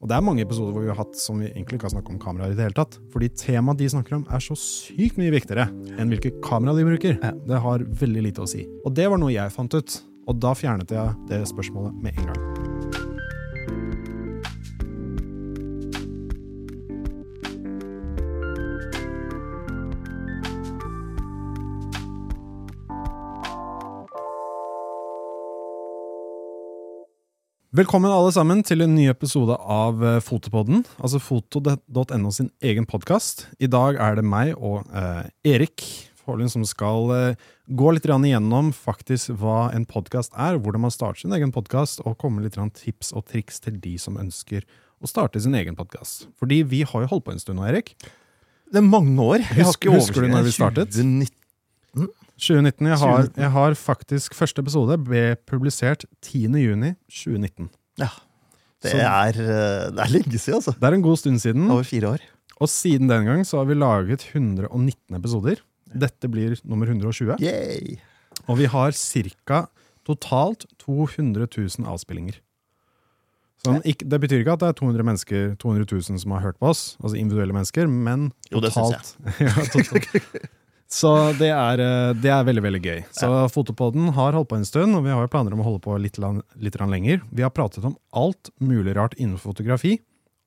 Og 0.00 0.08
det 0.08 0.16
er 0.16 0.24
mange 0.24 0.44
episoder 0.46 0.72
hvor 0.72 0.84
vi 0.84 0.88
har 0.88 1.00
hatt 1.02 1.18
som 1.20 1.42
vi 1.42 1.50
egentlig 1.50 1.76
ikke 1.76 1.90
har 1.90 1.94
snakket 1.94 2.14
om 2.14 2.22
kameraer 2.22 2.54
i 2.54 2.56
det 2.56 2.64
hele 2.64 2.78
tatt. 2.78 2.96
Fordi 3.12 3.28
temaet 3.36 3.82
de 3.82 3.90
snakker 3.92 4.16
om 4.16 4.24
er 4.32 4.44
så 4.44 4.56
sykt 4.56 5.20
mye 5.20 5.34
viktigere 5.34 5.68
enn 6.00 6.12
hvilke 6.12 6.32
kamera 6.44 6.76
de 6.78 6.88
bruker. 6.88 7.20
Det 7.20 7.60
har 7.66 7.84
veldig 8.04 8.24
lite 8.30 8.46
å 8.46 8.48
si. 8.48 8.64
Og 8.84 8.96
det 8.96 9.10
var 9.12 9.20
noe 9.20 9.34
jeg 9.34 9.56
fant 9.56 9.76
ut, 9.76 10.00
og 10.24 10.40
da 10.40 10.56
fjernet 10.56 10.96
jeg 10.96 11.16
det 11.28 11.44
spørsmålet 11.52 12.00
med 12.00 12.16
en 12.16 12.32
gang. 12.32 12.59
Velkommen 27.70 28.10
alle 28.10 28.32
sammen 28.34 28.64
til 28.66 28.82
en 28.82 28.96
ny 28.96 29.04
episode 29.06 29.54
av 29.54 30.00
eh, 30.02 30.16
Fotopodden, 30.26 30.80
altså 30.98 31.20
foto.no 31.22 32.32
sin 32.34 32.48
egen 32.66 32.82
podkast. 32.90 33.44
I 33.62 33.68
dag 33.70 33.94
er 33.94 34.16
det 34.18 34.24
meg 34.26 34.56
og 34.56 34.88
eh, 34.90 35.28
Erik 35.46 35.84
Forlund 36.18 36.50
som 36.50 36.64
skal 36.66 37.12
eh, 37.14 37.44
gå 37.70 37.92
litt 37.94 38.08
igjennom 38.10 38.72
faktisk 38.74 39.36
hva 39.38 39.68
en 39.70 39.86
podkast 39.86 40.34
er, 40.34 40.58
hvordan 40.58 40.82
man 40.82 40.90
starter 40.90 41.22
sin 41.22 41.36
egen 41.38 41.54
podkast, 41.54 42.02
og 42.02 42.18
komme 42.18 42.42
litt 42.42 42.58
tips 42.58 43.14
og 43.14 43.28
triks 43.30 43.62
til 43.62 43.78
de 43.78 43.94
som 44.02 44.18
ønsker 44.18 44.66
å 44.98 45.06
starte 45.06 45.38
sin 45.38 45.54
egen 45.54 45.78
podkast. 45.78 46.26
Fordi 46.42 46.64
vi 46.66 46.82
har 46.82 47.06
jo 47.06 47.12
holdt 47.14 47.28
på 47.28 47.36
en 47.36 47.38
stund 47.38 47.62
nå, 47.62 47.68
Erik. 47.70 47.94
Det 48.66 48.82
er 48.82 48.90
mange 48.90 49.14
år. 49.22 49.46
Husker, 49.62 49.94
husker 49.94 50.26
du 50.26 50.34
når 50.34 50.50
vi 50.50 50.56
startet? 50.58 50.90
2019. 50.98 52.10
2019. 52.40 52.88
Jeg 52.88 52.98
har, 53.02 53.28
jeg 53.36 53.52
har 53.54 53.76
faktisk 53.78 54.34
Første 54.38 54.64
episode 54.64 54.96
ble 55.04 55.36
publisert 55.48 56.06
10.6.2019. 56.24 57.70
Ja. 58.00 58.10
Det 58.80 58.96
er, 58.96 59.36
eh, 59.36 59.88
det 59.92 60.04
er 60.06 60.12
lenge 60.14 60.38
siden, 60.38 60.60
altså. 60.60 60.72
Det 60.72 60.88
er 60.88 60.96
en 60.96 61.04
god 61.04 61.20
stund 61.20 61.40
siden. 61.42 61.66
Over 61.70 61.84
fire 61.84 62.14
år. 62.14 62.28
Og 62.60 62.68
siden 62.68 63.08
den 63.10 63.26
gang 63.28 63.42
så 63.46 63.60
har 63.60 63.68
vi 63.68 63.76
laget 63.76 64.24
119 64.32 65.16
episoder. 65.16 65.60
Dette 65.90 66.30
blir 66.30 66.56
nummer 66.64 66.88
120. 66.88 67.36
Yay! 67.40 67.98
Og 68.48 68.60
vi 68.60 68.68
har 68.70 68.92
ca. 68.96 69.66
totalt 70.06 70.64
200 70.80 71.46
000 71.46 71.88
avspillinger. 71.88 72.40
Sånn, 73.60 73.82
ikke, 73.84 74.06
det 74.08 74.20
betyr 74.22 74.40
ikke 74.40 74.54
at 74.56 74.62
det 74.62 74.68
er 74.70 74.78
200, 74.78 75.04
mennesker, 75.04 75.50
200 75.60 75.84
000 75.90 76.20
som 76.22 76.32
har 76.32 76.40
hørt 76.46 76.56
på 76.62 76.70
oss, 76.70 76.94
altså 77.02 77.18
individuelle 77.20 77.52
mennesker, 77.52 77.90
men 77.92 78.30
Jo, 78.48 78.62
det 78.64 78.70
syns 78.72 78.94
jeg. 78.96 79.34
ja, 79.50 79.52
totalt. 79.74 80.48
Så 80.90 81.10
det 81.38 81.52
er, 81.54 81.78
eh, 81.78 82.12
det 82.18 82.30
er 82.34 82.46
veldig 82.46 82.62
veldig 82.64 82.80
gøy. 82.82 83.00
Så 83.14 83.30
Fotopodden 83.54 84.10
har 84.16 84.34
holdt 84.34 84.50
på 84.50 84.58
en 84.58 84.66
stund, 84.66 84.96
og 84.98 85.04
vi 85.04 85.12
har 85.14 85.22
jo 85.22 85.30
planer 85.30 85.54
om 85.54 85.62
å 85.62 85.66
holde 85.68 85.82
på 85.84 85.94
litt, 86.02 86.18
litt 86.58 86.78
lenger. 86.82 87.22
Vi 87.30 87.44
har 87.46 87.54
pratet 87.54 87.86
om 87.86 87.94
alt 88.10 88.50
mulig 88.58 88.96
rart 88.98 89.14
innenfor 89.14 89.54
fotografi. 89.54 90.00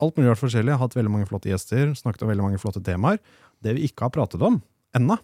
Alt 0.04 0.18
mulig 0.20 0.34
rart 0.34 0.44
forskjellig. 0.44 0.76
Hatt 0.82 0.98
veldig 1.00 1.14
mange 1.14 1.30
flotte 1.30 1.48
gjester, 1.48 1.94
snakket 1.96 2.26
om 2.26 2.34
veldig 2.34 2.48
mange 2.50 2.60
flotte 2.60 2.84
temaer. 2.84 3.22
Det 3.64 3.78
vi 3.78 3.88
ikke 3.88 4.10
har 4.10 4.16
pratet 4.16 4.44
om 4.44 4.60
ennå, 4.98 5.16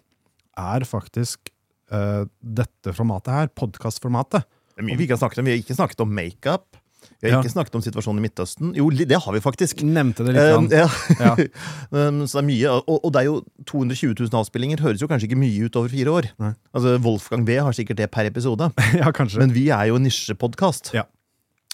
er 0.60 0.88
faktisk 0.88 1.52
uh, 1.92 2.24
dette 2.40 2.94
formatet 2.96 3.36
her, 3.36 3.52
podkastformatet. 3.60 4.48
Det 4.72 4.82
er 4.82 4.88
mye 4.88 5.00
vi 5.00 5.06
ikke 5.06 5.18
har 5.18 5.26
snakket 5.26 5.42
om. 5.42 5.50
Vi 5.50 5.54
har 5.54 5.62
ikke 5.62 5.78
snakket 5.78 6.04
om 6.06 6.16
makeup. 6.16 6.80
Vi 7.20 7.30
har 7.30 7.38
Ja. 7.38 7.42
ikke 7.44 7.52
snakket 7.52 7.76
om 7.76 7.82
situasjonen 7.84 8.20
i 8.22 8.26
Midtøsten. 8.28 8.74
Jo, 8.76 8.90
det 8.90 9.12
har 9.24 9.34
vi 9.36 9.40
faktisk. 9.44 9.84
Nevnte 9.84 10.24
det 10.28 10.36
litt. 10.36 10.56
Um, 10.56 10.68
ja. 10.72 10.88
Ja. 11.20 11.36
så 12.30 12.40
det 12.40 12.42
er 12.42 12.48
mye, 12.48 12.72
og, 12.80 13.00
og 13.04 13.12
det 13.14 13.22
er 13.22 13.28
jo 13.28 13.38
220 13.68 14.16
000 14.20 14.40
avspillinger. 14.40 14.80
Høres 14.84 15.02
jo 15.04 15.08
kanskje 15.12 15.30
ikke 15.30 15.40
mye 15.40 15.68
ut 15.68 15.76
over 15.80 15.90
fire 15.92 16.16
år. 16.16 16.30
Nei. 16.40 16.54
Altså, 16.74 16.98
Wolfgang 17.04 17.46
B 17.48 17.60
har 17.60 17.76
sikkert 17.76 18.00
det 18.00 18.10
per 18.12 18.30
episode. 18.30 18.72
ja, 19.02 19.12
kanskje. 19.16 19.40
Men 19.44 19.54
vi 19.56 19.68
er 19.76 19.90
jo 19.92 20.00
en 20.00 20.08
nisjepodkast. 20.08 20.94
Ja. 20.96 21.04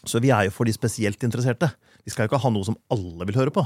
Så 0.06 0.22
vi 0.22 0.30
er 0.34 0.48
jo 0.50 0.54
for 0.54 0.66
de 0.70 0.74
spesielt 0.74 1.22
interesserte. 1.26 1.72
Vi 2.06 2.14
skal 2.14 2.26
jo 2.26 2.34
ikke 2.34 2.44
ha 2.44 2.54
noe 2.54 2.66
som 2.68 2.78
alle 2.94 3.26
vil 3.26 3.38
høre 3.42 3.54
på. 3.54 3.66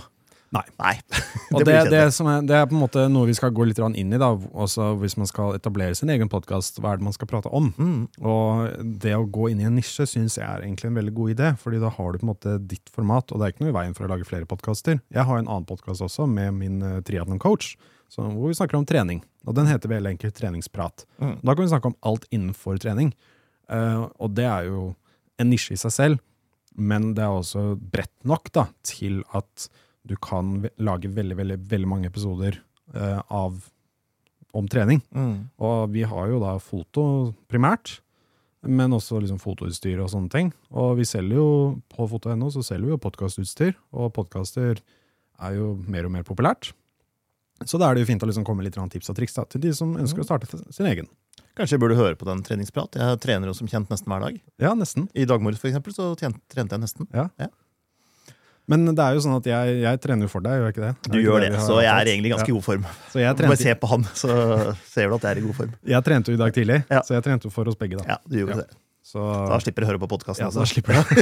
Nei. 0.55 0.65
Nei. 0.81 0.95
Det, 1.49 1.73
det, 1.89 2.01
som 2.13 2.27
er, 2.29 2.43
det 2.45 2.53
er 2.53 2.67
på 2.69 2.75
en 2.75 2.81
måte 2.83 3.03
noe 3.09 3.25
vi 3.25 3.33
skal 3.33 3.49
gå 3.55 3.65
litt 3.65 3.79
inn 3.81 4.13
i, 4.13 4.19
da, 4.21 4.27
også 4.29 4.91
hvis 5.01 5.15
man 5.17 5.25
skal 5.25 5.55
etablere 5.57 5.95
sin 5.97 6.11
egen 6.13 6.29
podkast. 6.29 6.77
Hva 6.77 6.91
er 6.93 6.99
det 6.99 7.07
man 7.07 7.15
skal 7.15 7.29
prate 7.31 7.49
om? 7.49 7.71
Mm. 7.73 8.03
Og 8.21 8.83
det 9.01 9.15
å 9.17 9.25
gå 9.25 9.47
inn 9.49 9.63
i 9.63 9.65
en 9.65 9.73
nisje 9.79 10.05
syns 10.09 10.37
jeg 10.37 10.45
er 10.45 10.61
egentlig 10.61 10.91
en 10.91 10.99
veldig 10.99 11.15
god 11.17 11.33
idé, 11.33 11.49
fordi 11.57 11.81
da 11.81 11.89
har 11.95 12.13
du 12.13 12.19
på 12.21 12.27
en 12.27 12.31
måte 12.31 12.53
ditt 12.69 12.93
format, 12.93 13.33
og 13.33 13.41
det 13.41 13.47
er 13.47 13.55
ikke 13.55 13.65
noe 13.65 13.73
i 13.73 13.77
veien 13.79 13.97
for 13.97 14.05
å 14.05 14.11
lage 14.13 14.29
flere 14.29 14.49
podkaster. 14.49 15.01
Jeg 15.09 15.25
har 15.25 15.41
en 15.41 15.49
annen 15.49 15.65
podkast 15.69 16.05
også, 16.05 16.29
med 16.29 16.53
min 16.61 16.77
uh, 16.85 17.01
triatlon-coach, 17.09 17.73
hvor 18.13 18.45
vi 18.45 18.61
snakker 18.61 18.77
om 18.77 18.85
trening. 18.89 19.25
Og 19.49 19.57
den 19.57 19.69
heter 19.69 19.89
veldig 19.89 20.13
enkelt 20.13 20.37
Treningsprat. 20.37 21.05
Mm. 21.17 21.35
Da 21.41 21.55
kan 21.55 21.65
vi 21.65 21.73
snakke 21.73 21.91
om 21.91 21.99
alt 22.05 22.29
innenfor 22.29 22.77
trening. 22.81 23.13
Uh, 23.73 24.05
og 24.21 24.37
det 24.37 24.45
er 24.49 24.69
jo 24.69 24.91
en 25.41 25.49
nisje 25.49 25.73
i 25.73 25.81
seg 25.81 25.97
selv, 25.97 26.25
men 26.77 27.15
det 27.17 27.25
er 27.25 27.41
også 27.41 27.73
bredt 27.73 28.13
nok 28.27 28.53
da, 28.53 28.69
til 28.85 29.23
at 29.33 29.69
du 30.07 30.15
kan 30.21 30.67
lage 30.79 31.11
veldig, 31.11 31.37
veldig, 31.37 31.57
veldig 31.69 31.89
mange 31.89 32.09
episoder 32.09 32.59
eh, 32.95 33.19
av, 33.27 33.59
om 34.55 34.69
trening. 34.71 35.01
Mm. 35.11 35.49
Og 35.57 35.89
vi 35.93 36.05
har 36.07 36.31
jo 36.31 36.39
da 36.43 36.55
foto 36.63 37.03
primært, 37.51 37.99
men 38.61 38.95
også 38.95 39.21
liksom 39.21 39.39
fotoutstyr 39.39 40.01
og 40.03 40.11
sånne 40.11 40.31
ting. 40.33 40.51
Og 40.71 40.97
vi 40.99 41.07
selger 41.07 41.39
jo 41.39 41.49
på 41.91 42.07
foto.no 42.11 42.51
så 42.51 42.63
selger 42.65 42.89
vi 42.89 42.95
jo 42.95 43.03
podkastutstyr, 43.05 43.75
og 43.95 44.13
podkaster 44.17 44.81
er 45.39 45.55
jo 45.55 45.73
mer 45.87 46.09
og 46.09 46.15
mer 46.17 46.27
populært. 46.27 46.73
Så 47.67 47.79
da 47.79 47.89
er 47.89 47.97
det 47.97 48.05
jo 48.05 48.09
fint 48.11 48.23
å 48.23 48.27
liksom 48.29 48.45
komme 48.47 48.63
litt 48.63 48.77
tips 48.79 49.11
og 49.11 49.17
triks 49.17 49.35
da, 49.35 49.43
til 49.47 49.63
de 49.63 49.73
som 49.75 49.97
ønsker 49.99 50.23
å 50.23 50.27
starte 50.27 50.47
sin 50.47 50.87
egen. 50.87 51.09
Kanskje 51.59 51.75
jeg 51.75 51.83
burde 51.83 51.97
høre 51.99 52.15
på 52.15 52.27
den 52.27 52.43
treningsprat. 52.45 52.95
Jeg 52.95 53.19
trener 53.23 53.51
jo 53.51 53.55
som 53.57 53.67
kjent 53.67 53.91
nesten 53.91 54.11
hver 54.11 54.23
dag. 54.23 54.37
Ja, 54.63 54.71
nesten. 54.79 55.09
I 55.11 55.27
dag 55.27 55.43
morges 55.43 55.59
for 55.59 55.71
eksempel, 55.71 55.95
så 55.95 56.13
trente 56.15 56.63
jeg 56.63 56.83
nesten. 56.85 57.09
Men 58.69 58.83
det 58.93 59.01
er 59.01 59.15
jo 59.17 59.21
sånn 59.25 59.33
at 59.39 59.47
jeg, 59.49 59.79
jeg 59.81 59.97
trener 60.03 60.29
for 60.29 60.43
deg, 60.45 60.53
gjør 60.59 60.67
jeg 60.69 60.73
ikke 60.75 60.83
det? 60.85 60.93
Du 61.15 61.17
gjør 61.23 61.39
det, 61.41 61.47
det 61.55 61.61
så 61.65 61.79
jeg 61.81 61.89
er 61.89 62.05
egentlig 62.11 62.29
i 62.29 62.33
ganske 62.35 62.51
ja. 62.51 62.57
god 62.59 62.65
form. 62.67 62.83
Så 63.09 63.17
jeg 63.23 63.33
Bare 63.41 63.57
se 63.57 63.73
på 63.81 63.87
han, 63.89 64.03
så 64.13 64.29
ser 64.85 65.09
du 65.09 65.15
at 65.17 65.25
jeg 65.25 65.31
er 65.31 65.39
i 65.41 65.45
god 65.47 65.55
form. 65.57 65.71
jeg 65.95 66.01
trente 66.05 66.29
jo 66.29 66.37
i 66.37 66.41
dag 66.43 66.53
tidlig, 66.53 66.77
Ja. 66.91 67.01
så 67.01 67.17
jeg 67.17 67.23
trente 67.25 67.49
jo 67.49 67.53
for 67.55 67.65
oss 67.71 67.79
begge 67.79 67.97
da. 67.97 68.03
Ja, 68.13 68.17
du 68.29 68.37
gjorde 68.43 68.59
Ja. 68.59 68.61
det. 68.67 68.77
Så, 69.09 69.17
Da 69.49 69.57
slipper 69.63 69.81
du 69.81 69.85
å 69.87 69.89
høre 69.89 70.01
på 70.05 70.11
podkasten. 70.11 70.45
ja, 70.45 70.51
så 70.53 70.61
da 70.61 70.69
slipper 70.69 70.93
jeg. 70.93 71.01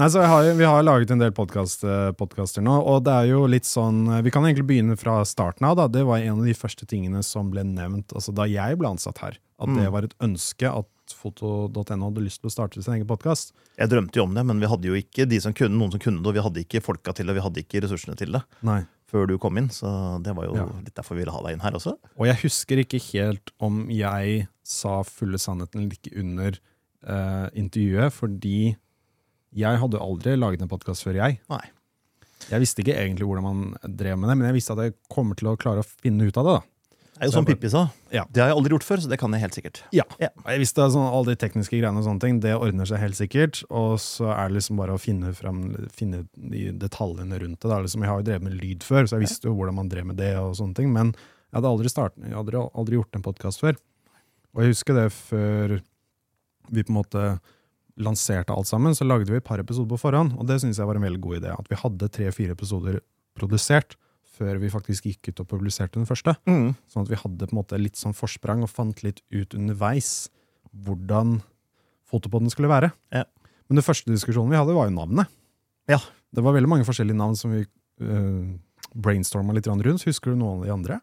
Nei, 0.00 0.06
så 0.08 0.22
har, 0.22 0.46
Vi 0.56 0.64
har 0.64 0.82
laget 0.86 1.10
en 1.12 1.18
del 1.20 1.32
podcast, 1.34 1.82
eh, 1.84 2.12
podcaster 2.16 2.62
nå, 2.64 2.72
og 2.86 3.02
det 3.04 3.12
er 3.12 3.26
jo 3.32 3.42
litt 3.50 3.66
sånn 3.68 4.04
eh, 4.08 4.22
Vi 4.24 4.30
kan 4.32 4.44
egentlig 4.46 4.66
begynne 4.70 4.96
fra 4.98 5.18
starten 5.28 5.66
av. 5.66 5.76
da, 5.76 5.88
Det 5.88 6.04
var 6.06 6.18
en 6.22 6.38
av 6.40 6.44
de 6.46 6.54
første 6.56 6.86
tingene 6.88 7.22
som 7.26 7.50
ble 7.50 7.64
nevnt 7.66 8.14
altså 8.16 8.32
da 8.34 8.44
jeg 8.48 8.78
ble 8.80 8.88
ansatt 8.94 9.18
her. 9.18 9.36
At 9.60 9.68
det 9.68 9.84
Mm. 9.88 9.92
var 9.92 10.02
et 10.04 10.14
ønske 10.20 10.70
at 10.72 10.86
foto.no 11.16 12.08
hadde 12.10 12.22
lyst 12.24 12.40
til 12.42 12.50
å 12.50 12.52
starte 12.54 12.82
sin 12.82 12.94
egen 12.96 13.06
podkast. 13.08 13.52
Jeg 13.80 13.90
drømte 13.92 14.16
jo 14.20 14.24
om 14.28 14.34
det, 14.36 14.44
men 14.46 14.60
vi 14.62 14.68
hadde 14.70 14.88
jo 14.90 14.94
ikke 14.98 15.26
de 15.28 15.40
som 15.40 15.52
kunne, 15.56 15.76
noen 15.78 15.92
som 15.94 16.00
kunne 16.02 16.20
det, 16.22 16.28
og 16.30 16.36
vi 16.38 16.44
hadde 16.46 16.64
ikke 16.64 16.82
folka 16.84 17.14
til 17.16 17.26
det, 17.30 17.34
vi 17.38 17.44
hadde 17.44 17.62
ikke 17.64 17.82
ressursene 17.86 18.16
til 18.20 18.32
det 18.36 18.42
Nei. 18.66 18.82
før 19.10 19.26
du 19.30 19.36
kom 19.42 19.56
inn. 19.58 19.68
Så 19.74 19.88
det 20.22 20.34
var 20.36 20.44
jo 20.46 20.54
Ja. 20.56 20.66
litt 20.84 20.94
derfor 20.94 21.14
vi 21.16 21.24
ville 21.24 21.32
ha 21.32 21.42
deg 21.42 21.54
inn 21.56 21.64
her 21.64 21.72
også. 21.78 21.96
Og 22.18 22.26
jeg 22.26 22.36
husker 22.44 22.78
ikke 22.84 23.00
helt 23.12 23.50
om 23.60 23.88
jeg 23.90 24.48
sa 24.62 25.02
fulle 25.02 25.38
sannheten 25.38 25.80
eller 25.82 25.96
ikke 25.98 26.16
under 26.20 26.58
eh, 27.06 27.48
intervjuet, 27.56 28.12
fordi 28.12 28.76
jeg 29.56 29.78
hadde 29.82 29.98
aldri 29.98 30.36
laget 30.36 30.62
en 30.62 30.68
podkast 30.70 31.02
før 31.02 31.14
jeg. 31.16 31.40
Nei. 31.50 31.64
Jeg 32.50 32.60
visste 32.62 32.80
ikke 32.84 32.94
egentlig 32.96 33.26
hvordan 33.28 33.42
man 33.44 33.74
drev 33.84 34.16
med 34.18 34.30
det, 34.30 34.36
men 34.38 34.46
jeg 34.48 34.54
visste 34.60 34.72
at 34.76 34.84
jeg 34.84 34.94
kommer 35.12 35.36
til 35.36 35.48
å 35.50 35.56
klare 35.60 35.82
å 35.82 35.88
finne 35.88 36.24
ut 36.28 36.36
av 36.40 36.44
det. 36.46 36.52
da. 36.60 36.62
Det 37.20 37.26
er 37.26 37.28
jo 37.28 37.36
som 37.36 37.44
Pippi 37.44 37.68
sa. 37.68 37.82
Ja. 38.08 38.22
Det 38.32 38.40
har 38.40 38.48
jeg 38.48 38.56
aldri 38.56 38.72
gjort 38.72 38.84
før, 38.86 39.00
så 39.04 39.08
det 39.12 39.18
kan 39.20 39.34
jeg 39.36 39.42
helt 39.42 39.56
sikkert. 39.58 39.82
Ja. 39.92 40.06
Ja. 40.22 40.30
Jeg 40.46 40.62
visste 40.62 40.86
sånn, 40.88 41.04
Alle 41.04 41.34
de 41.34 41.40
tekniske 41.42 41.76
greiene 41.76 42.00
og 42.00 42.06
sånne 42.06 42.22
ting, 42.22 42.38
det 42.40 42.54
ordner 42.56 42.88
seg 42.88 43.02
helt 43.02 43.18
sikkert. 43.18 43.60
Og 43.68 43.98
så 44.00 44.30
er 44.32 44.48
det 44.48 44.56
liksom 44.56 44.80
bare 44.80 44.96
å 44.96 45.02
finne, 45.02 45.34
frem, 45.36 45.60
finne 45.92 46.22
de 46.32 46.70
detaljene 46.80 47.42
rundt 47.42 47.60
det. 47.60 47.68
Da. 47.68 47.82
Liksom, 47.84 48.06
jeg 48.06 48.12
har 48.12 48.22
jo 48.22 48.26
drevet 48.30 48.46
med 48.48 48.56
lyd 48.56 48.86
før, 48.88 49.04
så 49.04 49.18
jeg 49.18 49.26
visste 49.26 49.50
jo 49.50 49.54
hvordan 49.58 49.76
man 49.82 49.92
drev 49.92 50.08
med 50.08 50.16
det. 50.22 50.32
og 50.40 50.56
sånne 50.56 50.80
ting, 50.80 50.88
Men 50.96 51.12
jeg 51.12 51.58
hadde 51.58 51.74
aldri, 51.74 51.92
startet, 51.92 52.24
jeg 52.24 52.38
hadde 52.40 52.64
aldri 52.72 52.96
gjort 52.96 53.20
en 53.20 53.28
podkast 53.28 53.60
før. 53.60 53.76
Og 54.56 54.64
jeg 54.64 54.72
husker 54.72 54.96
det 54.96 55.08
før 55.12 55.76
vi 56.70 56.86
på 56.86 56.94
en 56.94 57.00
måte 57.02 57.24
lanserte 58.00 58.54
alt 58.56 58.70
sammen, 58.70 58.96
så 58.96 59.04
lagde 59.04 59.28
vi 59.28 59.36
et 59.36 59.44
par 59.44 59.60
episoder 59.60 59.92
på 59.92 60.00
forhånd. 60.00 60.38
Og 60.40 60.48
det 60.48 60.60
syns 60.62 60.80
jeg 60.80 60.88
var 60.88 60.96
en 60.96 61.04
veldig 61.04 61.20
god 61.20 61.42
idé. 61.42 61.52
At 61.52 61.68
vi 61.68 61.78
hadde 61.84 62.08
tre-fire 62.16 62.56
episoder 62.56 63.02
produsert 63.36 63.98
før 64.40 64.60
vi 64.62 64.72
faktisk 64.72 65.08
gikk 65.10 65.30
ut 65.30 65.42
og 65.44 65.50
publiserte 65.50 65.98
den 65.98 66.08
første. 66.08 66.34
Mm. 66.48 66.72
Sånn 66.88 67.04
at 67.04 67.12
vi 67.12 67.18
hadde 67.20 67.48
på 67.48 67.54
en 67.54 67.60
måte 67.60 67.80
litt 67.80 68.00
sånn 68.00 68.16
forsprang 68.16 68.64
og 68.64 68.72
fant 68.72 69.04
litt 69.04 69.20
ut 69.34 69.56
underveis 69.58 70.30
hvordan 70.72 71.40
fotopodden 72.10 72.50
skulle 72.52 72.70
være. 72.72 72.90
Ja. 73.14 73.26
Men 73.68 73.78
den 73.78 73.86
første 73.86 74.10
diskusjonen 74.10 74.54
vi 74.54 74.58
hadde, 74.58 74.74
var 74.74 74.88
jo 74.88 74.96
navnet. 74.96 75.30
Ja. 75.90 76.00
Det 76.34 76.42
var 76.46 76.56
veldig 76.56 76.70
mange 76.70 76.86
forskjellige 76.86 77.18
navn 77.18 77.36
som 77.38 77.52
vi 77.54 77.64
uh, 77.66 78.50
brainstorma 78.94 79.54
litt 79.54 79.68
rundt. 79.70 80.06
Husker 80.06 80.32
du 80.32 80.40
noen 80.40 80.60
av 80.62 80.66
de 80.66 80.74
andre? 80.74 81.00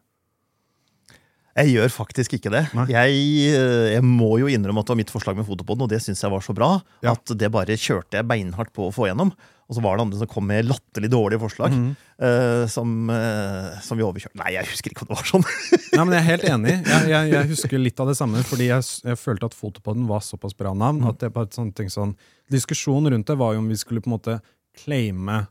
Jeg 1.58 1.74
gjør 1.74 1.90
faktisk 1.90 2.36
ikke 2.36 2.52
det. 2.54 2.60
Jeg, 2.86 3.14
eh, 3.50 3.86
jeg 3.96 4.02
må 4.06 4.36
jo 4.38 4.46
innrømme 4.46 4.78
at 4.82 4.86
det 4.86 4.94
var 4.94 5.00
mitt 5.00 5.10
forslag 5.10 5.38
med 5.38 5.46
fotopoden, 5.48 5.86
og 5.86 5.90
det 5.90 5.98
syns 6.04 6.22
jeg 6.22 6.30
var 6.30 6.44
så 6.44 6.54
bra 6.54 6.68
Ja. 7.02 7.16
at 7.16 7.32
det 7.34 7.50
bare 7.50 7.74
kjørte 7.74 8.20
jeg 8.20 8.28
beinhardt 8.30 8.70
på 8.76 8.86
å 8.86 8.94
få 8.94 9.08
gjennom. 9.08 9.32
Og 9.68 9.76
så 9.76 9.82
var 9.84 9.98
det 9.98 10.04
andre 10.06 10.18
som 10.22 10.28
kom 10.32 10.46
med 10.48 10.64
latterlig 10.64 11.10
dårlige 11.12 11.42
forslag, 11.42 11.74
Mm. 11.76 11.90
Uh, 12.18 12.64
som, 12.66 12.88
uh, 13.12 13.76
som 13.84 13.98
vi 14.00 14.02
overkjørte. 14.02 14.38
Nei, 14.40 14.54
jeg 14.56 14.66
husker 14.70 14.90
ikke 14.90 15.04
om 15.04 15.10
det 15.10 15.18
var 15.20 15.28
sånn. 15.28 15.44
Nei, 15.98 16.04
men 16.06 16.14
Jeg 16.16 16.22
er 16.22 16.28
helt 16.30 16.46
enig. 16.48 16.72
Jeg, 16.88 17.10
jeg, 17.12 17.28
jeg 17.34 17.48
husker 17.52 17.82
litt 17.82 18.00
av 18.00 18.08
det 18.10 18.16
samme, 18.18 18.40
fordi 18.48 18.70
jeg, 18.70 18.86
jeg 19.04 19.20
følte 19.20 19.50
at 19.50 19.54
Fotopodden 19.58 20.08
var 20.08 20.24
såpass 20.24 20.56
bra 20.56 20.72
navn. 20.72 21.04
at 21.10 21.20
det 21.20 21.30
bare 21.36 21.52
sånn, 21.54 21.70
ting 21.76 21.92
sånn, 21.92 22.16
Diskusjonen 22.50 23.12
rundt 23.12 23.28
det 23.28 23.36
var 23.36 23.52
jo 23.54 23.60
om 23.60 23.68
vi 23.68 23.76
skulle 23.76 24.00
på 24.00 24.08
en 24.08 24.16
måte 24.16 24.38
claime 24.80 25.42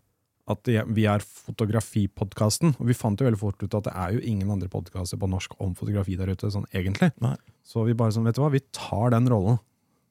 at 0.47 0.69
vi 0.95 1.05
er 1.05 1.21
Fotografipodkasten. 1.21 2.73
Og 2.79 2.89
vi 2.89 2.95
fant 2.97 3.19
jo 3.19 3.27
veldig 3.27 3.39
fort 3.39 3.61
ut 3.63 3.77
at 3.77 3.87
det 3.89 3.93
er 3.93 4.15
jo 4.15 4.23
ingen 4.23 4.49
andre 4.51 4.69
podkaster 4.71 5.19
på 5.19 5.29
norsk 5.29 5.55
om 5.63 5.75
fotografi 5.77 6.15
der 6.19 6.31
ute, 6.31 6.49
sånn 6.53 6.67
egentlig. 6.73 7.11
Nei. 7.23 7.35
Så 7.67 7.83
vi 7.87 7.95
bare 7.97 8.15
sånn, 8.15 8.27
vet 8.27 8.37
du 8.37 8.41
hva, 8.43 8.51
vi 8.53 8.63
tar 8.75 9.11
den 9.13 9.27
rollen. 9.31 9.59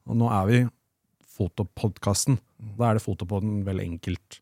Og 0.07 0.15
nå 0.19 0.29
er 0.31 0.45
vi 0.49 0.59
Fotopodkasten. 1.37 2.39
Da 2.77 2.89
er 2.91 2.97
det 2.97 3.03
Fotopoden 3.05 3.61
veldig 3.67 3.85
enkelt. 3.93 4.39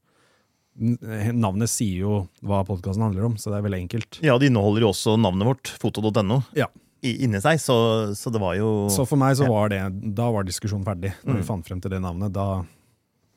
Navnet 0.76 1.72
sier 1.72 2.02
jo 2.04 2.16
hva 2.44 2.62
podkasten 2.68 3.06
handler 3.06 3.30
om, 3.30 3.36
så 3.40 3.52
det 3.54 3.60
er 3.62 3.66
veldig 3.68 3.80
enkelt. 3.86 4.18
Ja, 4.26 4.36
det 4.40 4.50
inneholder 4.50 4.84
jo 4.84 4.90
også 4.92 5.14
navnet 5.20 5.48
vårt, 5.48 5.72
foto.no, 5.80 6.42
Ja. 6.58 6.68
inni 7.06 7.40
seg, 7.40 7.62
så, 7.64 7.76
så 8.18 8.32
det 8.34 8.42
var 8.44 8.56
jo 8.60 8.88
Så 8.92 9.06
for 9.08 9.16
meg 9.22 9.38
så 9.40 9.48
var 9.48 9.70
det, 9.72 9.80
da 10.18 10.28
var 10.36 10.44
diskusjonen 10.44 10.84
ferdig. 10.88 11.14
Når 11.24 11.34
Mm. 11.36 11.40
vi 11.40 11.48
fant 11.48 11.66
frem 11.70 11.80
til 11.82 11.92
det 11.96 12.02
navnet, 12.04 12.34
da, 12.36 12.66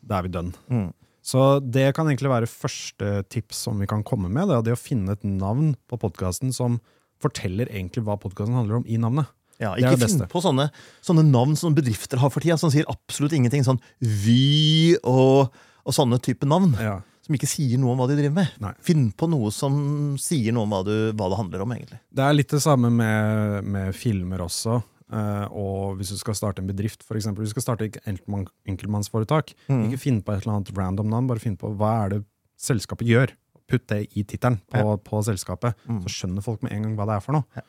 da 0.02 0.18
er 0.18 0.22
vi 0.26 0.28
done. 0.34 0.52
Mm. 0.68 0.88
Så 1.22 1.60
det 1.60 1.94
kan 1.94 2.06
egentlig 2.08 2.30
være 2.32 2.48
første 2.50 3.22
tips 3.28 3.56
som 3.68 3.78
vi 3.78 3.86
kan 3.86 4.02
komme 4.02 4.30
med. 4.32 4.48
Det 4.48 4.64
det 4.64 4.72
å 4.74 4.80
finne 4.80 5.12
et 5.12 5.22
navn 5.22 5.76
på 5.86 5.98
podkasten 6.00 6.52
som 6.54 6.80
forteller 7.20 7.68
egentlig 7.68 8.02
hva 8.06 8.16
podkasten 8.18 8.54
handler 8.56 8.80
om 8.80 8.86
i 8.88 8.96
navnet. 8.96 9.26
Ja, 9.58 9.72
ikke 9.74 9.96
finn 10.06 10.22
på 10.30 10.40
sånne, 10.44 10.68
sånne 11.02 11.24
navn 11.26 11.56
som 11.58 11.74
bedrifter 11.74 12.20
har 12.22 12.30
for 12.30 12.40
tida, 12.44 12.56
som 12.60 12.70
sier 12.70 12.86
absolutt 12.90 13.32
ingenting. 13.34 13.64
Sånn 13.66 13.80
Vy 14.00 14.96
og, 15.02 15.48
og 15.84 15.94
sånne 15.96 16.20
type 16.22 16.46
navn. 16.46 16.76
Ja. 16.78 17.00
Som 17.26 17.34
ikke 17.36 17.48
sier 17.50 17.76
noe 17.80 17.92
om 17.92 17.98
hva 18.00 18.06
de 18.08 18.16
driver 18.16 18.36
med. 18.38 18.52
Nei. 18.62 18.70
Finn 18.80 19.08
på 19.12 19.26
noe 19.28 19.50
som 19.52 20.14
sier 20.22 20.54
noe 20.56 20.64
om 20.64 20.70
hva, 20.72 20.84
du, 20.86 20.94
hva 21.18 21.26
det 21.32 21.40
handler 21.40 21.64
om, 21.66 21.74
egentlig. 21.74 21.98
Det 22.08 22.24
er 22.24 22.36
litt 22.38 22.54
det 22.54 22.62
samme 22.64 22.88
med, 22.94 23.66
med 23.68 23.90
filmer 23.98 24.46
også. 24.46 24.78
Uh, 25.08 25.44
og 25.56 25.98
hvis 25.98 26.10
du 26.12 26.18
skal 26.20 26.36
starte 26.36 26.60
en 26.62 26.68
bedrift, 26.68 27.02
for 27.04 27.16
eksempel, 27.16 27.42
hvis 27.44 27.52
du 27.52 27.56
skal 27.58 27.64
starte 27.70 27.86
et 27.88 27.98
enkeltmann, 28.04 28.46
enkeltmannsforetak, 28.68 29.54
Mm. 29.68 29.86
ikke 29.88 30.00
finn 30.02 30.22
på 30.22 30.32
et 30.34 30.42
eller 30.44 30.58
annet 30.58 30.72
random 30.76 31.08
navn, 31.12 31.26
bare 31.30 31.40
finn 31.42 31.56
på 31.56 31.70
hva 31.76 31.92
er 32.06 32.08
det 32.14 32.22
selskapet 32.60 33.08
gjør. 33.08 33.32
Putt 33.68 33.86
det 33.92 34.02
i 34.16 34.24
tittelen 34.24 34.60
på, 34.72 34.84
på 35.04 35.20
selskapet, 35.24 35.74
Mm. 35.88 36.02
så 36.04 36.12
skjønner 36.12 36.44
folk 36.44 36.62
med 36.64 36.72
en 36.72 36.82
gang 36.86 36.96
hva 36.96 37.06
det 37.08 37.16
er 37.18 37.24
for 37.24 37.36
noe. 37.36 37.44
Ja. 37.56 37.64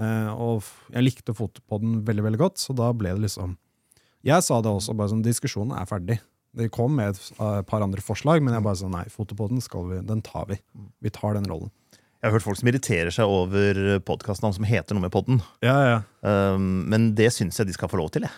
Eh, 0.00 0.30
og 0.32 0.62
jeg 0.94 1.04
likte 1.04 1.34
Fotopodden 1.36 2.00
veldig 2.06 2.24
veldig 2.24 2.40
godt, 2.40 2.58
så 2.62 2.74
da 2.76 2.92
ble 2.96 3.12
det 3.12 3.26
liksom 3.26 3.56
Jeg 4.24 4.42
sa 4.46 4.60
det 4.62 4.70
også, 4.70 4.94
bare 4.96 5.10
sånn, 5.10 5.22
diskusjonen 5.24 5.74
er 5.76 5.84
ferdig. 5.90 6.20
Det 6.54 6.68
kom 6.70 6.94
med 6.96 7.10
et, 7.16 7.32
eh, 7.40 7.62
par 7.66 7.82
andre 7.82 8.00
forslag, 8.00 8.40
men 8.42 8.54
jeg 8.54 8.62
bare 8.62 8.76
sa 8.78 8.88
nei, 8.88 9.04
Fotopodden 9.10 9.60
skal 9.60 9.88
vi, 9.88 10.00
den 10.06 10.22
tar 10.22 10.46
vi. 10.48 10.58
Vi 11.02 11.10
tar 11.10 11.34
den 11.34 11.44
rollen. 11.50 11.70
Jeg 12.22 12.30
har 12.30 12.36
hørt 12.38 12.44
folk 12.46 12.56
som 12.60 12.68
irriterer 12.70 13.10
seg 13.10 13.26
over 13.26 13.98
podkastnavn 14.06 14.54
som 14.54 14.64
heter 14.64 14.94
noe 14.94 15.02
med 15.02 15.10
podden. 15.10 15.40
Ja, 15.60 15.76
ja. 15.88 16.02
Um, 16.54 16.84
men 16.88 17.14
det 17.18 17.32
syns 17.34 17.58
jeg 17.58 17.66
de 17.66 17.72
skal 17.74 17.88
få 17.90 17.98
lov 17.98 18.12
til. 18.14 18.22
jeg. 18.22 18.30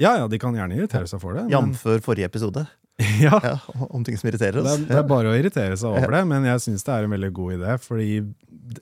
Ja, 0.00 0.14
ja, 0.16 0.26
de 0.28 0.38
kan 0.40 0.54
gjerne 0.56 0.72
irritere 0.76 1.06
seg 1.06 1.20
for 1.20 1.34
det. 1.34 1.44
men- 1.50 1.74
Jf. 1.74 2.00
forrige 2.02 2.24
episode. 2.24 2.66
ja, 3.20 3.38
Ja, 3.44 3.58
om 3.90 4.02
ting 4.04 4.16
som 4.16 4.30
irriterer 4.30 4.62
det, 4.62 4.64
oss. 4.64 4.78
er, 4.80 4.86
det 4.88 4.96
er 4.96 5.02
bare 5.04 5.28
å 5.28 5.36
irritere 5.36 5.76
seg 5.76 5.90
over 5.98 6.10
det, 6.16 6.22
men 6.26 6.44
jeg 6.48 6.60
syns 6.64 6.82
det 6.82 6.94
er 6.94 7.04
en 7.04 7.10
veldig 7.12 7.32
god 7.36 7.52
idé. 7.58 7.76
Fordi 7.84 8.34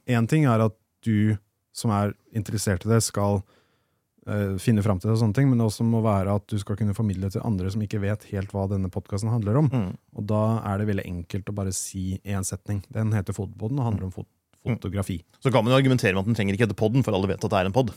én 0.06 0.28
ting 0.30 0.46
er 0.46 0.60
at 0.68 0.76
du 1.02 1.36
som 1.74 1.92
er 1.94 2.14
interessert 2.36 2.84
i 2.86 2.90
det, 2.92 3.00
skal 3.04 3.40
uh, 3.40 4.54
finne 4.62 4.84
fram 4.84 5.00
til 5.00 5.10
det, 5.10 5.16
og 5.16 5.22
sånne 5.24 5.36
ting, 5.36 5.48
men 5.50 5.60
det 5.60 5.66
også 5.66 5.86
må 5.86 6.00
være 6.04 6.36
at 6.38 6.46
du 6.50 6.56
skal 6.60 6.78
kunne 6.78 6.94
formidle 6.96 7.30
til 7.34 7.44
andre 7.46 7.72
som 7.74 7.82
ikke 7.84 8.02
vet 8.04 8.28
helt 8.30 8.54
hva 8.54 8.68
denne 8.70 8.90
podkasten 8.94 9.32
handler 9.32 9.58
om. 9.60 9.70
Mm. 9.72 9.90
Og 10.14 10.28
da 10.30 10.44
er 10.70 10.80
det 10.80 10.88
veldig 10.92 11.06
enkelt 11.10 11.50
å 11.50 11.56
bare 11.58 11.74
si 11.74 12.20
én 12.22 12.46
setning. 12.46 12.84
Den 12.94 13.12
heter 13.16 13.36
Fotpodden 13.36 13.82
og 13.82 13.90
handler 13.90 14.08
om 14.08 14.14
fot 14.14 14.30
fotografi. 14.64 15.18
Så 15.44 15.50
kan 15.52 15.60
man 15.60 15.74
jo 15.74 15.76
argumentere 15.76 16.14
med 16.14 16.22
at 16.22 16.28
den 16.30 16.36
trenger 16.38 16.56
ikke 16.56 16.64
hete 16.64 16.78
podden, 16.78 17.02
for 17.04 17.12
alle 17.12 17.28
vet 17.28 17.42
at 17.44 17.52
det 17.52 17.58
er 17.58 17.68
en 17.68 17.74
pod. 17.74 17.90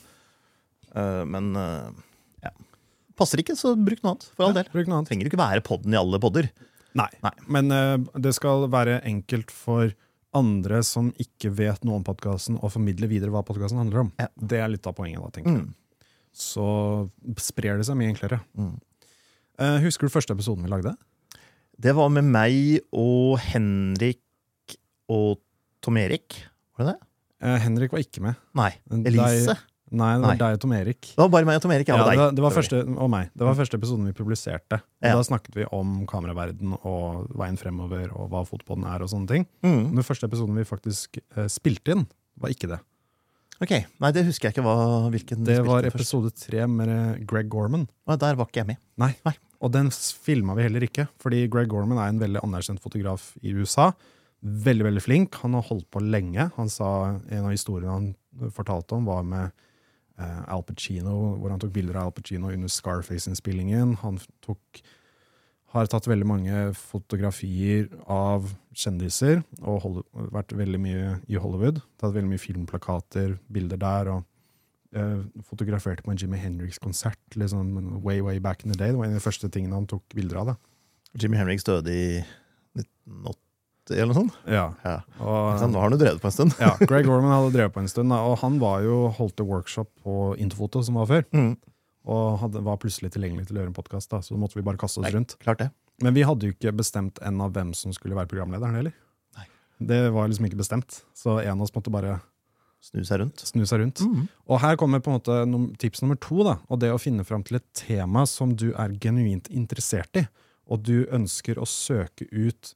Uh, 0.91 1.23
men 1.29 1.53
uh, 1.55 1.93
ja. 2.43 2.51
Passer 3.15 3.39
ikke, 3.39 3.55
så 3.55 3.71
bruk 3.77 4.01
noe 4.01 4.17
annet. 4.17 4.25
For 4.33 4.49
all 4.49 4.57
del. 4.57 4.67
Bruk 4.73 4.89
noe 4.89 4.97
annet. 4.97 5.11
Trenger 5.13 5.29
ikke 5.29 5.39
være 5.39 5.63
podden 5.63 5.95
i 5.95 6.01
alle 6.01 6.19
podder. 6.19 6.49
Nei. 6.97 7.07
Nei. 7.21 7.31
Men 7.53 7.71
det 8.17 8.31
skal 8.33 8.65
være 8.73 8.97
enkelt 9.05 9.51
for 9.53 9.93
andre 10.35 10.81
som 10.85 11.09
ikke 11.21 11.51
vet 11.55 11.85
noe 11.87 11.99
om 11.99 12.05
podkasten, 12.05 12.57
og 12.59 12.73
formidle 12.73 13.09
videre 13.09 13.31
hva 13.33 13.43
podkasten 13.47 13.79
handler 13.79 14.05
om. 14.05 14.11
Ja. 14.19 14.27
Det 14.35 14.59
er 14.61 14.71
litt 14.71 14.87
av 14.89 14.95
poenget. 14.97 15.23
da, 15.23 15.31
tenker 15.33 15.55
jeg. 15.55 15.67
Mm. 15.67 16.09
Så 16.37 16.67
sprer 17.41 17.79
det 17.79 17.87
seg 17.87 17.97
mye 17.99 18.11
enklere. 18.11 18.41
Mm. 18.57 18.75
Uh, 19.57 19.77
husker 19.85 20.05
du 20.05 20.13
første 20.13 20.35
episoden 20.37 20.65
vi 20.67 20.71
lagde? 20.71 20.93
Det 21.77 21.93
var 21.97 22.11
med 22.13 22.27
meg 22.29 22.83
og 22.93 23.37
Henrik 23.41 24.21
og 25.09 25.39
Tom 25.81 25.97
Erik. 26.01 26.37
Var 26.77 26.85
det 26.85 26.93
det? 26.93 27.09
Uh, 27.41 27.57
Henrik 27.61 27.93
var 27.93 28.03
ikke 28.03 28.23
med. 28.25 28.37
Nei. 28.57 28.71
Elise. 28.91 29.25
Elise. 29.25 29.57
Nei, 29.91 30.09
det 30.17 30.23
var 30.25 30.33
Nei. 30.33 30.39
deg 30.41 30.57
og 30.57 30.61
Tom 30.65 30.73
Erik. 30.75 31.01
Det 31.13 31.21
var 31.21 31.29
bare 31.31 31.47
meg 31.47 31.59
og 31.59 31.63
Tom 31.63 31.71
Erik. 31.71 31.87
Ja, 31.87 31.95
Ja, 31.97 32.07
det, 32.09 32.17
var, 32.19 32.31
det 32.35 32.43
var 32.43 32.51
første, 32.51 32.81
og 32.97 33.09
meg. 33.13 33.29
Det 33.33 33.45
var 33.47 33.55
første 33.55 33.77
episoden 33.79 34.09
vi 34.09 34.13
publiserte. 34.17 34.81
Ja. 34.99 35.13
Da 35.15 35.23
snakket 35.23 35.55
vi 35.55 35.65
om 35.71 36.01
kameraverden 36.09 36.73
og 36.81 37.29
veien 37.39 37.55
fremover 37.61 38.11
og 38.11 38.27
hva 38.33 38.41
fotballen 38.49 38.83
er. 38.89 39.05
og 39.05 39.09
sånne 39.13 39.27
ting. 39.31 39.47
Mm. 39.63 39.95
Den 39.95 40.03
første 40.03 40.27
episoden 40.27 40.59
vi 40.59 40.65
faktisk 40.67 41.19
eh, 41.37 41.47
spilte 41.47 41.95
inn, 41.95 42.03
var 42.37 42.51
ikke 42.51 42.67
det. 42.73 42.81
Ok, 43.63 43.71
Nei, 44.03 44.11
det 44.13 44.21
husker 44.27 44.49
jeg 44.51 44.53
ikke. 44.57 44.65
hva, 44.67 45.07
hvilken 45.09 45.47
Det 45.47 45.61
var 45.65 45.87
episode 45.87 46.29
tre 46.37 46.67
med 46.69 46.91
eh, 46.93 47.23
Greg 47.25 47.47
Gorman. 47.49 47.87
Og 48.05 48.19
Der 48.21 48.35
var 48.37 48.45
ikke 48.51 48.61
jeg 48.61 48.67
med. 48.75 48.81
Nei. 49.01 49.13
Nei. 49.25 49.33
Og 49.65 49.71
den 49.73 49.87
filma 49.89 50.53
vi 50.53 50.67
heller 50.67 50.83
ikke, 50.85 51.07
fordi 51.17 51.47
Greg 51.49 51.71
Gorman 51.71 51.97
er 51.97 52.11
en 52.11 52.19
veldig 52.21 52.43
anerkjent 52.45 52.83
fotograf 52.83 53.31
i 53.41 53.55
USA. 53.57 53.87
Veldig 54.43 54.85
veldig 54.91 55.01
flink. 55.01 55.39
Han 55.41 55.55
har 55.57 55.65
holdt 55.65 55.87
på 55.89 56.03
lenge. 56.05 56.51
Han 56.59 56.69
sa 56.69 57.17
En 57.31 57.47
av 57.47 57.55
historiene 57.55 57.89
han 57.95 58.51
fortalte 58.53 58.93
om, 58.99 59.07
var 59.09 59.23
med 59.25 59.49
Al 60.17 60.63
Pacino, 60.65 61.35
hvor 61.37 61.53
han 61.53 61.61
tok 61.61 61.73
bilder 61.75 61.99
av 61.99 62.09
Al 62.09 62.15
Pacino 62.17 62.49
under 62.49 62.71
Scarface-innspillingen. 62.71 63.97
Han 64.01 64.17
tok, 64.45 64.81
har 65.75 65.89
tatt 65.91 66.09
veldig 66.09 66.27
mange 66.27 66.63
fotografier 66.77 67.89
av 68.09 68.49
kjendiser 68.77 69.43
og 69.61 69.83
hold, 69.83 70.01
vært 70.33 70.55
veldig 70.57 70.81
mye 70.81 71.11
i 71.29 71.37
Hollywood. 71.37 71.83
Tatt 72.01 72.15
veldig 72.15 72.31
mye 72.33 72.41
filmplakater, 72.41 73.37
bilder 73.53 73.81
der. 73.83 74.11
og 74.15 74.97
eh, 74.97 75.21
fotograferte 75.45 76.05
på 76.05 76.13
en 76.13 76.21
Jimmy 76.21 76.41
Henriks-konsert 76.41 77.37
liksom, 77.37 78.01
way 78.03 78.21
way 78.21 78.39
back 78.39 78.65
in 78.65 78.71
the 78.71 78.77
day. 78.77 78.89
Det 78.89 78.97
var 78.97 79.05
en 79.05 79.17
av 79.17 79.21
de 79.21 79.27
første 79.29 79.49
tingene 79.53 79.77
han 79.77 79.89
tok 79.89 80.03
bilder 80.15 80.41
av. 80.41 80.53
da. 80.53 80.55
Jimmy 81.17 81.37
Henriks 81.37 81.65
døde 81.67 81.93
i 81.93 82.07
1980 82.77 83.46
eller 83.91 84.11
noe 84.13 84.17
sånt. 84.21 84.35
Ja, 84.47 84.73
Ja. 84.83 84.97
og, 85.19 85.61
Nå 85.63 85.79
har 85.79 85.89
han 85.89 85.95
jo 85.95 86.01
drevet 86.01 86.21
på 86.21 86.27
en 86.29 86.35
stund. 86.35 86.55
ja, 86.59 86.73
Greg 86.89 87.07
Orman 87.07 87.31
hadde 87.31 87.53
drevet 87.55 87.73
på 87.73 87.79
en 87.83 87.87
stund, 87.91 88.11
og 88.13 88.37
han 88.43 88.59
var 88.59 88.81
jo 88.85 89.07
holdt 89.17 89.39
et 89.39 89.47
workshop 89.47 89.89
på 90.03 90.37
Interfoto 90.37 90.83
som 90.83 90.95
var 90.99 91.05
før. 91.09 91.25
Mm. 91.33 91.57
Og 92.07 92.39
hadde, 92.39 92.61
var 92.63 92.77
plutselig 92.79 93.11
tilgjengelig 93.11 93.47
til 93.49 93.57
å 93.57 93.61
gjøre 93.63 93.73
en 93.73 93.77
podkast, 93.77 94.09
så 94.13 94.31
da 94.31 94.39
måtte 94.39 94.55
vi 94.55 94.63
bare 94.63 94.77
kaste 94.79 94.99
oss 95.01 95.07
Nei. 95.09 95.11
rundt. 95.17 95.35
Klart 95.43 95.59
det. 95.59 95.71
Men 96.01 96.13
vi 96.13 96.23
hadde 96.23 96.45
jo 96.47 96.53
ikke 96.53 96.71
bestemt 96.77 97.19
en 97.25 97.41
av 97.41 97.51
hvem 97.55 97.73
som 97.75 97.91
skulle 97.95 98.15
være 98.15 98.29
programlederen 98.31 98.75
heller. 98.77 98.93
Nei. 99.35 99.47
Det 99.91 100.01
var 100.13 100.27
liksom 100.29 100.45
ikke 100.47 100.59
bestemt, 100.61 101.01
så 101.17 101.39
en 101.43 101.57
av 101.57 101.61
oss 101.67 101.73
måtte 101.75 101.91
bare 101.91 102.19
Snu 102.87 103.01
seg 103.03 103.19
rundt. 103.19 103.41
snu 103.41 103.65
seg 103.65 103.81
rundt. 103.81 103.99
Mm. 104.05 104.27
Og 104.47 104.59
her 104.61 104.75
kommer 104.77 105.01
på 105.03 105.09
en 105.09 105.17
måte 105.17 105.77
tips 105.81 106.03
nummer 106.03 106.15
to, 106.21 106.43
da, 106.45 106.59
og 106.69 106.79
det 106.79 106.91
å 106.93 106.99
finne 107.01 107.25
fram 107.25 107.41
til 107.43 107.57
et 107.57 107.65
tema 107.75 108.21
som 108.29 108.53
du 108.55 108.69
er 108.77 108.93
genuint 109.01 109.49
interessert 109.49 110.15
i, 110.21 110.27
og 110.69 110.83
du 110.85 111.07
ønsker 111.11 111.57
å 111.57 111.65
søke 111.67 112.27
ut 112.31 112.75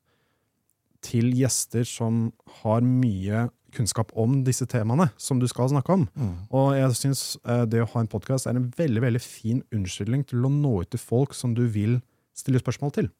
til 1.05 1.31
gjester 1.37 1.85
som 1.87 2.29
har 2.61 2.85
mye 2.85 3.47
kunnskap 3.75 4.11
om 4.19 4.41
disse 4.45 4.67
temaene 4.69 5.07
som 5.21 5.39
du 5.39 5.47
skal 5.49 5.71
snakke 5.71 5.95
om. 5.95 6.05
Mm. 6.15 6.33
Og 6.57 6.73
jeg 6.75 6.97
syns 6.99 7.23
eh, 7.45 7.63
det 7.71 7.83
å 7.83 7.89
ha 7.93 8.03
en 8.03 8.11
podkast 8.11 8.49
er 8.49 8.59
en 8.59 8.69
veldig 8.77 9.03
veldig 9.05 9.23
fin 9.23 9.61
unnskyldning 9.73 10.25
til 10.27 10.45
å 10.45 10.51
nå 10.51 10.81
ut 10.83 10.91
til 10.91 11.01
folk 11.01 11.35
som 11.37 11.55
du 11.57 11.63
vil 11.71 11.99
stille 12.37 12.61
spørsmål 12.61 12.95
til. 12.97 13.11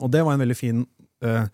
Og 0.00 0.12
det 0.12 0.24
var 0.24 0.34
en 0.34 0.42
veldig 0.42 0.56
fin 0.56 0.84
uh, 1.24 1.46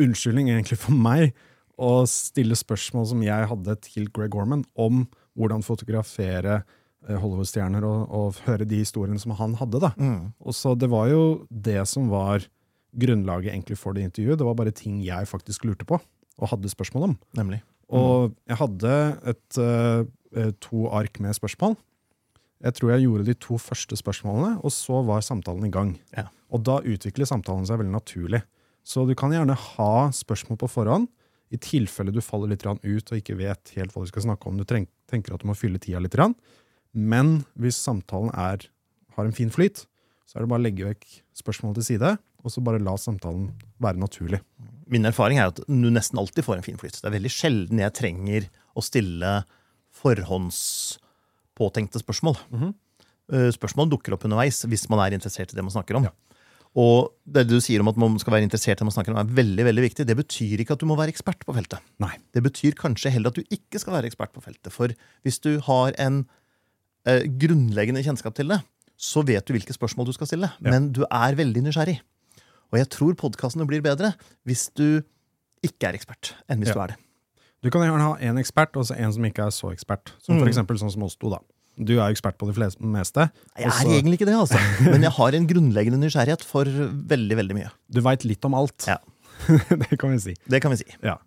unnskyldning 0.00 0.50
egentlig 0.52 0.78
for 0.78 0.94
meg 0.94 1.32
å 1.76 2.04
stille 2.08 2.56
spørsmål 2.56 3.08
som 3.10 3.22
jeg 3.24 3.48
hadde 3.50 3.76
til 3.84 4.08
Greg 4.14 4.32
Gorman 4.32 4.64
om 4.80 5.04
hvordan 5.36 5.64
fotografere 5.64 6.60
eh, 6.62 7.16
Hollywood-stjerner 7.20 7.84
og, 7.84 8.04
og 8.16 8.38
høre 8.46 8.68
de 8.68 8.80
historiene 8.80 9.20
som 9.20 9.34
han 9.36 9.56
hadde. 9.60 9.82
da. 9.84 9.90
Mm. 10.00 10.32
Og 10.40 10.56
så 10.56 10.72
Det 10.74 10.88
var 10.92 11.10
jo 11.12 11.24
det 11.50 11.82
som 11.90 12.08
var 12.12 12.46
grunnlaget 12.98 13.52
egentlig 13.52 13.78
for 13.80 13.96
det 13.96 14.06
intervjuet. 14.06 14.38
Det 14.40 14.46
var 14.48 14.58
bare 14.58 14.74
ting 14.74 15.00
jeg 15.04 15.28
faktisk 15.28 15.66
lurte 15.68 15.86
på 15.88 15.98
og 16.36 16.50
hadde 16.50 16.72
spørsmål 16.72 17.10
om. 17.10 17.18
Nemlig. 17.38 17.62
Og 17.94 18.34
jeg 18.48 18.58
hadde 18.60 18.94
et, 19.32 19.58
eh, 19.58 20.04
eh, 20.36 20.52
to 20.60 20.88
ark 20.90 21.20
med 21.20 21.34
spørsmål. 21.34 21.76
Jeg 22.62 22.74
tror 22.74 22.90
jeg 22.90 23.04
gjorde 23.04 23.26
de 23.26 23.34
to 23.34 23.58
første 23.58 23.96
spørsmålene, 23.96 24.64
og 24.64 24.70
så 24.72 25.04
var 25.04 25.20
samtalen 25.20 25.66
i 25.66 25.70
gang. 25.70 25.98
Ja. 26.16 26.28
Og 26.50 26.64
da 26.64 26.80
utvikler 26.80 27.28
samtalen 27.28 27.66
seg 27.66 27.78
veldig 27.78 27.92
naturlig. 27.92 28.42
Så 28.84 29.06
du 29.06 29.14
kan 29.14 29.30
gjerne 29.30 29.54
ha 29.54 30.10
spørsmål 30.10 30.58
på 30.58 30.70
forhånd. 30.70 31.08
I 31.52 31.58
tilfelle 31.58 32.12
du 32.12 32.20
faller 32.20 32.48
litt 32.48 32.66
ut 32.66 33.12
og 33.12 33.18
ikke 33.18 33.36
vet 33.38 33.72
helt 33.76 33.92
hva 33.92 34.02
du 34.02 34.10
skal 34.10 34.22
snakke 34.22 34.48
om, 34.48 34.56
du 34.56 34.64
tenker 34.64 35.34
at 35.34 35.40
du 35.40 35.46
må 35.46 35.54
fylle 35.54 35.78
tida 35.78 36.00
litt. 36.00 36.16
Men 36.92 37.44
hvis 37.54 37.76
samtalen 37.76 38.32
er, 38.34 38.66
har 39.14 39.24
en 39.24 39.36
fin 39.36 39.50
flyt, 39.50 39.86
så 40.26 40.36
er 40.36 40.40
det 40.42 40.50
bare 40.50 40.62
å 40.62 40.66
legge 40.66 40.88
vekk 40.88 41.04
spørsmålet 41.38 41.76
til 41.80 41.88
side, 41.92 42.10
og 42.42 42.48
så 42.52 42.58
bare 42.66 42.82
la 42.82 42.94
samtalen 42.98 43.44
være 43.82 44.02
naturlig. 44.02 44.40
Min 44.90 45.08
erfaring 45.08 45.38
er 45.40 45.46
at 45.50 45.58
du 45.66 45.88
nesten 45.90 46.18
alltid 46.20 46.44
får 46.46 46.56
en 46.58 46.66
fin 46.66 46.78
flyt. 46.78 47.00
Det 47.00 47.08
er 47.08 47.16
veldig 47.16 47.32
sjelden 47.32 47.82
jeg 47.82 47.98
trenger 47.98 48.42
å 48.76 48.80
stille 48.84 49.30
forhåndspåtenkte 49.96 51.98
spørsmål. 52.02 52.36
Mm 52.50 52.58
-hmm. 52.60 52.72
Spørsmål 53.54 53.90
dukker 53.90 54.12
opp 54.14 54.24
underveis 54.24 54.64
hvis 54.64 54.88
man 54.88 55.00
er 55.00 55.12
interessert 55.14 55.52
i 55.52 55.56
det 55.56 55.64
man 55.64 55.74
snakker 55.74 55.94
om. 55.96 56.04
Ja. 56.04 56.10
Og 56.76 57.12
det 57.24 57.48
du 57.48 57.60
sier 57.60 57.80
om 57.80 57.88
at 57.88 57.96
man 57.96 58.18
skal 58.18 58.32
være 58.36 58.42
interessert 58.42 58.76
i 58.76 58.80
det 58.82 58.84
man 58.84 58.92
snakker 58.92 59.14
om, 59.14 59.18
er 59.18 59.24
veldig 59.24 59.64
veldig 59.64 59.82
viktig. 59.82 60.06
Det 60.06 60.16
betyr 60.16 60.60
ikke 60.60 60.72
at 60.76 60.80
du 60.80 60.86
må 60.86 60.96
være 60.98 61.08
ekspert 61.08 61.46
på 61.46 61.54
feltet. 61.56 61.78
Nei. 61.98 62.18
Det 62.36 62.42
betyr 62.44 62.72
kanskje 62.76 63.10
heller 63.10 63.28
at 63.32 63.38
du 63.38 63.42
ikke 63.48 63.78
skal 63.78 63.92
være 63.96 64.06
ekspert 64.06 64.32
på 64.34 64.42
feltet. 64.44 64.72
For 64.72 64.88
hvis 65.24 65.38
du 65.40 65.60
har 65.60 65.92
en 65.98 66.26
eh, 67.08 67.24
grunnleggende 67.40 68.04
kjennskap 68.04 68.36
til 68.36 68.48
det, 68.52 68.60
så 68.96 69.22
vet 69.26 69.44
du 69.46 69.52
hvilke 69.54 69.74
spørsmål 69.76 70.06
du 70.08 70.12
skal 70.16 70.26
stille. 70.30 70.48
Ja. 70.60 70.70
Men 70.72 70.90
du 70.96 71.02
er 71.10 71.36
veldig 71.38 71.62
nysgjerrig. 71.66 71.98
Og 72.72 72.78
jeg 72.80 72.88
tror 72.90 73.14
podkastene 73.14 73.66
blir 73.68 73.82
bedre 73.84 74.14
hvis 74.48 74.68
du 74.74 75.02
ikke 75.66 75.88
er 75.90 75.98
ekspert, 75.98 76.34
enn 76.48 76.58
hvis 76.62 76.68
Ja. 76.72 76.74
du 76.74 76.80
er 76.80 76.86
det. 76.94 76.96
Du 77.62 77.70
kan 77.70 77.82
gjerne 77.82 78.00
ha 78.04 78.14
en 78.20 78.36
ekspert 78.38 78.76
og 78.76 78.88
en 78.94 79.12
som 79.12 79.24
ikke 79.24 79.46
er 79.46 79.50
så 79.54 79.72
ekspert. 79.72 80.12
Som 80.22 80.38
for 80.38 80.46
Mm. 80.46 80.52
eksempel 80.52 80.78
sånn 80.78 80.92
som 80.92 81.02
oss 81.02 81.16
to. 81.16 81.30
da. 81.30 81.38
Du 81.78 81.98
er 82.00 82.10
ekspert 82.12 82.38
på 82.38 82.46
det 82.46 82.54
fleste, 82.56 82.80
meste. 82.80 83.30
Jeg 83.58 83.66
er 83.66 83.84
egentlig 83.84 84.14
ikke 84.20 84.26
det, 84.26 84.34
altså. 84.34 84.56
Men 84.92 85.02
jeg 85.02 85.10
har 85.12 85.34
en 85.34 85.46
grunnleggende 85.46 85.98
nysgjerrighet 86.00 86.42
for 86.42 86.64
veldig, 86.64 87.36
veldig 87.36 87.54
mye. 87.54 87.70
Du 87.90 88.00
veit 88.00 88.24
litt 88.24 88.44
om 88.44 88.54
alt. 88.54 88.86
Ja. 88.86 88.96
det 89.68 89.98
kan 89.98 90.10
vi 90.10 90.18
si. 90.18 90.34
Det 90.48 90.62
kan 90.62 90.70
vi 90.72 90.76
si. 90.78 90.86
Ja. 91.02 91.18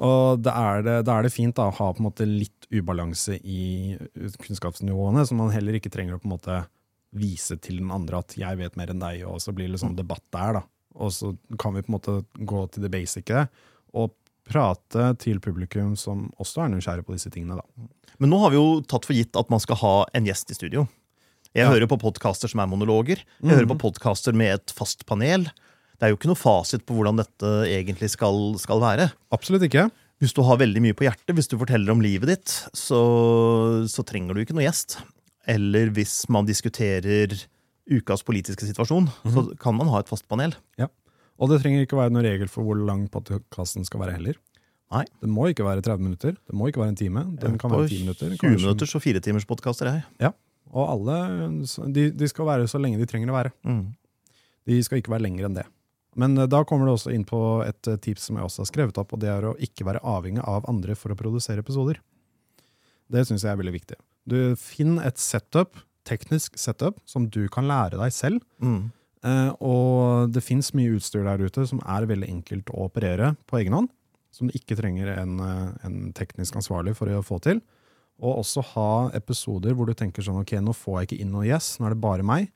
Og 0.00 0.42
da 0.42 0.50
er, 0.78 0.88
er 1.04 1.22
det 1.22 1.32
fint 1.32 1.54
da, 1.54 1.68
å 1.68 1.74
ha 1.74 1.92
på 1.92 2.00
en 2.00 2.06
måte 2.10 2.24
litt 2.26 2.66
ubalanse 2.72 3.38
i 3.44 3.96
kunnskapsnivåene, 4.42 5.26
som 5.26 5.38
man 5.38 5.52
heller 5.54 5.76
ikke 5.78 5.92
trenger 5.92 6.16
å 6.16 6.20
på 6.22 6.26
en 6.28 6.34
måte 6.38 6.66
vise 7.14 7.56
til 7.62 7.78
den 7.78 7.90
andre 7.94 8.18
at 8.18 8.34
'jeg 8.36 8.58
vet 8.58 8.76
mer 8.76 8.86
enn 8.90 9.00
deg', 9.00 9.26
og 9.28 9.38
så 9.40 9.54
blir 9.54 9.70
det 9.70 9.80
sånn 9.80 9.96
debatt 9.96 10.22
der. 10.32 10.52
da. 10.54 10.62
Og 10.96 11.10
så 11.10 11.36
kan 11.58 11.74
vi 11.74 11.82
på 11.82 11.88
en 11.92 11.98
måte 11.98 12.24
gå 12.44 12.70
til 12.70 12.82
det 12.82 12.90
basice 12.90 13.48
og 13.94 14.10
prate 14.48 15.16
til 15.18 15.38
publikum 15.40 15.96
som 15.96 16.30
også 16.38 16.64
er 16.64 16.68
nysgjerrig 16.74 17.04
på 17.06 17.14
disse 17.14 17.30
tingene. 17.30 17.56
da. 17.56 17.62
Men 18.18 18.30
nå 18.30 18.38
har 18.40 18.50
vi 18.50 18.56
jo 18.56 18.80
tatt 18.82 19.04
for 19.06 19.14
gitt 19.14 19.34
at 19.36 19.48
man 19.50 19.60
skal 19.60 19.76
ha 19.76 20.04
en 20.14 20.24
gjest 20.26 20.50
i 20.50 20.54
studio. 20.54 20.88
Jeg 21.54 21.66
Ja. 21.66 21.70
hører 21.70 21.86
på 21.86 21.98
podkaster 21.98 22.48
som 22.48 22.60
er 22.60 22.66
monologer. 22.66 23.16
Jeg 23.40 23.42
Mhm. 23.42 23.50
hører 23.50 23.66
på 23.68 23.78
podkaster 23.92 24.34
med 24.34 24.54
et 24.54 24.66
fast 24.70 25.06
panel. 25.06 25.44
Det 25.98 26.02
er 26.02 26.08
jo 26.10 26.16
ikke 26.16 26.26
noe 26.26 26.34
fasit 26.34 26.84
på 26.84 26.94
hvordan 26.94 27.16
dette 27.16 27.66
egentlig 27.66 28.10
skal, 28.10 28.58
skal 28.58 28.80
være. 28.80 29.12
Absolutt 29.32 29.62
ikke. 29.62 29.90
Hvis 30.20 30.34
du 30.34 30.42
har 30.42 30.56
veldig 30.58 30.80
mye 30.82 30.92
på 30.94 31.04
hjertet, 31.10 31.34
hvis 31.34 31.48
du 31.48 31.56
forteller 31.58 31.90
om 31.90 32.00
livet 32.00 32.26
ditt, 32.26 32.46
så, 32.74 33.84
så 33.88 34.04
trenger 34.04 34.34
du 34.34 34.44
ikke 34.44 34.54
noe 34.54 34.64
gjest. 34.64 34.96
Eller 35.50 35.90
hvis 35.92 36.22
man 36.32 36.46
diskuterer 36.48 37.34
ukas 37.90 38.22
politiske 38.24 38.64
situasjon, 38.64 39.10
så 39.28 39.42
kan 39.60 39.76
man 39.76 39.90
ha 39.92 40.00
et 40.00 40.08
fast 40.08 40.24
panel. 40.30 40.54
Og 41.34 41.50
det 41.50 41.56
trenger 41.64 41.82
ikke 41.82 41.98
være 41.98 42.12
noen 42.14 42.24
regel 42.28 42.46
for 42.48 42.62
hvor 42.62 42.78
lang 42.78 43.08
podkasten 43.10 43.82
skal 43.84 44.04
være 44.04 44.14
heller. 44.20 44.36
Nei. 44.94 45.02
Det 45.18 45.28
må 45.32 45.48
ikke 45.50 45.64
være 45.66 45.82
30 45.82 46.04
minutter, 46.06 46.36
det 46.38 46.54
må 46.54 46.68
ikke 46.70 46.78
være 46.78 46.92
en 46.92 46.98
time. 47.00 47.24
Den 47.42 47.56
kan 47.58 47.72
På 47.72 47.80
være 47.80 47.90
10 47.90 48.02
minutter. 48.04 48.28
20 48.36 48.38
kanskje- 48.38 48.60
minutters 48.62 48.94
og 48.94 49.02
fire 49.02 49.20
timers 49.24 49.44
podkaster, 49.48 49.90
jeg. 49.90 50.32
Og 50.70 50.86
alle 50.90 51.16
de, 51.92 52.04
de 52.14 52.28
skal 52.30 52.46
være 52.46 52.68
så 52.70 52.78
lenge 52.78 52.98
de 53.02 53.06
trenger 53.10 53.32
å 53.32 53.34
være. 53.34 53.50
Mm. 53.66 53.82
De 54.70 54.78
skal 54.86 55.00
ikke 55.02 55.10
være 55.12 55.26
lenger 55.26 55.48
enn 55.48 55.58
det. 55.58 55.66
Men 56.14 56.38
eh, 56.38 56.46
da 56.46 56.62
kommer 56.62 56.86
det 56.86 56.94
også 56.94 57.12
inn 57.14 57.26
på 57.26 57.40
et 57.66 57.90
eh, 57.90 57.98
tips 57.98 58.28
som 58.30 58.38
jeg 58.38 58.46
også 58.46 58.62
har 58.62 58.70
skrevet 58.70 58.98
opp, 59.02 59.12
og 59.12 59.20
det 59.22 59.28
er 59.34 59.48
å 59.50 59.56
ikke 59.58 59.86
være 59.90 60.02
avhengig 60.06 60.44
av 60.46 60.66
andre 60.70 60.94
for 60.94 61.10
å 61.10 61.18
produsere 61.18 61.58
episoder. 61.64 61.98
Det 63.10 63.26
syns 63.26 63.42
jeg 63.44 63.50
er 63.52 63.58
veldig 63.60 63.74
viktig. 63.74 63.98
Du 64.28 64.54
finner 64.56 65.08
et 65.08 65.20
setup, 65.20 65.76
teknisk 66.08 66.58
setup, 66.60 67.00
som 67.08 67.28
du 67.28 67.44
kan 67.52 67.68
lære 67.68 68.00
deg 68.00 68.14
selv. 68.14 68.44
Mm. 68.62 68.90
Eh, 69.24 69.50
og 69.64 70.32
det 70.34 70.44
fins 70.44 70.72
mye 70.76 70.96
utstyr 70.98 71.24
der 71.24 71.44
ute 71.44 71.64
som 71.68 71.80
er 71.80 72.08
veldig 72.08 72.28
enkelt 72.28 72.72
å 72.72 72.88
operere 72.88 73.34
på 73.48 73.60
egen 73.62 73.76
hånd. 73.76 73.92
Som 74.34 74.50
du 74.50 74.56
ikke 74.58 74.76
trenger 74.76 75.12
en, 75.14 75.38
eh, 75.40 75.86
en 75.86 76.12
teknisk 76.12 76.56
ansvarlig 76.60 76.96
for 76.96 77.08
å 77.08 77.24
få 77.24 77.40
til. 77.40 77.62
Og 78.20 78.44
også 78.44 78.62
ha 78.74 79.10
episoder 79.16 79.74
hvor 79.74 79.86
du 79.86 79.94
tenker 79.94 80.22
sånn 80.22 80.42
ok, 80.42 80.52
nå 80.60 80.74
får 80.76 81.00
jeg 81.00 81.08
ikke 81.08 81.22
inn 81.24 81.32
noe 81.32 81.46
yes, 81.48 81.78
nå 81.78 81.88
er 81.88 81.94
det 81.94 82.00
bare 82.04 82.26
meg. 82.26 82.52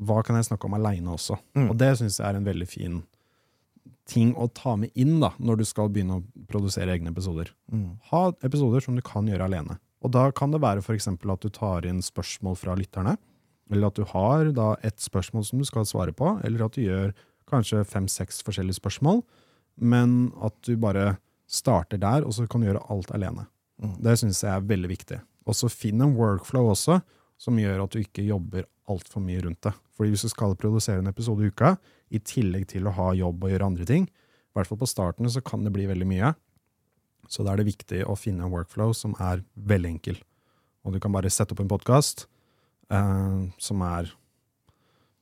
Hva 0.00 0.24
kan 0.24 0.36
jeg 0.36 0.48
snakke 0.48 0.66
om 0.66 0.74
aleine 0.74 1.12
også? 1.12 1.38
Mm. 1.56 1.70
Og 1.70 1.78
det 1.78 1.98
syns 1.98 2.18
jeg 2.18 2.28
er 2.28 2.36
en 2.38 2.46
veldig 2.46 2.68
fin 2.68 3.02
ting 4.10 4.32
å 4.34 4.48
ta 4.52 4.74
med 4.76 4.90
inn 4.98 5.20
da, 5.22 5.30
når 5.38 5.60
du 5.60 5.64
skal 5.68 5.90
begynne 5.92 6.18
å 6.18 6.46
produsere 6.50 6.96
egne 6.96 7.12
episoder. 7.12 7.52
Mm. 7.70 8.00
Ha 8.10 8.32
episoder 8.42 8.82
som 8.84 8.96
du 8.98 9.02
kan 9.06 9.28
gjøre 9.30 9.46
alene. 9.46 9.78
Og 10.00 10.12
da 10.14 10.28
kan 10.32 10.52
det 10.52 10.62
være 10.62 10.82
f.eks. 10.84 11.08
at 11.10 11.44
du 11.44 11.50
tar 11.52 11.86
inn 11.88 12.00
spørsmål 12.04 12.56
fra 12.56 12.76
lytterne. 12.78 13.16
Eller 13.70 13.90
at 13.90 13.98
du 13.98 14.06
har 14.08 14.50
da 14.56 14.72
et 14.86 14.98
spørsmål 15.00 15.44
som 15.46 15.60
du 15.60 15.66
skal 15.68 15.86
svare 15.86 16.14
på, 16.16 16.38
eller 16.44 16.66
at 16.66 16.76
du 16.76 16.82
gjør 16.82 17.12
kanskje 17.50 17.84
fem-seks 17.86 18.42
forskjellige 18.46 18.80
spørsmål, 18.80 19.22
men 19.80 20.32
at 20.42 20.56
du 20.66 20.74
bare 20.80 21.18
starter 21.50 21.98
der, 22.00 22.24
og 22.26 22.34
så 22.34 22.46
kan 22.50 22.62
du 22.62 22.68
gjøre 22.68 22.82
alt 22.92 23.10
alene. 23.14 23.46
Mm. 23.82 23.96
Det 24.04 24.16
syns 24.20 24.42
jeg 24.44 24.52
er 24.54 24.66
veldig 24.66 24.90
viktig. 24.90 25.20
Og 25.48 25.56
så 25.56 25.70
finn 25.72 26.02
en 26.04 26.16
workflow 26.18 26.70
også, 26.72 27.00
som 27.40 27.58
gjør 27.58 27.84
at 27.84 27.94
du 27.94 28.02
ikke 28.02 28.26
jobber 28.26 28.66
altfor 28.90 29.22
mye 29.24 29.40
rundt 29.44 29.62
det. 29.64 29.72
Fordi 29.96 30.12
hvis 30.12 30.26
du 30.26 30.32
skal 30.32 30.56
produsere 30.58 31.00
en 31.00 31.10
episode 31.10 31.46
i 31.46 31.50
uka, 31.50 31.74
i 32.10 32.20
tillegg 32.20 32.66
til 32.70 32.86
å 32.86 32.94
ha 32.96 33.12
jobb 33.16 33.46
og 33.46 33.52
gjøre 33.52 33.70
andre 33.70 33.86
ting, 33.88 34.06
i 34.06 34.58
hvert 34.58 34.68
fall 34.68 34.80
på 34.80 34.88
starten 34.90 35.30
så 35.30 35.42
kan 35.46 35.62
det 35.64 35.72
bli 35.74 35.86
veldig 35.88 36.08
mye. 36.10 36.32
Så 37.28 37.44
da 37.44 37.52
er 37.52 37.60
det 37.60 37.70
viktig 37.70 38.04
å 38.08 38.16
finne 38.18 38.46
en 38.46 38.52
workflow 38.52 38.94
som 38.96 39.14
er 39.20 39.44
veldig 39.54 39.96
enkel. 39.96 40.20
Og 40.86 40.94
du 40.94 41.00
kan 41.02 41.12
bare 41.12 41.30
sette 41.32 41.54
opp 41.54 41.62
en 41.62 41.70
podkast 41.70 42.26
eh, 42.90 43.42
som 43.60 43.84
er 43.86 44.10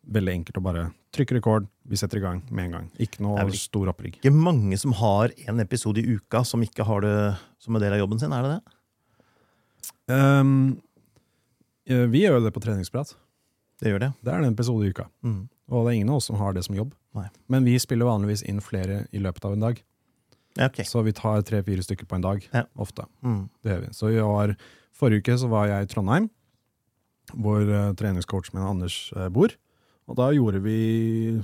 veldig 0.09 0.35
enkelt 0.39 0.61
å 0.61 0.65
bare 0.65 0.87
trykke 1.15 1.39
rekord, 1.39 1.69
vi 1.89 1.99
setter 2.01 2.21
i 2.21 2.25
gang 2.25 2.41
med 2.53 2.69
en 2.69 2.75
gang. 2.77 2.89
Ikke 3.01 3.21
Det 3.21 3.27
noe 3.27 3.45
vel 3.49 3.57
stor 3.59 3.91
opprigg. 3.93 4.19
Ikke 4.21 4.33
mange 4.35 4.77
som 4.81 4.95
har 5.01 5.33
en 5.49 5.61
episode 5.65 6.01
i 6.01 6.17
uka 6.19 6.45
som 6.49 6.63
ikke 6.65 6.87
har 6.89 7.05
det 7.05 7.15
som 7.63 7.77
en 7.77 7.83
del 7.83 7.97
av 7.97 8.03
jobben 8.03 8.21
sin, 8.21 8.35
er 8.35 8.45
det 8.45 8.57
det? 8.57 8.75
Um, 10.09 10.53
vi 11.89 12.25
gjør 12.25 12.39
jo 12.39 12.45
det 12.47 12.53
på 12.57 12.63
treningsprat. 12.65 13.15
Det 13.81 13.93
gjør 13.93 14.03
det. 14.07 14.11
Det 14.25 14.33
er 14.33 14.43
en 14.43 14.53
episode 14.53 14.85
i 14.85 14.93
uka. 14.93 15.09
Mm. 15.25 15.47
Og 15.73 15.85
det 15.85 15.91
er 15.91 15.99
ingen 15.99 16.13
av 16.13 16.21
oss 16.21 16.29
som 16.29 16.39
har 16.41 16.57
det 16.57 16.65
som 16.67 16.77
jobb. 16.77 16.93
Nei. 17.17 17.29
Men 17.53 17.67
vi 17.69 17.77
spiller 17.81 18.09
vanligvis 18.09 18.45
inn 18.49 18.61
flere 18.65 19.05
i 19.13 19.23
løpet 19.23 19.45
av 19.49 19.57
en 19.57 19.65
dag. 19.69 19.81
Ja, 20.59 20.67
ok. 20.67 20.83
Så 20.87 21.05
vi 21.07 21.15
tar 21.15 21.45
tre-fire 21.47 21.85
stykker 21.87 22.09
på 22.11 22.19
en 22.19 22.27
dag. 22.27 22.43
Ja. 22.53 22.65
Ofte. 22.81 23.07
Mm. 23.23 23.47
Det 23.63 23.73
gjør 23.73 23.85
vi. 23.85 23.95
Så 23.95 24.11
var, 24.17 24.57
forrige 24.99 25.23
uke 25.23 25.39
så 25.39 25.51
var 25.53 25.71
jeg 25.71 25.87
i 25.87 25.91
Trondheim, 25.93 26.29
hvor 27.39 27.63
uh, 27.63 27.95
treningscoachen 27.99 28.59
min 28.59 28.67
Anders 28.67 28.99
uh, 29.17 29.29
bor. 29.33 29.55
Og 30.09 30.17
da 30.17 30.31
gjorde 30.33 30.61
vi 30.65 30.77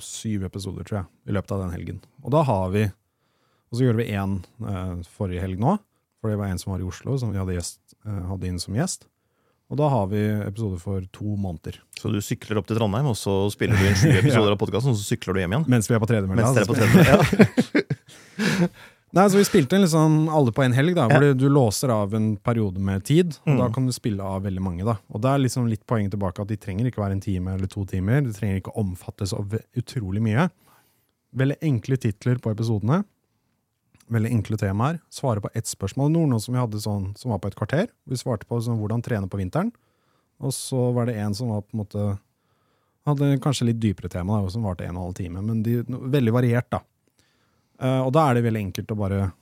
syv 0.02 0.46
episoder, 0.48 0.86
tror 0.88 1.02
jeg, 1.02 1.08
i 1.28 1.34
løpet 1.36 1.52
av 1.54 1.66
den 1.66 1.74
helgen. 1.76 2.04
Og 2.24 2.32
da 2.34 2.44
har 2.48 2.70
vi 2.74 2.86
Og 3.72 3.78
så 3.78 3.88
gjorde 3.88 4.04
vi 4.04 4.12
én 4.14 4.36
uh, 4.62 5.00
forrige 5.16 5.42
helg 5.42 5.58
nå, 5.58 5.72
for 6.22 6.30
det 6.30 6.38
var 6.38 6.52
en 6.52 6.60
som 6.60 6.70
var 6.72 6.82
i 6.82 6.86
Oslo, 6.86 7.16
som 7.18 7.32
vi 7.34 7.40
hadde, 7.40 7.56
gjest, 7.56 7.80
eh, 8.06 8.20
hadde 8.28 8.46
inn 8.46 8.60
som 8.62 8.76
gjest. 8.76 9.08
Og 9.72 9.76
da 9.80 9.88
har 9.90 10.06
vi 10.12 10.20
episoder 10.44 10.78
for 10.78 11.02
to 11.12 11.34
måneder. 11.40 11.80
Så 11.98 12.12
du 12.12 12.20
sykler 12.22 12.60
opp 12.60 12.68
til 12.68 12.78
Trondheim, 12.78 13.08
og 13.10 13.16
så 13.18 13.34
spiller 13.52 13.80
du 13.80 13.88
inn 13.88 13.98
sju 13.98 14.12
episoder 14.22 14.54
av 14.54 14.60
podkasten, 14.60 14.94
og 14.94 15.00
så 15.00 15.08
sykler 15.10 15.34
du 15.34 15.42
hjem 15.42 15.56
igjen? 15.56 15.66
Mens 15.74 15.90
vi 15.90 15.98
er 15.98 16.04
på 16.04 16.08
tredemølla. 16.12 16.52
Mens 16.54 16.54
dere 16.54 16.86
er 16.86 16.94
på 16.94 18.62
Ja. 18.62 18.68
Nei, 19.14 19.28
så 19.30 19.38
Vi 19.38 19.44
spilte 19.46 19.78
liksom 19.78 20.28
alle 20.34 20.50
på 20.50 20.64
en 20.64 20.72
helg, 20.74 20.94
da, 20.96 21.04
hvor 21.08 21.22
Ja. 21.22 21.32
du, 21.32 21.44
du 21.44 21.48
låser 21.48 21.88
av 21.94 22.14
en 22.18 22.36
periode 22.36 22.78
med 22.82 23.04
tid. 23.04 23.36
og 23.46 23.52
Mm. 23.54 23.58
Da 23.58 23.68
kan 23.72 23.86
du 23.86 23.92
spille 23.92 24.20
av 24.20 24.42
veldig 24.42 24.60
mange. 24.62 24.84
da. 24.84 24.96
Og 25.10 25.20
Det 25.22 25.30
er 25.30 25.38
liksom 25.38 25.68
litt 25.70 25.86
poenget 25.86 26.10
tilbake 26.10 26.40
at 26.42 26.48
de 26.48 26.56
trenger 26.56 26.86
ikke 26.90 26.98
være 27.02 27.12
en 27.12 27.20
time 27.20 27.54
eller 27.54 27.66
to 27.68 27.84
timer. 27.84 28.20
De 28.22 28.32
trenger 28.32 28.60
ikke 28.60 28.74
omfattes 28.76 29.32
av 29.32 29.54
utrolig 29.76 30.20
mye. 30.20 30.50
Veldig 31.36 31.58
enkle 31.62 31.96
titler 31.96 32.38
på 32.40 32.50
episodene. 32.54 33.04
Veldig 34.10 34.30
enkle 34.32 34.56
temaer. 34.58 34.98
Svare 35.10 35.40
på 35.40 35.48
ett 35.54 35.64
spørsmål. 35.66 36.10
Noen 36.12 36.40
som 36.40 36.52
vi 36.54 36.60
hadde 36.60 36.80
sånn, 36.82 37.16
som 37.16 37.30
var 37.30 37.38
på 37.38 37.46
et 37.48 37.54
kvarter. 37.56 37.88
Vi 38.08 38.16
svarte 38.16 38.44
på 38.46 38.60
sånn, 38.60 38.78
hvordan 38.82 39.02
trene 39.02 39.28
på 39.30 39.38
vinteren. 39.38 39.70
Og 40.40 40.50
så 40.52 40.92
var 40.92 41.06
det 41.06 41.14
en 41.16 41.32
som 41.34 41.48
var 41.48 41.62
på 41.62 41.72
en 41.72 41.84
måte 41.86 42.18
hadde 43.06 43.38
kanskje 43.40 43.66
litt 43.66 43.80
dypere 43.80 44.10
tema, 44.10 44.40
da, 44.42 44.48
som 44.50 44.62
varte 44.64 44.82
en 44.84 44.96
og 44.96 44.96
en 44.96 45.06
halv 45.06 45.14
time. 45.14 45.42
Men 45.44 45.62
de, 45.62 45.82
veldig 45.84 46.32
variert, 46.32 46.68
da. 46.70 46.80
Eh, 47.80 48.00
og 48.06 48.12
da 48.14 48.28
er 48.30 48.34
det 48.38 48.44
veldig 48.46 48.62
enkelt 48.68 48.92
å 48.94 48.98
bare 48.98 49.32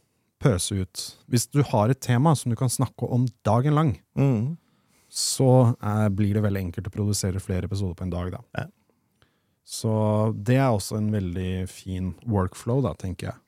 pøse 0.43 0.75
ut. 0.83 1.03
Hvis 1.31 1.47
du 1.53 1.63
har 1.63 1.91
et 1.93 2.01
tema 2.03 2.35
som 2.37 2.51
du 2.51 2.57
kan 2.59 2.69
snakke 2.73 3.09
om 3.13 3.27
dagen 3.45 3.75
lang, 3.75 3.93
Mm. 4.17 4.57
så 5.11 5.77
eh, 5.83 6.09
blir 6.09 6.35
det 6.35 6.43
veldig 6.43 6.63
enkelt 6.67 6.89
å 6.89 6.95
produsere 6.95 7.41
flere 7.41 7.65
episoder 7.69 7.95
på 7.95 8.03
en 8.07 8.11
dag. 8.11 8.31
Da. 8.33 8.41
Ja. 8.59 8.67
Så 9.65 10.35
det 10.43 10.57
er 10.57 10.71
også 10.73 10.97
en 10.99 11.11
veldig 11.13 11.69
fin 11.71 12.15
workflow, 12.27 12.83
da, 12.83 12.95
tenker 12.95 13.29
jeg. 13.31 13.39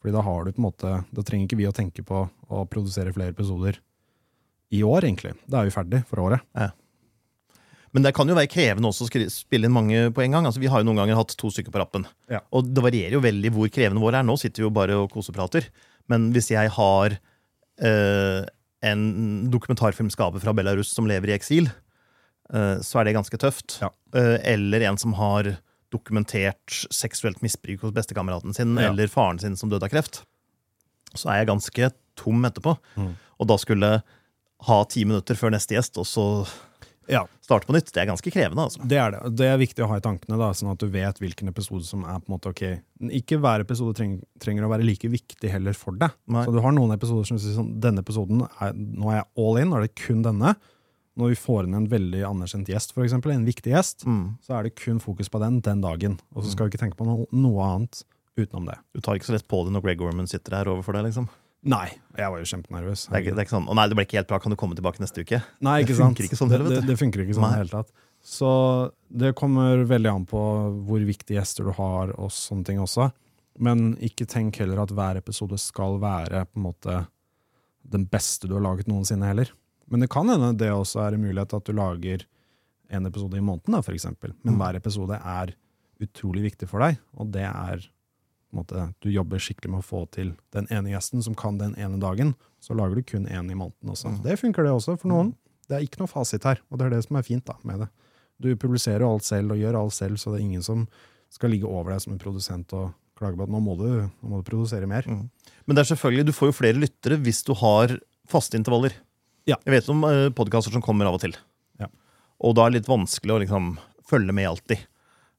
Fordi 0.00 0.12
da 0.14 0.22
har 0.22 0.44
du 0.44 0.52
på 0.52 0.60
en 0.62 0.68
måte 0.68 0.90
Da 1.12 1.22
trenger 1.26 1.48
ikke 1.48 1.56
vi 1.58 1.66
å 1.66 1.72
tenke 1.74 2.04
på 2.06 2.20
å 2.48 2.60
produsere 2.70 3.12
flere 3.12 3.34
episoder 3.34 3.80
i 4.70 4.82
år, 4.86 5.02
egentlig. 5.08 5.34
Da 5.48 5.58
er 5.60 5.64
vi 5.64 5.74
ferdig 5.74 6.04
for 6.06 6.20
året. 6.22 6.40
Men 7.96 8.04
det 8.04 8.12
kan 8.16 8.28
jo 8.28 8.36
være 8.36 8.50
krevende 8.52 8.90
også 8.90 9.06
å 9.08 9.22
spille 9.32 9.68
inn 9.68 9.72
mange 9.74 10.08
på 10.14 10.22
en 10.24 10.34
gang. 10.36 10.46
Altså, 10.48 10.60
vi 10.60 10.68
har 10.70 10.82
jo 10.82 10.88
noen 10.90 11.00
ganger 11.00 11.16
hatt 11.16 11.34
to 11.40 11.50
stykker 11.52 11.72
på 11.72 11.80
rappen. 11.80 12.04
Ja. 12.30 12.42
Og 12.52 12.68
det 12.68 12.84
varierer 12.84 13.16
jo 13.16 13.22
veldig 13.24 13.52
hvor 13.54 13.70
krevende 13.72 14.02
våre 14.02 14.20
er. 14.20 14.26
Nå 14.28 14.36
sitter 14.40 14.62
vi 14.62 14.66
jo 14.68 14.74
bare 14.76 14.98
og 15.00 15.10
koseprater. 15.14 15.70
Men 16.12 16.30
hvis 16.34 16.50
jeg 16.52 16.72
har 16.76 17.16
eh, 17.16 18.42
en 18.88 19.04
dokumentarfilmskaper 19.52 20.42
fra 20.44 20.54
Belarus 20.56 20.92
som 20.94 21.08
lever 21.08 21.32
i 21.32 21.36
eksil, 21.38 21.70
eh, 22.52 22.76
så 22.84 23.00
er 23.00 23.08
det 23.08 23.16
ganske 23.16 23.40
tøft. 23.40 23.78
Ja. 23.82 23.90
Eh, 24.14 24.36
eller 24.54 24.84
en 24.88 25.00
som 25.00 25.16
har 25.18 25.54
dokumentert 25.92 26.82
seksuelt 26.92 27.40
misbruk 27.40 27.80
hos 27.86 27.94
bestekameraten 27.96 28.52
sin, 28.54 28.76
Ja. 28.76 28.90
eller 28.90 29.08
faren 29.08 29.40
sin 29.40 29.56
som 29.56 29.70
døde 29.70 29.88
av 29.88 29.92
kreft. 29.94 30.22
Så 31.16 31.30
er 31.32 31.40
jeg 31.40 31.48
ganske 31.48 31.92
tom 32.16 32.44
etterpå. 32.44 32.76
Mm. 32.96 33.14
Og 33.40 33.46
da 33.48 33.56
skulle 33.56 34.02
ha 34.68 34.84
ti 34.84 35.04
minutter 35.04 35.34
før 35.38 35.54
neste 35.54 35.76
gjest, 35.76 35.96
og 35.96 36.04
så 36.04 36.24
Ja, 37.08 37.22
starte 37.40 37.66
på 37.68 37.72
nytt. 37.72 37.88
Det 37.94 38.02
er 38.02 38.08
ganske 38.10 38.30
krevende, 38.32 38.64
altså. 38.68 38.82
det 38.88 38.98
er 39.00 39.14
det. 39.14 39.20
Det 39.40 39.46
er 39.48 39.58
viktig 39.60 39.84
å 39.84 39.88
ha 39.88 39.96
i 39.96 40.04
tankene, 40.04 40.36
da, 40.40 40.50
sånn 40.52 40.70
at 40.74 40.78
du 40.82 40.86
vet 40.92 41.18
hvilken 41.22 41.48
episode 41.48 41.86
som 41.88 42.02
er 42.04 42.18
på 42.20 42.28
en 42.28 42.34
måte 42.36 42.50
ok. 42.52 42.62
Ikke 43.16 43.38
hver 43.40 43.64
episode 43.64 43.96
treng, 43.96 44.18
trenger 44.42 44.66
å 44.66 44.72
være 44.72 44.84
like 44.84 45.08
viktig 45.08 45.50
heller 45.52 45.72
for 45.78 45.96
deg. 45.96 46.12
Nei. 46.28 46.42
Så 46.44 46.52
du 46.52 46.60
har 46.64 46.74
noen 46.76 46.92
episoder 46.92 47.24
som 47.30 47.40
sier 47.40 47.56
sånn, 47.56 47.70
denne 47.80 48.04
episoden 48.04 48.44
er, 48.60 48.74
nå 48.76 49.08
er 49.12 49.22
jeg 49.22 49.28
all 49.46 49.56
in, 49.62 49.70
nå 49.72 49.80
er 49.80 49.86
det 49.88 49.94
kun 50.04 50.20
denne. 50.26 50.54
Når 51.18 51.32
vi 51.32 51.40
får 51.40 51.64
inn 51.66 51.74
en 51.74 51.88
veldig 51.90 52.20
anerkjent 52.28 52.68
gjest, 52.70 52.92
for 52.94 53.02
eksempel, 53.02 53.32
en 53.34 53.48
viktig 53.48 53.72
gjest, 53.72 54.04
Mm. 54.06 54.36
så 54.44 54.54
er 54.58 54.68
det 54.68 54.76
kun 54.78 55.00
fokus 55.02 55.28
på 55.32 55.40
den 55.42 55.60
den 55.60 55.80
dagen. 55.82 56.20
Og 56.36 56.44
så 56.44 56.52
skal 56.52 56.68
vi 56.68 56.76
ikke 56.76 56.84
tenke 56.84 56.96
på 57.00 57.08
noe, 57.08 57.26
noe 57.32 57.64
annet 57.72 58.04
utenom 58.38 58.68
det. 58.68 58.76
Du 58.94 59.00
tar 59.00 59.16
ikke 59.18 59.26
så 59.26 59.34
lett 59.34 59.48
på 59.50 59.64
det 59.64 59.72
når 59.74 59.82
Greg 59.82 60.00
Orman 60.06 60.28
sitter 60.30 60.54
her 60.60 60.70
overfor 60.70 60.94
deg, 60.94 61.08
liksom. 61.08 61.26
Nei, 61.64 61.88
jeg 62.16 62.30
var 62.30 62.38
jo 62.38 62.46
kjempenervøs. 62.46 63.08
Det 63.08 63.14
er, 63.16 63.22
ikke, 63.24 63.34
det 63.34 63.40
er 63.42 63.46
ikke 63.48 63.56
sånn 63.56 63.66
'Å 63.68 63.74
nei, 63.74 63.86
det 63.88 63.96
ble 63.98 64.04
ikke 64.06 64.18
helt 64.20 64.28
bra, 64.30 64.38
kan 64.38 64.50
du 64.50 64.56
komme 64.56 64.76
tilbake 64.78 65.00
neste 65.02 65.24
uke?' 65.24 65.42
Nei, 65.60 65.82
Det 65.82 65.88
ikke 65.88 65.96
sant? 65.98 66.14
funker 66.16 66.24
ikke 66.28 66.38
sånn 66.38 66.48
det, 66.50 66.58
det, 66.68 66.86
det 66.86 66.96
funker 66.98 67.24
ikke 67.24 67.34
sånn 67.34 67.48
i 67.48 67.50
det 67.50 67.62
hele 67.64 67.74
tatt. 67.82 67.90
Så 68.22 68.92
det 69.10 69.34
kommer 69.34 69.84
veldig 69.84 70.10
an 70.14 70.26
på 70.26 70.38
hvor 70.86 71.00
viktige 71.06 71.38
gjester 71.40 71.64
du 71.64 71.72
har, 71.72 72.12
og 72.18 72.30
sånne 72.30 72.64
ting 72.64 72.78
også. 72.78 73.10
Men 73.58 73.96
ikke 73.96 74.26
tenk 74.26 74.56
heller 74.62 74.78
at 74.82 74.90
hver 74.94 75.16
episode 75.18 75.58
skal 75.58 75.98
være 75.98 76.44
på 76.46 76.56
en 76.60 76.62
måte 76.62 77.06
den 77.88 78.06
beste 78.06 78.46
du 78.46 78.54
har 78.54 78.62
laget 78.62 78.86
noensinne 78.86 79.26
heller. 79.26 79.50
Men 79.90 80.00
det 80.00 80.10
kan 80.10 80.28
hende 80.28 80.56
det 80.56 80.70
også 80.70 81.00
er 81.08 81.14
en 81.14 81.22
mulighet 81.24 81.54
at 81.54 81.64
du 81.64 81.72
lager 81.72 82.24
en 82.90 83.06
episode 83.06 83.34
i 83.36 83.40
måneden, 83.40 83.72
da, 83.74 83.80
for 83.82 83.92
eksempel. 83.92 84.32
Men 84.44 84.54
Mm. 84.54 84.58
hver 84.60 84.76
episode 84.76 85.18
er 85.24 85.54
utrolig 86.00 86.42
viktig 86.52 86.68
for 86.68 86.78
deg, 86.80 86.98
og 87.16 87.32
det 87.32 87.42
er 87.42 87.88
måte, 88.54 88.94
Du 89.04 89.10
jobber 89.10 89.40
skikkelig 89.42 89.70
med 89.70 89.82
å 89.82 89.86
få 89.86 90.06
til 90.14 90.32
den 90.56 90.68
ene 90.72 90.94
gjesten 90.94 91.22
som 91.24 91.34
kan 91.36 91.58
den 91.58 91.74
ene 91.76 92.00
dagen. 92.00 92.34
Så 92.60 92.74
lager 92.74 92.96
du 92.96 93.02
kun 93.02 93.26
én 93.26 93.50
i 93.50 93.56
måneden 93.58 93.92
også. 93.92 94.14
Mm. 94.14 94.22
Det 94.24 94.38
funker 94.40 94.64
det 94.64 94.72
også 94.72 94.96
for 94.98 95.12
noen. 95.12 95.34
Det 95.68 95.76
er 95.76 95.84
ikke 95.84 96.00
noe 96.00 96.10
fasit 96.10 96.46
her, 96.48 96.62
og 96.70 96.80
det 96.80 96.86
er 96.86 96.96
det 96.96 97.02
som 97.04 97.18
er 97.20 97.26
fint 97.26 97.44
da 97.44 97.58
med 97.68 97.84
det. 97.84 97.88
Du 98.38 98.48
publiserer 98.56 99.04
alt 99.04 99.26
selv 99.26 99.52
og 99.52 99.60
gjør 99.60 99.76
alt 99.82 99.94
selv, 99.96 100.16
så 100.16 100.32
det 100.32 100.40
er 100.40 100.46
ingen 100.46 100.64
som 100.64 100.86
skal 101.34 101.52
ligge 101.52 101.68
over 101.68 101.92
deg 101.92 102.00
som 102.00 102.14
en 102.14 102.22
produsent 102.22 102.72
og 102.78 102.94
klage 103.18 103.36
på 103.36 103.44
at 103.44 103.52
nå 103.52 103.60
må 103.60 103.74
du, 103.76 103.88
nå 104.06 104.30
må 104.30 104.40
du 104.40 104.46
produsere 104.46 104.88
mer. 104.88 105.04
Mm. 105.04 105.26
Men 105.66 105.76
det 105.76 105.82
er 105.82 105.90
selvfølgelig, 105.92 106.28
du 106.30 106.36
får 106.36 106.52
jo 106.52 106.56
flere 106.56 106.80
lyttere 106.80 107.18
hvis 107.20 107.42
du 107.44 107.52
har 107.58 107.98
faste 108.30 108.56
intervaller. 108.56 108.94
Ja. 109.48 109.58
Jeg 109.64 109.74
vet 109.74 109.90
om 109.92 110.04
uh, 110.06 110.28
podkaster 110.36 110.72
som 110.72 110.84
kommer 110.84 111.08
av 111.08 111.18
og 111.18 111.24
til. 111.24 111.34
Ja. 111.80 111.90
Og 112.44 112.54
da 112.56 112.64
er 112.64 112.72
det 112.72 112.82
litt 112.82 112.90
vanskelig 112.90 113.34
å 113.34 113.42
liksom 113.42 113.74
følge 114.08 114.34
med 114.36 114.48
alltid. 114.48 114.86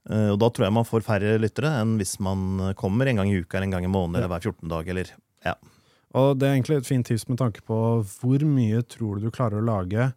Eh, 0.07 0.29
og 0.31 0.37
da 0.41 0.49
tror 0.51 0.67
jeg 0.67 0.75
man 0.77 0.87
får 0.87 1.05
færre 1.07 1.35
lyttere 1.41 1.73
enn 1.81 1.97
hvis 1.99 2.15
man 2.23 2.71
kommer 2.79 3.09
en 3.09 3.19
gang 3.21 3.31
i 3.31 3.41
uka 3.41 3.57
eller 3.57 3.69
en 3.69 3.75
gang 3.77 3.89
i 3.89 3.91
måneden 3.91 4.21
eller 4.21 4.31
hver 4.31 4.47
14 4.53 4.71
dag. 4.71 4.93
Eller, 4.93 5.11
ja. 5.45 5.55
Og 6.19 6.31
det 6.39 6.47
er 6.47 6.55
egentlig 6.55 6.79
et 6.79 6.89
fint 6.89 7.05
tips 7.05 7.27
med 7.29 7.41
tanke 7.41 7.65
på 7.65 7.79
hvor 8.07 8.45
mye 8.47 8.81
tror 8.87 9.17
du 9.17 9.27
du 9.27 9.33
klarer 9.33 9.59
å 9.59 9.67
lage 9.67 10.11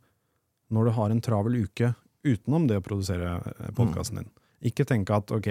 når 0.72 0.88
du 0.88 0.96
har 0.96 1.12
en 1.12 1.24
travel 1.24 1.58
uke 1.66 1.92
utenom 2.24 2.68
det 2.70 2.78
å 2.78 2.84
produsere 2.84 3.34
podkasten 3.76 4.22
din. 4.22 4.30
Ikke 4.70 4.86
tenke 4.88 5.16
at 5.18 5.32
ok, 5.34 5.48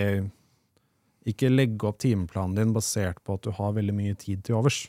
ikke 1.27 1.51
legge 1.51 1.89
opp 1.89 1.99
timeplanen 2.01 2.55
din 2.57 2.73
basert 2.73 3.19
på 3.27 3.35
at 3.35 3.45
du 3.45 3.51
har 3.57 3.75
veldig 3.75 3.95
mye 3.95 4.17
tid 4.17 4.41
til 4.47 4.57
overs. 4.57 4.85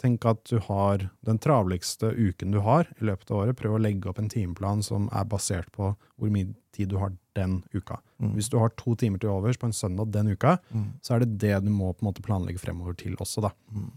Tenk 0.00 0.24
at 0.24 0.42
du 0.48 0.56
har 0.64 1.02
den 1.28 1.38
travligste 1.38 2.08
uken 2.16 2.54
du 2.54 2.60
har 2.64 2.88
i 2.96 3.04
løpet 3.04 3.30
av 3.30 3.42
året. 3.42 3.56
Prøv 3.60 3.74
å 3.76 3.80
legge 3.84 4.08
opp 4.08 4.18
en 4.22 4.30
timeplan 4.32 4.80
som 4.82 5.10
er 5.12 5.26
basert 5.28 5.68
på 5.76 5.90
hvor 6.16 6.30
mye 6.32 6.54
tid 6.72 6.88
du 6.88 6.96
har 7.02 7.12
den 7.36 7.58
uka. 7.74 7.98
Mm. 8.18 8.32
Hvis 8.38 8.48
du 8.48 8.56
har 8.58 8.72
to 8.80 8.94
timer 8.96 9.20
til 9.20 9.28
overs 9.34 9.58
på 9.60 9.68
en 9.68 9.76
søndag 9.76 10.10
den 10.14 10.32
uka, 10.32 10.58
Mm. 10.72 10.86
så 11.02 11.14
er 11.14 11.18
det 11.20 11.38
det 11.38 11.64
du 11.64 11.70
må 11.70 11.92
på 11.92 12.00
en 12.02 12.08
måte 12.12 12.22
planlegge 12.24 12.58
fremover 12.62 12.96
til 12.96 13.14
også. 13.16 13.42
da. 13.42 13.50
Mm. 13.74 13.90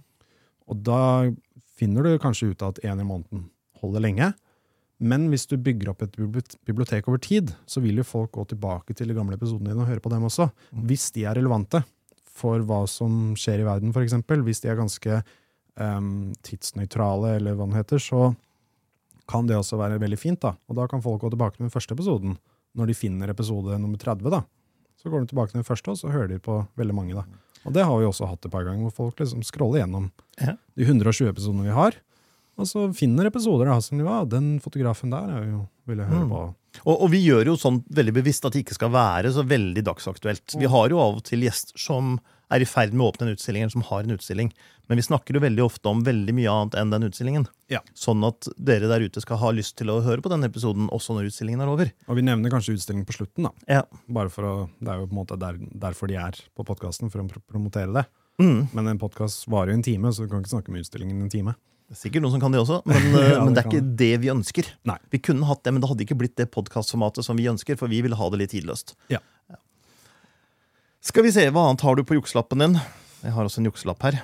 Og 0.68 0.84
da 0.84 1.32
finner 1.78 2.04
du 2.04 2.18
kanskje 2.20 2.52
ut 2.52 2.62
at 2.62 2.80
én 2.84 3.00
i 3.00 3.04
måneden 3.08 3.50
holder 3.82 4.00
lenge. 4.02 4.34
Men 5.00 5.30
hvis 5.30 5.48
du 5.48 5.58
bygger 5.58 5.90
opp 5.90 6.02
et 6.04 6.16
bibliotek 6.66 7.08
over 7.08 7.18
tid, 7.18 7.56
så 7.66 7.82
vil 7.82 7.96
jo 7.98 8.04
folk 8.04 8.32
gå 8.32 8.46
tilbake 8.48 8.94
til 8.96 9.08
de 9.08 9.14
gamle 9.14 9.36
episodene 9.36 9.72
dine 9.72 9.82
og 9.84 9.88
høre 9.88 10.00
på 10.04 10.10
dem 10.10 10.24
også. 10.24 10.52
Mm. 10.72 10.84
Hvis 10.88 11.12
de 11.12 11.24
er 11.26 11.36
relevante 11.36 11.84
for 12.26 12.60
hva 12.60 12.88
som 12.88 13.36
skjer 13.36 13.60
i 13.62 13.68
verden, 13.68 13.92
f.eks. 13.94 14.14
Hvis 14.44 14.62
de 14.62 14.70
er 14.70 14.76
ganske 14.80 15.24
um, 15.80 16.34
tidsnøytrale, 16.46 17.36
eller 17.38 17.56
hva 17.58 17.68
det 17.72 17.80
heter, 17.82 18.02
så 18.04 18.36
kan 19.30 19.48
det 19.48 19.56
også 19.58 19.78
være 19.80 20.00
veldig 20.02 20.20
fint. 20.20 20.42
da. 20.44 20.56
Og 20.70 20.76
da 20.76 20.88
kan 20.92 21.02
folk 21.02 21.22
gå 21.24 21.30
tilbake 21.34 21.58
til 21.58 21.66
den 21.68 21.74
første 21.74 21.96
episoden. 21.96 22.38
Når 22.76 22.90
de 22.90 22.94
finner 22.98 23.30
episode 23.30 23.78
nummer 23.80 23.98
30, 24.02 24.30
da, 24.34 24.42
så 25.02 25.10
går 25.12 25.22
de 25.24 25.28
tilbake 25.34 25.52
til 25.54 25.62
den 25.62 25.68
første, 25.68 25.92
og 25.94 25.98
så 26.00 26.10
hører 26.12 26.28
de 26.34 26.40
på 26.40 26.62
veldig 26.80 26.96
mange. 26.96 27.14
da. 27.16 27.24
Og 27.66 27.72
det 27.74 27.86
har 27.86 27.98
vi 28.00 28.06
også 28.10 28.28
hatt 28.28 28.44
et 28.46 28.52
par 28.52 28.66
ganger, 28.66 28.82
hvor 28.90 28.92
folk 29.12 29.20
liksom 29.22 29.44
scroller 29.44 29.80
gjennom 29.84 30.10
Ja. 30.42 30.56
de 30.76 30.84
120 30.84 31.30
episodene 31.30 31.64
vi 31.64 31.72
har, 31.78 31.94
og 32.58 32.66
så 32.68 32.94
finner 32.94 33.26
episoder 33.26 33.66
da, 33.66 33.80
som 33.82 33.98
ja, 34.00 34.24
den 34.26 34.60
fotografen 34.60 35.10
der 35.10 35.30
er 35.40 35.46
jo, 35.52 35.68
vil 35.88 35.98
jeg 35.98 36.08
høre 36.08 36.26
Mm. 36.26 36.30
på. 36.30 36.56
Og, 36.86 37.02
og 37.02 37.10
vi 37.12 37.22
gjør 37.24 37.46
jo 37.46 37.56
sånn 37.56 37.84
veldig 37.90 38.14
bevisst 38.14 38.46
at 38.46 38.54
det 38.54 38.66
ikke 38.66 38.74
skal 38.76 38.90
være 38.92 39.32
så 39.32 39.44
veldig 39.46 39.84
dagsaktuelt. 39.86 40.56
Vi 40.60 40.66
har 40.66 40.90
jo 40.90 41.00
av 41.00 41.16
og 41.18 41.24
til 41.24 41.40
gjester 41.46 41.78
som 41.80 42.20
er 42.52 42.64
i 42.64 42.68
ferd 42.68 42.94
med 42.94 43.06
å 43.06 43.12
åpne 43.12 43.28
en 43.28 43.36
utstilling, 43.38 43.64
eller 43.64 43.74
som 43.76 43.86
har 43.88 44.04
en 44.04 44.16
utstilling. 44.16 44.52
Men 44.92 45.00
vi 45.00 45.06
snakker 45.06 45.38
jo 45.38 45.44
veldig 45.44 45.64
ofte 45.64 45.90
om 45.90 46.04
veldig 46.04 46.36
mye 46.36 46.52
annet 46.52 46.78
enn 46.80 46.92
den 46.92 47.08
utstillingen. 47.08 47.48
Ja. 47.72 47.80
Sånn 47.98 48.24
at 48.28 48.50
dere 48.58 48.90
der 48.92 49.06
ute 49.06 49.24
skal 49.24 49.40
ha 49.42 49.52
lyst 49.56 49.78
til 49.80 49.94
å 49.94 50.02
høre 50.04 50.24
på 50.24 50.32
denne 50.34 50.50
episoden 50.52 50.90
også 50.94 51.16
når 51.18 51.32
utstillingen 51.32 51.64
er 51.64 51.72
over. 51.72 51.94
Og 52.08 52.20
vi 52.20 52.26
nevner 52.26 52.54
kanskje 52.54 52.76
utstillingen 52.76 53.08
på 53.08 53.16
slutten, 53.16 53.48
da. 53.48 53.54
Ja. 53.80 53.84
Bare 54.12 54.34
for 54.34 54.50
å, 54.50 54.56
Det 54.80 54.92
er 54.92 55.00
jo 55.02 55.08
på 55.08 55.16
en 55.16 55.22
måte 55.22 55.40
der, 55.40 55.60
derfor 55.88 56.12
de 56.12 56.20
er 56.20 56.40
på 56.54 56.68
podkasten, 56.68 57.12
for 57.14 57.24
å 57.24 57.44
promotere 57.48 57.96
det. 57.96 58.08
Mm. 58.42 58.68
Men 58.74 58.90
en 58.92 59.00
podkast 59.02 59.48
varer 59.48 59.74
jo 59.74 59.80
en 59.80 59.86
time, 59.86 60.12
så 60.12 60.26
du 60.26 60.32
kan 60.32 60.44
ikke 60.44 60.56
snakke 60.56 60.74
om 60.74 60.82
utstillingen 60.82 61.22
en 61.24 61.32
time. 61.32 61.56
Det 61.94 61.98
er 61.98 62.00
sikkert 62.08 62.24
noen 62.24 62.34
som 62.34 62.42
kan 62.42 62.54
det 62.54 62.62
også, 62.64 62.80
men, 62.90 63.04
eh, 63.20 63.32
Ja, 63.36 63.44
men 63.44 63.54
det 63.54 63.62
det 63.62 63.64
er 63.64 63.70
ikke 63.70 63.98
det 64.00 64.14
vi 64.24 64.32
ønsker. 64.34 64.70
Nei. 64.90 64.98
Vi 65.14 65.20
kunne 65.22 65.48
hatt 65.50 65.64
det, 65.64 65.74
men 65.76 65.84
det 65.84 65.90
hadde 65.92 66.06
ikke 66.08 66.18
blitt 66.18 66.36
det 66.40 66.50
podkastformatet 66.54 67.28
som 67.28 67.38
vi 67.38 67.46
ønsker, 67.52 67.78
for 67.80 67.92
vi 67.92 68.02
ville 68.06 68.18
ha 68.18 68.30
det 68.34 68.40
litt 68.42 68.54
tidløst. 68.56 68.96
Ja. 69.14 69.20
Skal 71.04 71.26
vi 71.28 71.34
se, 71.36 71.44
hva 71.52 71.66
annet 71.68 71.84
har 71.84 71.98
du 72.00 72.04
på 72.08 72.16
jukselappen 72.16 72.62
din? 72.64 72.78
Jeg 73.24 73.34
har 73.36 73.48
også 73.48 73.60
en 73.60 73.68
jukselapp 73.68 74.04
her. 74.08 74.22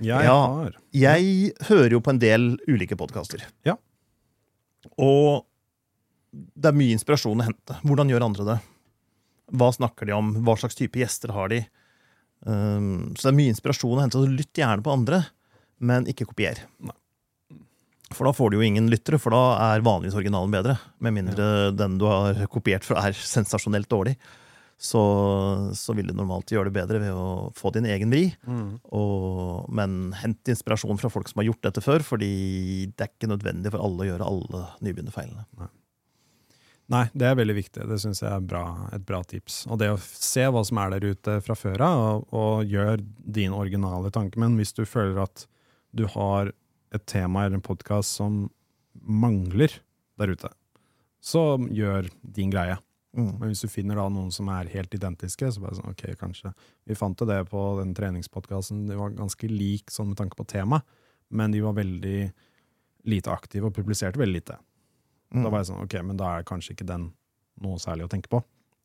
Jeg 0.00 0.24
Ja. 0.24 0.46
har 0.46 0.74
Jeg 0.92 1.52
hører 1.66 1.90
jo 1.90 2.00
på 2.00 2.10
en 2.10 2.18
del 2.18 2.58
ulike 2.68 2.96
podkaster. 2.96 3.42
Ja. 3.64 3.74
Og 4.98 5.44
det 6.32 6.66
er 6.68 6.72
mye 6.78 6.94
inspirasjon 6.96 7.40
å 7.40 7.44
hente. 7.44 7.80
Hvordan 7.82 8.08
gjør 8.08 8.24
andre 8.24 8.44
det? 8.44 8.60
Hva 9.52 9.72
snakker 9.74 10.06
de 10.06 10.12
om? 10.12 10.32
Hva 10.44 10.56
slags 10.56 10.76
type 10.76 10.94
gjester 10.94 11.32
har 11.32 11.48
de? 11.48 11.66
Um, 12.46 13.12
så 13.14 13.28
det 13.28 13.32
er 13.34 13.36
mye 13.36 13.52
inspirasjon 13.52 13.98
å 13.98 14.00
hente. 14.00 14.12
Så 14.12 14.30
lytt 14.30 14.54
gjerne 14.54 14.82
på 14.82 14.92
andre, 14.92 15.26
men 15.80 16.06
ikke 16.06 16.26
kopier. 16.26 16.56
Nei. 16.80 16.94
For 18.12 18.24
da 18.24 18.32
får 18.32 18.50
du 18.50 18.56
jo 18.58 18.62
ingen 18.66 18.88
lyttere, 18.88 19.18
for 19.20 19.30
da 19.30 19.74
er 19.74 19.82
vanligvis 19.82 20.14
originalen 20.14 20.50
bedre. 20.50 20.78
Med 21.00 21.14
mindre 21.14 21.76
den 21.76 21.98
du 21.98 22.06
har 22.06 22.34
kopiert 22.46 22.84
fra, 22.84 22.96
er 23.06 23.12
sensasjonelt 23.12 23.88
dårlig. 23.88 24.16
Så, 24.80 25.00
så 25.76 25.92
vil 25.92 26.08
du 26.08 26.14
normalt 26.16 26.48
gjøre 26.48 26.70
det 26.70 26.78
bedre 26.78 27.02
ved 27.02 27.12
å 27.12 27.50
få 27.52 27.68
din 27.74 27.84
egen 27.84 28.08
vri. 28.12 28.30
Mm. 28.48 28.78
Og, 28.96 29.66
men 29.76 30.14
hent 30.16 30.48
inspirasjon 30.48 31.00
fra 31.02 31.10
folk 31.12 31.28
som 31.28 31.42
har 31.42 31.50
gjort 31.50 31.66
dette 31.68 31.82
før, 31.84 32.04
fordi 32.06 32.30
det 32.94 33.04
er 33.04 33.12
ikke 33.12 33.28
nødvendig 33.28 33.74
for 33.74 33.84
alle 33.84 34.06
å 34.06 34.08
gjøre 34.08 34.30
alle 34.32 34.62
nybegynnerfeilene. 34.80 35.68
Nei, 36.90 37.04
det 37.12 37.28
er 37.28 37.36
veldig 37.38 37.54
viktig. 37.54 37.84
Det 37.86 38.00
syns 38.02 38.24
jeg 38.24 38.32
er 38.32 38.42
bra, 38.42 38.64
et 38.96 39.04
bra 39.06 39.20
tips. 39.22 39.62
Og 39.70 39.78
det 39.78 39.92
å 39.92 40.00
se 40.00 40.48
hva 40.48 40.64
som 40.66 40.80
er 40.82 40.96
der 40.96 41.12
ute 41.12 41.36
fra 41.44 41.54
før 41.54 41.84
av, 41.86 42.00
og, 42.00 42.32
og 42.34 42.72
gjør 42.72 43.04
din 43.36 43.54
originale 43.54 44.10
tanke. 44.16 44.40
Men 44.42 44.56
hvis 44.58 44.74
du 44.74 44.82
føler 44.88 45.20
at 45.22 45.44
du 45.94 46.06
har 46.16 46.50
et 46.90 47.04
tema 47.06 47.44
eller 47.44 47.60
en 47.60 47.68
podkast 47.68 48.16
som 48.18 48.46
mangler 48.96 49.76
der 50.18 50.32
ute, 50.32 50.50
så 51.20 51.60
gjør 51.68 52.08
din 52.24 52.50
greie. 52.50 52.80
Mm. 53.16 53.32
Men 53.40 53.48
hvis 53.50 53.64
du 53.64 53.68
finner 53.68 53.98
da 53.98 54.04
noen 54.12 54.30
som 54.32 54.48
er 54.54 54.68
helt 54.70 54.92
identiske, 54.94 55.48
så 55.50 55.60
bare 55.62 55.74
sånn, 55.74 55.90
ok, 55.90 56.04
kanskje. 56.20 56.52
Vi 56.86 56.94
fant 56.94 57.18
jo 57.18 57.26
det 57.26 57.40
på 57.50 57.62
den 57.80 57.94
treningspodkasten. 57.94 58.84
De 58.86 58.94
var 58.98 59.10
ganske 59.16 59.48
lik 59.50 59.90
sånn 59.90 60.12
med 60.12 60.20
tanke 60.20 60.38
på 60.38 60.46
tema, 60.46 60.82
men 61.30 61.50
de 61.50 61.60
var 61.64 61.74
veldig 61.74 62.32
lite 63.10 63.32
aktive 63.32 63.66
og 63.70 63.74
publiserte 63.74 64.20
veldig 64.20 64.38
lite. 64.38 64.58
Mm. 65.34 65.42
Da 65.44 65.50
var 65.50 65.60
jeg 65.62 65.70
sånn, 65.72 65.82
ok, 65.86 65.94
men 66.06 66.16
da 66.20 66.36
er 66.38 66.46
kanskje 66.46 66.74
ikke 66.76 66.86
den 66.86 67.10
noe 67.60 67.78
særlig 67.82 68.06
å 68.06 68.12
tenke 68.12 68.30
på. 68.30 68.40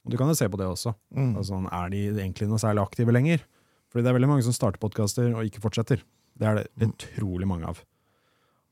Og 0.06 0.12
du 0.14 0.18
kan 0.18 0.30
jo 0.30 0.38
se 0.38 0.48
på 0.50 0.58
det 0.58 0.68
også. 0.70 0.94
Mm. 1.16 1.32
Altså, 1.38 1.58
er 1.74 1.90
de 1.90 2.02
egentlig 2.14 2.48
noe 2.50 2.62
særlig 2.62 2.84
aktive 2.86 3.14
lenger? 3.14 3.42
Fordi 3.90 4.04
det 4.06 4.12
er 4.12 4.18
veldig 4.18 4.30
mange 4.30 4.46
som 4.46 4.54
starter 4.54 4.82
podkaster 4.82 5.32
og 5.34 5.46
ikke 5.48 5.62
fortsetter. 5.64 6.02
Det 6.38 6.48
er 6.48 6.56
det 6.56 6.68
Mm. 6.76 6.92
utrolig 6.92 7.48
mange 7.48 7.66
av. 7.66 7.84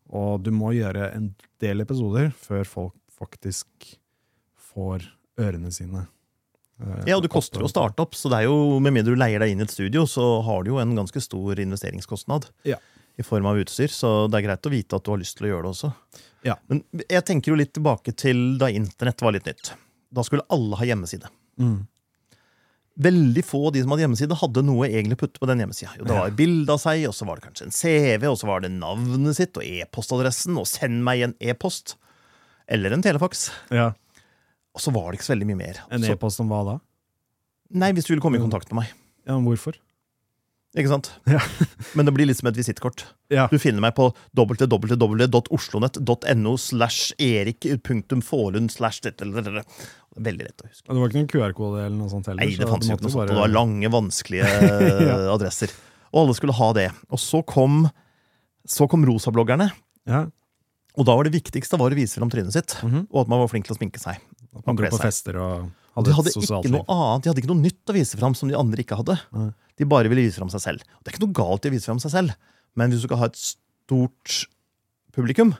Og 0.10 0.44
du 0.44 0.52
må 0.52 0.74
gjøre 0.76 1.14
en 1.16 1.36
del 1.60 1.82
episoder 1.82 2.32
før 2.36 2.66
folk 2.66 2.94
faktisk 3.10 3.98
får 4.58 5.08
ørene 5.40 5.72
sine. 5.74 6.08
eh, 6.82 7.04
Ja, 7.08 7.18
og 7.18 7.24
det 7.24 7.32
koster 7.32 7.60
jo 7.62 7.66
å 7.68 7.72
starte 7.72 8.02
opp, 8.04 8.14
så 8.16 8.30
det 8.30 8.42
er 8.44 8.48
jo, 8.50 8.80
med 8.80 8.94
mindre 8.94 9.14
du 9.16 9.20
leier 9.20 9.40
deg 9.40 9.52
inn 9.54 9.60
i 9.60 9.64
et 9.68 9.72
studio, 9.72 10.06
så 10.10 10.42
har 10.44 10.64
du 10.64 10.72
jo 10.74 10.80
en 10.82 10.96
ganske 10.96 11.22
stor 11.22 11.56
investeringskostnad 11.60 12.50
Ja. 12.66 12.78
i 13.18 13.24
form 13.24 13.46
av 13.46 13.58
utstyr, 13.58 13.88
så 13.94 14.28
det 14.30 14.40
er 14.42 14.48
greit 14.50 14.66
å 14.66 14.72
vite 14.74 14.96
at 14.96 15.04
du 15.04 15.12
har 15.12 15.18
lyst 15.22 15.38
til 15.38 15.48
å 15.48 15.52
gjøre 15.54 15.64
det 15.64 15.74
også. 15.76 15.94
Ja. 16.44 16.56
Men 16.68 16.84
jeg 17.10 17.24
tenker 17.26 17.52
jo 17.54 17.56
litt 17.56 17.74
tilbake 17.74 18.16
til 18.16 18.58
da 18.58 18.68
internett 18.68 19.22
var 19.22 19.32
litt 19.32 19.46
nytt. 19.46 19.74
Da 20.14 20.22
skulle 20.24 20.44
alle 20.50 20.76
ha 20.76 20.84
hjemmeside. 20.86 21.30
Mm. 21.58 21.88
Veldig 22.96 23.42
få 23.46 23.68
av 23.68 23.74
de 23.74 23.82
som 23.82 23.90
hadde 23.90 24.04
hjemmeside, 24.04 24.36
hadde 24.38 24.62
noe 24.68 24.86
egentlig 24.86 25.16
å 25.18 25.22
putte 25.24 25.40
på 25.42 25.48
den 25.50 25.64
hjemmesida. 25.64 25.96
Det 25.98 26.14
var 26.14 26.28
et 26.30 26.36
bilde 26.38 26.70
av 26.76 26.78
seg, 26.84 27.08
og 27.10 27.16
så 27.18 27.26
var 27.26 27.40
det 27.40 27.48
kanskje 27.48 27.66
en 27.66 27.74
CV, 27.74 28.28
og 28.30 28.38
så 28.38 28.46
var 28.46 28.62
det 28.62 28.70
navnet 28.76 29.34
sitt 29.40 29.58
og 29.58 29.64
e-postadressen, 29.66 30.58
og 30.62 30.68
send 30.70 31.02
meg 31.04 31.24
en 31.26 31.34
e-post. 31.42 31.96
Eller 32.70 32.94
en 32.94 33.02
telefax. 33.02 33.48
Ja. 33.74 33.94
Og 34.74 34.82
så 34.82 34.90
var 34.96 35.12
det 35.12 35.20
ikke 35.20 35.28
så 35.30 35.34
veldig 35.36 35.50
mye 35.52 35.60
mer. 35.60 35.76
En 35.94 36.04
e-post 36.10 36.40
om 36.42 36.50
hva 36.50 36.64
da? 36.74 36.80
nei, 37.74 37.90
hvis 37.94 38.06
du 38.06 38.12
ville 38.14 38.22
komme 38.22 38.38
i 38.38 38.42
kontakt 38.44 38.70
med 38.72 38.84
meg. 38.84 38.90
Ja, 39.26 39.34
men 39.38 39.46
hvorfor? 39.48 39.74
Ikke 40.78 40.90
sant? 40.90 41.12
Ja. 41.30 41.40
Men 41.98 42.06
det 42.08 42.14
blir 42.16 42.26
litt 42.30 42.38
som 42.40 42.48
et 42.50 42.58
visittkort. 42.58 43.04
Ja. 43.34 43.48
Du 43.52 43.58
finner 43.62 43.82
meg 43.82 43.94
på 43.98 44.08
www.oslonett.no 44.38 46.54
slash 46.58 47.14
erik.forlund 47.22 48.72
slash. 48.74 49.02
Veldig 49.04 50.44
lett 50.46 50.62
å 50.62 50.68
huske. 50.70 50.86
Det 50.90 51.00
var 51.00 51.10
ikke 51.10 51.20
noen 51.22 51.32
QR-kode 51.32 51.80
eller 51.88 51.98
noe 51.98 52.10
sånt 52.12 52.28
heller? 52.30 52.42
Nei, 52.46 52.54
det 52.58 52.68
fantes 52.70 52.90
ikke 52.90 53.04
noe 53.08 53.14
sånt. 53.14 53.24
bare- 53.24 53.34
det 53.34 53.42
var 53.42 53.50
lange, 53.54 53.90
vanskelige 53.94 54.46
Ja. 55.10 55.16
adresser. 55.34 55.70
Og 56.14 56.20
alle 56.28 56.36
skulle 56.38 56.54
ha 56.54 56.70
det. 56.78 56.88
Og 57.10 57.18
så 57.22 57.42
kom, 57.46 57.88
så 58.70 58.86
kom 58.90 59.06
rosabloggerne. 59.10 59.72
Ja. 60.10 60.28
Og 60.94 61.06
da 61.10 61.16
var 61.18 61.24
det 61.26 61.34
viktigste 61.34 61.78
var 61.82 61.90
å 61.90 61.98
vise 61.98 62.20
fram 62.22 62.30
trynet 62.30 62.54
sitt. 62.54 62.76
Mhm. 62.86 63.08
Og 63.10 63.24
at 63.24 63.28
man 63.34 63.42
var 63.42 63.50
flink 63.50 63.66
til 63.66 63.74
å 63.74 63.78
sminke 63.80 63.98
seg. 64.02 64.22
At 64.54 64.68
man 64.70 64.78
dro 64.80 64.90
på 64.94 65.02
fester 65.02 65.40
og 65.42 65.54
Og 65.64 65.98
hadde 65.98 66.06
de 66.08 66.14
et 66.14 66.18
hadde 66.20 66.34
sosialt 66.34 66.66
ikke 66.66 66.74
liv. 66.74 66.86
de 66.88 67.30
hadde 67.30 67.42
ikke 67.44 67.52
noe 67.52 67.62
nytt 67.64 67.92
å 67.92 67.96
vise 67.98 68.18
fram 68.18 68.36
som 68.38 68.50
de 68.50 68.58
andre 68.58 68.82
ikke 68.84 68.98
hadde. 68.98 69.18
Nei. 69.34 69.50
De 69.78 69.86
bare 69.90 70.10
ville 70.10 70.26
vise 70.26 70.38
fram 70.38 70.50
seg 70.54 70.62
selv. 70.62 70.88
Det 71.02 71.10
er 71.10 71.16
ikke 71.16 71.26
noe 71.26 71.38
galt 71.38 71.66
i 71.66 71.72
å 71.72 71.74
vise 71.74 71.90
fram 71.90 72.02
seg 72.02 72.14
selv, 72.14 72.34
men 72.78 72.90
hvis 72.94 73.02
du 73.04 73.08
skal 73.08 73.22
ha 73.22 73.30
et 73.30 73.38
stort 73.38 74.40
publikum, 75.14 75.54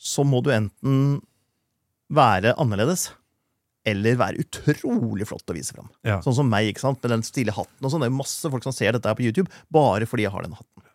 så 0.00 0.24
må 0.24 0.40
du 0.44 0.50
enten 0.52 1.20
være 2.12 2.54
annerledes 2.60 3.10
eller 3.88 4.16
være 4.16 4.40
utrolig 4.40 5.26
flott 5.28 5.50
å 5.52 5.56
vise 5.56 5.74
fram. 5.76 5.90
Ja. 6.06 6.20
Sånn 6.24 6.36
som 6.38 6.48
meg, 6.48 6.70
ikke 6.72 6.84
sant? 6.86 7.02
med 7.04 7.12
den 7.12 7.24
stilige 7.26 7.56
hatten. 7.56 7.84
og 7.84 7.92
sånn. 7.92 8.00
Det 8.04 8.08
er 8.08 8.16
masse 8.16 8.50
folk 8.52 8.64
som 8.64 8.72
ser 8.72 8.96
dette 8.96 9.08
her 9.10 9.16
på 9.18 9.26
YouTube 9.26 9.50
bare 9.72 10.08
fordi 10.08 10.24
jeg 10.24 10.32
har 10.32 10.46
den 10.46 10.56
hatten. 10.56 10.86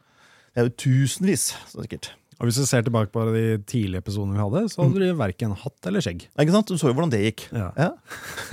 Det 0.50 0.64
er 0.64 0.70
jo 0.70 0.74
tusenvis, 0.82 1.52
sikkert. 1.70 2.12
Og 2.40 2.48
hvis 2.48 2.56
du 2.62 2.66
ser 2.70 2.86
tilbake 2.88 3.12
på 3.12 3.24
de 3.34 3.42
tidlige 3.68 4.00
episodene 4.00 4.38
vi 4.38 4.44
hadde, 4.46 4.62
så 4.72 4.82
hadde 4.86 4.96
du 4.96 5.04
de 5.04 5.12
verken 5.20 5.52
hatt 5.60 5.90
eller 5.90 6.00
skjegg. 6.06 6.22
Ikke 6.40 6.54
sant? 6.56 6.70
Du 6.72 6.80
så 6.80 6.88
jo 6.88 6.96
hvordan 6.96 7.12
det 7.12 7.20
gikk. 7.26 7.44
Ja. 7.52 7.70
Ja. 7.76 7.90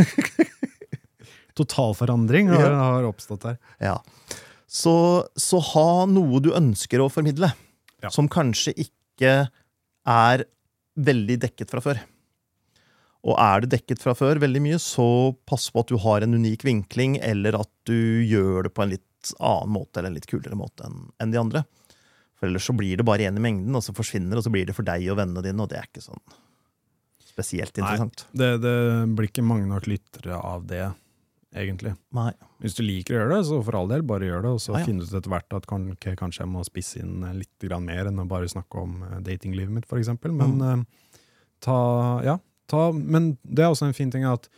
Totalforandring 1.57 2.49
har, 2.53 2.67
Ja. 2.71 2.81
har 2.97 3.07
oppstått 3.09 3.47
her. 3.49 3.59
Ja. 3.81 3.95
Så, 4.69 4.93
så 5.39 5.61
ha 5.73 6.05
noe 6.11 6.41
du 6.45 6.51
ønsker 6.53 7.01
å 7.01 7.09
formidle, 7.13 7.53
Ja. 8.03 8.11
som 8.11 8.29
kanskje 8.29 8.75
ikke 8.77 9.49
er 10.07 10.45
veldig 10.97 11.39
dekket 11.47 11.71
fra 11.71 11.81
før. 11.81 12.03
Og 13.27 13.39
er 13.41 13.61
det 13.65 13.71
dekket 13.73 14.03
fra 14.03 14.13
før 14.15 14.39
veldig 14.39 14.61
mye, 14.63 14.79
så 14.83 15.07
pass 15.47 15.71
på 15.71 15.81
at 15.81 15.89
du 15.89 15.97
har 15.99 16.23
en 16.23 16.35
unik 16.37 16.63
vinkling, 16.67 17.17
eller 17.23 17.57
at 17.59 17.71
du 17.89 17.97
gjør 18.27 18.65
det 18.69 18.75
på 18.75 18.83
en 18.85 18.91
litt 18.91 19.33
annen 19.41 19.73
måte, 19.75 19.99
eller 19.99 20.13
en 20.13 20.15
litt 20.19 20.29
kulere 20.31 20.55
måte 20.59 20.85
enn 20.87 21.09
enn 21.23 21.33
de 21.33 21.39
andre. 21.41 21.65
For 22.37 22.49
ellers 22.51 22.67
så 22.69 22.75
blir 22.77 22.99
det 23.01 23.07
bare 23.09 23.25
én 23.31 23.39
i 23.39 23.43
mengden, 23.43 23.75
og 23.79 23.83
så 23.85 23.95
forsvinner 23.97 24.37
og 24.37 24.45
så 24.45 24.53
blir 24.53 24.67
det 24.69 24.75
for 24.77 24.85
deg 24.87 25.07
og 25.13 25.17
vennene 25.21 25.43
dine, 25.47 25.63
og 25.65 25.71
det 25.73 25.79
er 25.81 25.89
ikke 25.89 26.05
sånn 26.05 26.21
spesielt 27.27 27.77
Nei. 27.77 27.83
interessant. 27.85 28.23
Det, 28.33 28.51
det 28.63 28.77
blir 29.17 29.29
ikke 29.29 29.45
mange 29.45 29.67
nok 29.69 29.87
lyttere 29.91 30.37
av 30.41 30.63
det, 30.69 30.87
egentlig. 31.57 31.93
Nei. 32.17 32.31
Hvis 32.65 32.77
du 32.79 32.83
liker 32.85 33.17
å 33.17 33.19
gjøre 33.21 33.35
det, 33.35 33.41
så 33.51 33.59
for 33.67 33.77
all 33.81 33.91
del, 33.93 34.05
bare 34.09 34.29
gjør 34.29 34.47
det. 34.47 34.53
Og 34.57 34.63
så 34.65 34.73
Ja, 34.73 34.81
ja. 34.81 34.89
finne 34.89 35.05
ut 35.05 35.13
etter 35.19 35.33
hvert 35.33 35.57
at 35.59 35.69
kan, 35.69 35.85
kanskje 36.01 36.45
jeg 36.45 36.53
må 36.53 36.65
spisse 36.65 37.01
inn 37.03 37.25
litt 37.37 37.69
mer 37.85 38.09
enn 38.09 38.23
å 38.23 38.29
bare 38.29 38.49
snakke 38.49 38.81
om 38.81 39.03
eh, 39.05 39.19
datinglivet 39.29 39.73
mitt, 39.77 39.89
f.eks. 39.89 40.13
Men 40.25 40.57
Mm. 40.57 40.87
uh, 40.87 41.21
ta 41.61 41.79
Ja, 42.25 42.39
ta 42.69 42.91
Men 42.93 43.37
det 43.45 43.65
er 43.65 43.71
også 43.73 43.87
en 43.89 43.97
fin 43.97 44.11
ting 44.11 44.25
at 44.25 44.49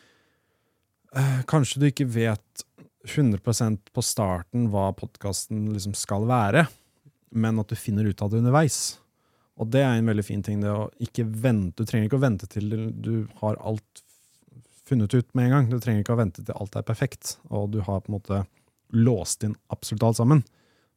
uh, 1.17 1.43
kanskje 1.51 1.81
du 1.83 1.87
ikke 1.91 2.07
vet 2.07 2.65
100% 3.09 3.91
på 3.95 4.03
starten 4.05 4.69
hva 4.71 4.93
podkasten 4.95 5.73
liksom 5.73 5.95
skal 5.99 6.27
være, 6.31 6.67
men 7.31 7.61
at 7.61 7.69
du 7.69 7.77
finner 7.77 8.09
ut 8.09 8.23
av 8.23 8.33
det 8.33 8.41
underveis. 8.43 8.99
Og 9.59 9.71
det 9.73 9.83
er 9.83 9.99
en 9.99 10.11
veldig 10.11 10.25
fin 10.25 10.43
ting. 10.43 10.61
det 10.63 10.71
å 10.71 10.91
ikke 11.03 11.27
vente, 11.27 11.83
Du 11.83 11.85
trenger 11.85 12.07
ikke 12.07 12.21
å 12.21 12.27
vente 12.27 12.47
til 12.47 12.93
du 12.95 13.27
har 13.41 13.59
alt 13.59 14.05
funnet 14.89 15.15
ut 15.15 15.35
med 15.35 15.49
en 15.49 15.51
gang. 15.51 15.71
Du 15.71 15.81
trenger 15.81 16.05
ikke 16.05 16.15
å 16.15 16.23
vente 16.23 16.45
til 16.45 16.55
alt 16.55 16.77
er 16.77 16.87
perfekt, 16.87 17.37
og 17.51 17.73
du 17.75 17.81
har 17.81 18.01
på 18.01 18.13
en 18.13 18.19
måte 18.19 18.45
låst 18.95 19.45
inn 19.45 19.57
absolutt 19.69 20.07
alt 20.09 20.21
sammen. 20.21 20.45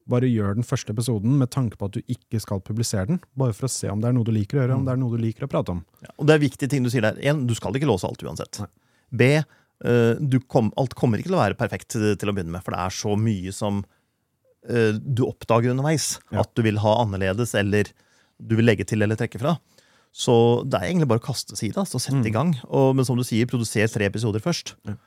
Bare 0.10 0.30
gjør 0.30 0.58
den 0.58 0.65
første 0.65 0.94
episoden 0.96 1.38
med 1.38 1.52
tanke 1.54 1.78
på 1.78 1.89
at 1.89 1.98
du 1.98 2.02
ikke 2.10 2.39
skal 2.41 2.62
publisere 2.65 3.10
den, 3.12 3.22
bare 3.38 3.54
for 3.54 3.67
å 3.67 3.72
se 3.72 3.89
om 3.91 4.02
det 4.02 4.10
er 4.10 4.15
noe 4.17 4.28
du 4.28 4.34
liker 4.34 4.58
å 4.58 4.63
gjøre, 4.63 4.78
om 4.80 4.86
det 4.88 4.94
er 4.96 5.02
noe 5.02 5.17
du 5.17 5.22
liker 5.22 5.46
å 5.46 5.52
prate 5.52 5.76
om. 5.76 5.84
Ja, 6.02 6.13
og 6.17 6.30
det 6.30 6.36
er 6.36 6.46
viktige 6.46 6.72
ting 6.72 6.86
du 6.86 6.91
sier 6.94 7.06
der. 7.06 7.20
En, 7.32 7.44
du 7.48 7.54
skal 7.58 7.76
ikke 7.78 7.89
låse 7.89 8.08
alt 8.08 8.24
uansett. 8.26 8.63
Nei. 8.63 8.70
B, 9.12 9.30
eh, 9.38 10.13
du 10.20 10.39
kom, 10.48 10.72
alt 10.80 10.96
kommer 10.98 11.22
ikke 11.22 11.32
til 11.32 11.38
å 11.38 11.44
være 11.44 11.60
perfekt 11.60 11.91
til, 11.94 12.32
å 12.32 12.36
begynne 12.36 12.56
med, 12.56 12.63
for 12.65 12.76
det 12.76 12.86
er 12.86 12.96
så 12.96 13.17
mye 13.20 13.54
som 13.56 13.84
du 14.67 15.24
oppdager 15.26 15.71
underveis. 15.74 16.19
Ja. 16.32 16.41
At 16.43 16.52
du 16.56 16.62
vil 16.62 16.78
ha 16.84 16.95
annerledes, 17.02 17.56
eller 17.58 17.89
du 18.41 18.56
vil 18.60 18.65
legge 18.67 18.86
til 18.86 19.02
eller 19.02 19.15
trekke 19.17 19.39
fra. 19.41 19.56
Så 20.13 20.34
det 20.67 20.76
er 20.82 20.89
egentlig 20.89 21.08
bare 21.08 21.21
å 21.21 21.26
kaste 21.26 21.56
seg 21.56 21.69
i 21.69 21.71
det, 21.71 21.80
altså, 21.86 21.95
og 21.97 22.04
sette 22.04 22.19
i 22.28 22.32
Mm. 22.32 22.36
gang. 22.36 22.50
Og, 22.67 22.95
men 22.95 23.06
som 23.08 23.15
du 23.17 23.24
sier, 23.24 23.47
produser 23.47 23.88
tre 23.88 24.06
episoder 24.10 24.43
først. 24.43 24.76
Ja. 24.86 24.97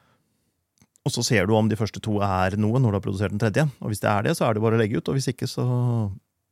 Og 1.04 1.12
så 1.12 1.22
ser 1.22 1.46
du 1.46 1.52
om 1.54 1.68
de 1.68 1.76
første 1.76 2.00
to 2.00 2.16
er 2.24 2.56
noe 2.56 2.80
når 2.80 2.94
du 2.94 2.96
har 2.96 3.04
produsert 3.04 3.30
den 3.34 3.38
tredje. 3.42 3.66
Og 3.84 3.90
hvis 3.92 4.00
det 4.00 4.08
er 4.08 4.22
det, 4.24 4.32
så 4.38 4.46
er 4.48 4.54
det 4.56 4.62
bare 4.64 4.78
å 4.78 4.80
legge 4.80 4.96
ut. 4.96 5.08
Og 5.12 5.18
hvis 5.18 5.28
ikke, 5.28 5.44
så 5.50 5.66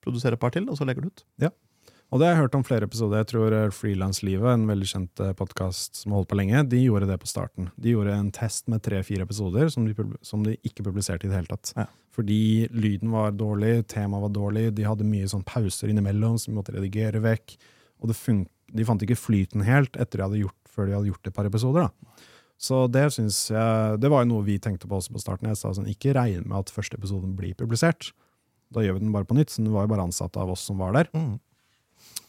produser 0.05 0.35
et 0.37 0.41
par 0.43 0.53
til, 0.53 0.67
og 0.69 0.77
så 0.77 0.85
legger 0.85 1.07
du 1.07 1.09
ut. 1.09 1.23
Ja. 1.41 1.49
Og 2.13 2.21
det 2.21 2.27
har 2.29 2.35
jeg 2.37 2.43
hørt 2.45 2.55
om 2.59 2.65
flere 2.69 2.85
episoder. 2.85 3.23
Jeg 3.23 3.31
tror 3.33 3.55
eh, 3.57 3.71
Frilanslivet, 3.73 4.53
en 4.53 4.67
veldig 4.69 4.89
kjent 4.91 5.23
podkast 5.39 5.97
som 6.03 6.13
har 6.13 6.21
holdt 6.21 6.29
på 6.35 6.37
lenge, 6.37 6.61
de 6.69 6.83
gjorde 6.85 7.09
det 7.09 7.17
på 7.23 7.31
starten. 7.31 7.71
De 7.81 7.95
gjorde 7.95 8.13
en 8.13 8.29
test 8.37 8.69
med 8.69 8.83
tre-fire 8.85 9.25
episoder 9.25 9.71
som 9.73 9.87
de, 9.89 9.95
som 10.21 10.45
de 10.45 10.59
ikke 10.61 10.85
publiserte 10.85 11.25
i 11.25 11.31
det 11.33 11.39
hele 11.41 11.49
tatt. 11.49 11.73
Ja. 11.79 11.87
Fordi 12.13 12.69
lyden 12.77 13.13
var 13.15 13.33
dårlig, 13.33 13.87
temaet 13.89 14.27
var 14.27 14.33
dårlig, 14.35 14.67
de 14.77 14.85
hadde 14.85 15.07
mye 15.09 15.29
sånn 15.31 15.45
pauser 15.49 15.89
innimellom 15.89 16.37
som 16.39 16.53
de 16.53 16.59
måtte 16.59 16.75
redigere 16.75 17.23
vekk. 17.25 17.57
Og 18.03 18.13
de 18.13 18.85
fant 18.85 19.05
ikke 19.05 19.17
flyten 19.17 19.65
helt 19.65 19.97
etter 19.97 20.21
de 20.21 20.27
hadde 20.27 20.43
gjort, 20.43 20.59
før 20.69 20.89
de 20.89 20.97
hadde 20.99 21.09
gjort 21.13 21.31
et 21.31 21.37
par 21.37 21.49
episoder. 21.49 21.89
da. 21.89 22.29
Så 22.63 22.85
det 22.93 23.09
synes 23.17 23.39
jeg, 23.51 23.97
det 23.99 24.11
var 24.13 24.23
jo 24.23 24.31
noe 24.31 24.47
vi 24.47 24.59
tenkte 24.63 24.87
på 24.87 24.99
også 25.01 25.15
på 25.17 25.23
starten. 25.23 25.49
Jeg 25.51 25.59
sa 25.59 25.73
sånn, 25.75 25.89
ikke 25.91 26.13
regn 26.15 26.45
med 26.47 26.61
at 26.61 26.71
første 26.71 26.99
episoden 27.01 27.33
blir 27.39 27.57
publisert. 27.59 28.13
Da 28.73 28.85
gjør 28.85 28.99
vi 28.99 29.03
den 29.07 29.15
bare 29.15 29.27
på 29.27 29.35
nytt. 29.35 29.51
Så 29.51 29.65
den 29.65 29.73
var 29.75 29.89
jo 29.89 29.93
bare 29.95 30.07
ansatt 30.07 30.37
av 30.39 30.53
oss 30.53 30.63
som 30.69 30.79
var 30.79 30.93
der 30.95 31.11
Mm. 31.13 31.41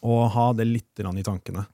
og 0.03 0.31
ha 0.31 0.53
det 0.53 0.65
litt 0.67 0.99
i 0.99 1.23
tankene. 1.23 1.65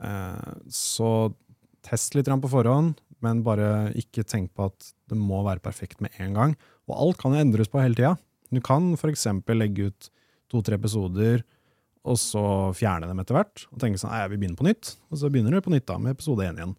Eh, 0.00 0.54
så 0.68 1.34
test 1.82 2.14
litt 2.14 2.26
på 2.26 2.48
forhånd, 2.48 2.98
men 3.20 3.42
bare 3.42 3.92
ikke 3.94 4.24
tenk 4.24 4.54
på 4.54 4.66
at 4.66 4.92
det 5.08 5.16
må 5.18 5.42
være 5.44 5.60
perfekt 5.60 6.00
med 6.00 6.10
en 6.18 6.34
gang. 6.34 6.56
Og 6.88 6.96
alt 6.96 7.20
kan 7.20 7.34
jo 7.34 7.42
endres 7.42 7.70
på 7.70 7.82
hele 7.82 7.96
tida. 7.98 8.16
Du 8.54 8.60
kan 8.64 8.92
f.eks. 8.96 9.26
legge 9.52 9.90
ut 9.90 10.10
to-tre 10.48 10.78
episoder, 10.78 11.42
og 12.08 12.16
så 12.16 12.42
fjerne 12.76 13.08
dem 13.10 13.18
etter 13.20 13.36
hvert. 13.36 13.66
Og 13.68 13.80
tenke 13.82 14.00
sånn, 14.00 14.14
nei, 14.14 14.22
begynner 14.32 14.56
på 14.56 14.64
nytt. 14.64 14.94
Og 15.12 15.20
så 15.20 15.28
begynner 15.32 15.52
du 15.52 15.60
på 15.64 15.72
nytt 15.74 15.84
da, 15.90 15.98
med 16.00 16.16
episode 16.16 16.46
én 16.46 16.56
igjen. 16.56 16.76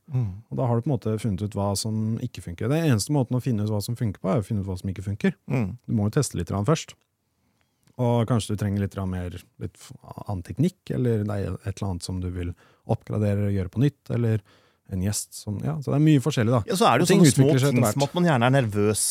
Og 0.49 0.57
da 0.57 0.65
har 0.65 0.79
du 0.79 0.85
på 0.85 0.89
en 0.89 0.95
måte 0.95 1.17
funnet 1.21 1.43
ut 1.45 1.57
hva 1.57 1.67
som 1.77 2.15
ikke 2.25 2.41
funker. 2.47 2.71
Den 2.71 2.87
eneste 2.89 3.13
måten 3.13 3.37
å 3.37 3.43
finne 3.43 3.67
ut 3.67 3.73
hva 3.73 3.81
som 3.85 3.97
funker 3.99 4.23
på, 4.23 4.31
er 4.31 4.41
å 4.41 4.47
finne 4.47 4.63
ut 4.63 4.69
hva 4.69 4.79
som 4.79 4.89
ikke 4.89 5.05
funker. 5.05 5.35
Mm. 5.51 5.75
Du 5.85 5.93
må 5.93 6.07
jo 6.07 6.15
teste 6.17 6.39
litt 6.39 6.49
først. 6.49 6.95
Og 7.99 8.23
kanskje 8.29 8.55
du 8.55 8.61
trenger 8.61 8.85
litt 8.85 8.95
mer 9.11 9.35
litt 9.59 9.77
annen 10.23 10.41
teknikk, 10.47 10.79
eller 10.95 11.25
det 11.27 11.35
er 11.35 11.57
et 11.59 11.73
eller 11.75 11.89
annet 11.91 12.07
som 12.07 12.21
du 12.23 12.29
vil 12.31 12.53
oppgradere 12.89 13.49
og 13.49 13.57
gjøre 13.57 13.73
på 13.73 13.83
nytt, 13.83 14.01
eller 14.15 14.41
en 14.89 15.03
gjest 15.03 15.35
som 15.37 15.59
Ja, 15.61 15.75
så 15.83 15.91
det 15.91 15.99
er 15.99 16.05
mye 16.07 16.23
forskjellig, 16.23 16.53
da. 16.55 16.61
Ja, 16.71 16.77
så 16.79 16.87
er 16.87 16.97
det 16.97 17.05
jo 17.05 17.11
sånne 17.11 17.33
små 17.35 17.49
ting 17.51 17.83
som 17.91 18.07
at 18.07 18.15
man 18.15 18.29
gjerne 18.31 18.47
er 18.47 18.55
nervøs 18.55 19.03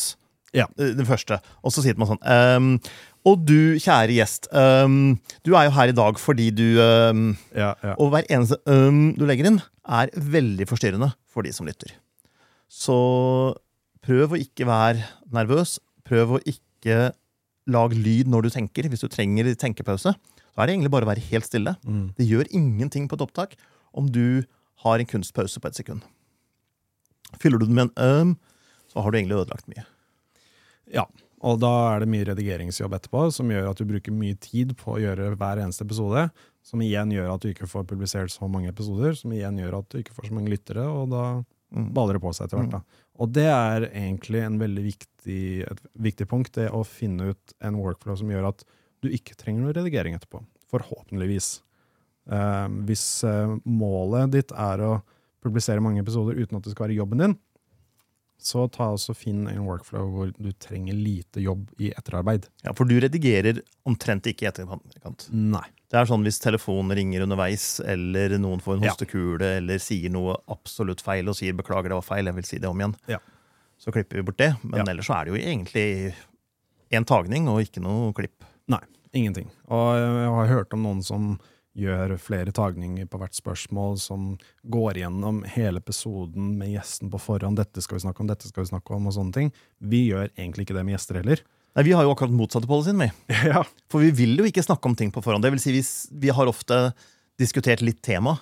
Ja. 0.57 0.67
eh, 0.79 0.95
den 0.97 1.07
første. 1.09 1.41
Og 1.63 1.75
så 1.75 1.85
sier 1.85 1.99
man 2.01 2.09
sånn 2.09 2.23
um, 2.25 2.69
Og 3.29 3.43
du, 3.45 3.77
kjære 3.77 4.15
gjest, 4.17 4.49
um, 4.55 5.19
du 5.45 5.53
er 5.53 5.69
jo 5.69 5.75
her 5.77 5.93
i 5.93 5.97
dag 5.97 6.21
fordi 6.23 6.49
du 6.57 6.67
um, 6.81 7.31
Ja, 7.53 7.75
ja. 7.85 7.95
Og 8.01 8.15
hver 8.15 8.29
eneste 8.33 8.57
du 8.65 9.25
legger 9.29 9.51
inn, 9.51 9.61
er 9.85 10.13
veldig 10.15 10.69
forstyrrende 10.71 11.13
for 11.29 11.45
de 11.45 11.53
som 11.53 11.69
lytter. 11.69 11.93
Så 12.69 12.97
prøv 14.05 14.35
å 14.35 14.41
ikke 14.41 14.69
være 14.69 15.05
nervøs. 15.35 15.79
Prøv 16.09 16.37
å 16.37 16.43
ikke 16.49 17.11
lage 17.69 17.97
lyd 17.97 18.29
når 18.33 18.49
du 18.49 18.53
tenker. 18.57 18.89
Hvis 18.89 19.05
du 19.05 19.09
trenger 19.13 19.49
tenkepause, 19.57 20.15
så 20.17 20.63
er 20.63 20.69
det 20.69 20.77
egentlig 20.77 20.93
bare 20.93 21.09
å 21.09 21.13
være 21.13 21.25
helt 21.31 21.49
stille. 21.49 21.77
Mm. 21.85 22.07
Det 22.17 22.29
gjør 22.29 22.53
ingenting 22.57 23.09
på 23.09 23.19
et 23.19 23.25
opptak 23.25 23.57
om 23.97 24.09
du 24.13 24.45
har 24.85 25.01
en 25.01 25.09
kunstpause 25.09 25.61
på 25.61 25.69
et 25.71 25.79
sekund. 25.81 26.05
Fyller 27.43 27.61
du 27.61 27.67
den 27.67 27.77
med 27.77 27.89
en 27.89 27.95
øm, 28.05 28.37
så 28.89 29.03
har 29.05 29.13
du 29.13 29.19
egentlig 29.19 29.41
ødelagt 29.43 29.69
mye. 29.69 29.85
Ja. 30.92 31.07
Og 31.40 31.61
da 31.62 31.68
er 31.94 32.01
det 32.03 32.09
mye 32.11 32.24
redigeringsjobb 32.27 32.96
etterpå, 32.96 33.29
som 33.31 33.46
gjør 33.53 33.68
at 33.70 33.79
du 33.79 33.85
bruker 33.87 34.11
mye 34.11 34.35
tid 34.42 34.72
på 34.81 34.96
å 34.96 34.98
gjøre 34.98 35.37
hver 35.38 35.61
eneste 35.62 35.85
episode. 35.87 36.24
Som 36.66 36.83
igjen 36.83 37.12
gjør 37.14 37.29
at 37.37 37.44
du 37.44 37.53
ikke 37.53 37.68
får 37.70 37.85
publisert 37.87 38.33
så 38.35 38.48
mange 38.51 38.72
episoder, 38.72 39.14
som 39.14 39.31
igjen 39.33 39.61
gjør 39.62 39.79
at 39.79 39.88
du 39.92 40.01
ikke 40.01 40.16
får 40.16 40.27
så 40.29 40.35
mange 40.35 40.51
lyttere, 40.51 40.83
og 40.88 41.11
da 41.14 41.44
Mm. 41.68 41.90
baller 41.92 42.14
det 42.16 42.22
på 42.24 42.31
seg 42.33 42.46
etter 42.46 42.57
hvert. 42.62 42.70
da. 42.70 42.81
Og 43.20 43.31
det 43.37 43.44
er 43.44 43.85
egentlig 43.92 44.40
en 44.40 44.55
veldig 44.59 44.83
viktig, 44.87 45.70
et 45.70 45.81
viktig 46.01 46.27
punkt, 46.27 46.53
det 46.57 46.70
å 46.72 46.81
finne 46.83 47.35
ut 47.35 47.53
en 47.61 47.77
workflow 47.77 48.16
som 48.16 48.27
gjør 48.33 48.48
at 48.48 48.64
du 49.03 49.11
ikke 49.11 49.37
trenger 49.37 49.66
noe 49.66 49.74
redigering 49.77 50.14
etterpå. 50.16 50.40
Forhåpentligvis. 50.72 51.61
Eh, 52.31 52.68
hvis 52.88 53.22
eh, 53.24 53.53
målet 53.68 54.33
ditt 54.33 54.51
er 54.57 54.81
å 54.81 55.03
publisere 55.44 55.81
mange 55.85 56.01
episoder 56.01 56.40
uten 56.40 56.57
at 56.57 56.64
det 56.64 56.72
skal 56.72 56.88
være 56.88 56.96
jobben 57.03 57.18
din, 57.22 57.37
så 58.40 58.68
ta 58.70 58.92
også 58.94 59.14
finn 59.18 59.48
en 59.51 59.64
workflow 59.66 60.07
hvor 60.14 60.33
du 60.38 60.53
trenger 60.62 60.94
lite 60.94 61.42
jobb 61.42 61.68
i 61.83 61.90
etterarbeid. 61.90 62.46
Ja, 62.64 62.72
For 62.72 62.85
du 62.87 62.94
redigerer 63.01 63.61
omtrent 63.87 64.27
ikke 64.31 64.46
i 64.46 64.51
etterkant. 64.53 65.29
Nei. 65.33 65.64
Det 65.90 65.96
er 65.98 66.05
sånn 66.07 66.22
hvis 66.22 66.38
telefonen 66.38 66.92
ringer 66.94 67.24
underveis, 67.24 67.81
eller 67.81 68.37
noen 68.38 68.61
får 68.61 68.77
en 68.77 68.83
Ja. 68.85 68.90
hostekule, 68.92 69.57
eller 69.57 69.79
sier 69.79 70.11
noe 70.11 70.37
absolutt 70.48 71.01
feil 71.01 71.27
og 71.29 71.35
sier 71.35 71.53
'beklager, 71.55 71.88
det 71.88 71.98
var 71.98 72.03
feil', 72.16 72.27
jeg 72.27 72.35
vil 72.35 72.44
si 72.44 72.59
det 72.59 72.68
om 72.68 72.79
igjen, 72.79 72.94
Ja. 73.09 73.18
så 73.81 73.90
klipper 73.90 74.16
vi 74.16 74.22
bort 74.22 74.37
det. 74.37 74.57
Men 74.62 74.85
Ja. 74.87 74.92
ellers 74.92 75.07
så 75.07 75.20
er 75.20 75.24
det 75.24 75.33
jo 75.35 75.48
egentlig 75.48 76.14
én 76.92 77.05
tagning 77.07 77.48
og 77.48 77.61
ikke 77.61 77.81
noe 77.83 78.12
klipp. 78.12 78.44
Nei, 78.68 78.81
ingenting. 79.14 79.51
Og 79.68 79.96
jeg 79.96 80.29
har 80.29 80.46
hørt 80.46 80.72
om 80.74 80.83
noen 80.83 81.03
som 81.03 81.40
gjør 81.79 82.17
flere 82.21 82.53
tagninger 82.55 83.07
på 83.11 83.21
hvert 83.21 83.37
spørsmål, 83.37 83.99
som 84.03 84.33
går 84.71 85.03
gjennom 85.03 85.43
hele 85.47 85.83
episoden 85.83 86.57
med 86.59 86.73
gjesten 86.73 87.13
på 87.13 87.21
forhånd. 87.23 87.61
Dette 87.61 87.83
skal 87.85 87.99
vi 87.99 88.07
snakke 88.07 88.25
om, 88.25 88.31
dette 88.31 88.51
skal 88.51 88.65
vi 88.65 88.73
snakke 88.73 88.97
om, 88.97 89.07
og 89.11 89.15
sånne 89.15 89.37
ting. 89.37 89.53
Vi 89.79 90.09
gjør 90.09 90.31
egentlig 90.33 90.67
ikke 90.67 90.79
det 90.79 90.85
med 90.89 90.97
gjester 90.97 91.21
heller. 91.21 91.45
Nei, 91.77 91.85
Vi 91.87 91.95
har 91.95 92.03
jo 92.07 92.15
akkurat 92.15 92.35
motsatte 92.35 92.71
policyen, 92.71 92.99
vi. 92.99 93.11
Ja. 93.53 93.63
For 93.93 94.03
vi 94.03 94.11
vil 94.11 94.39
jo 94.41 94.49
ikke 94.49 94.65
snakke 94.65 94.91
om 94.91 94.97
ting 94.99 95.13
på 95.15 95.23
forhånd. 95.23 95.45
Det 95.45 95.53
vil 95.55 95.63
si, 95.63 95.75
vi, 95.77 95.85
vi 96.27 96.35
har 96.35 96.51
ofte 96.51 96.89
diskutert 97.39 97.85
litt 97.85 98.03
tema. 98.03 98.39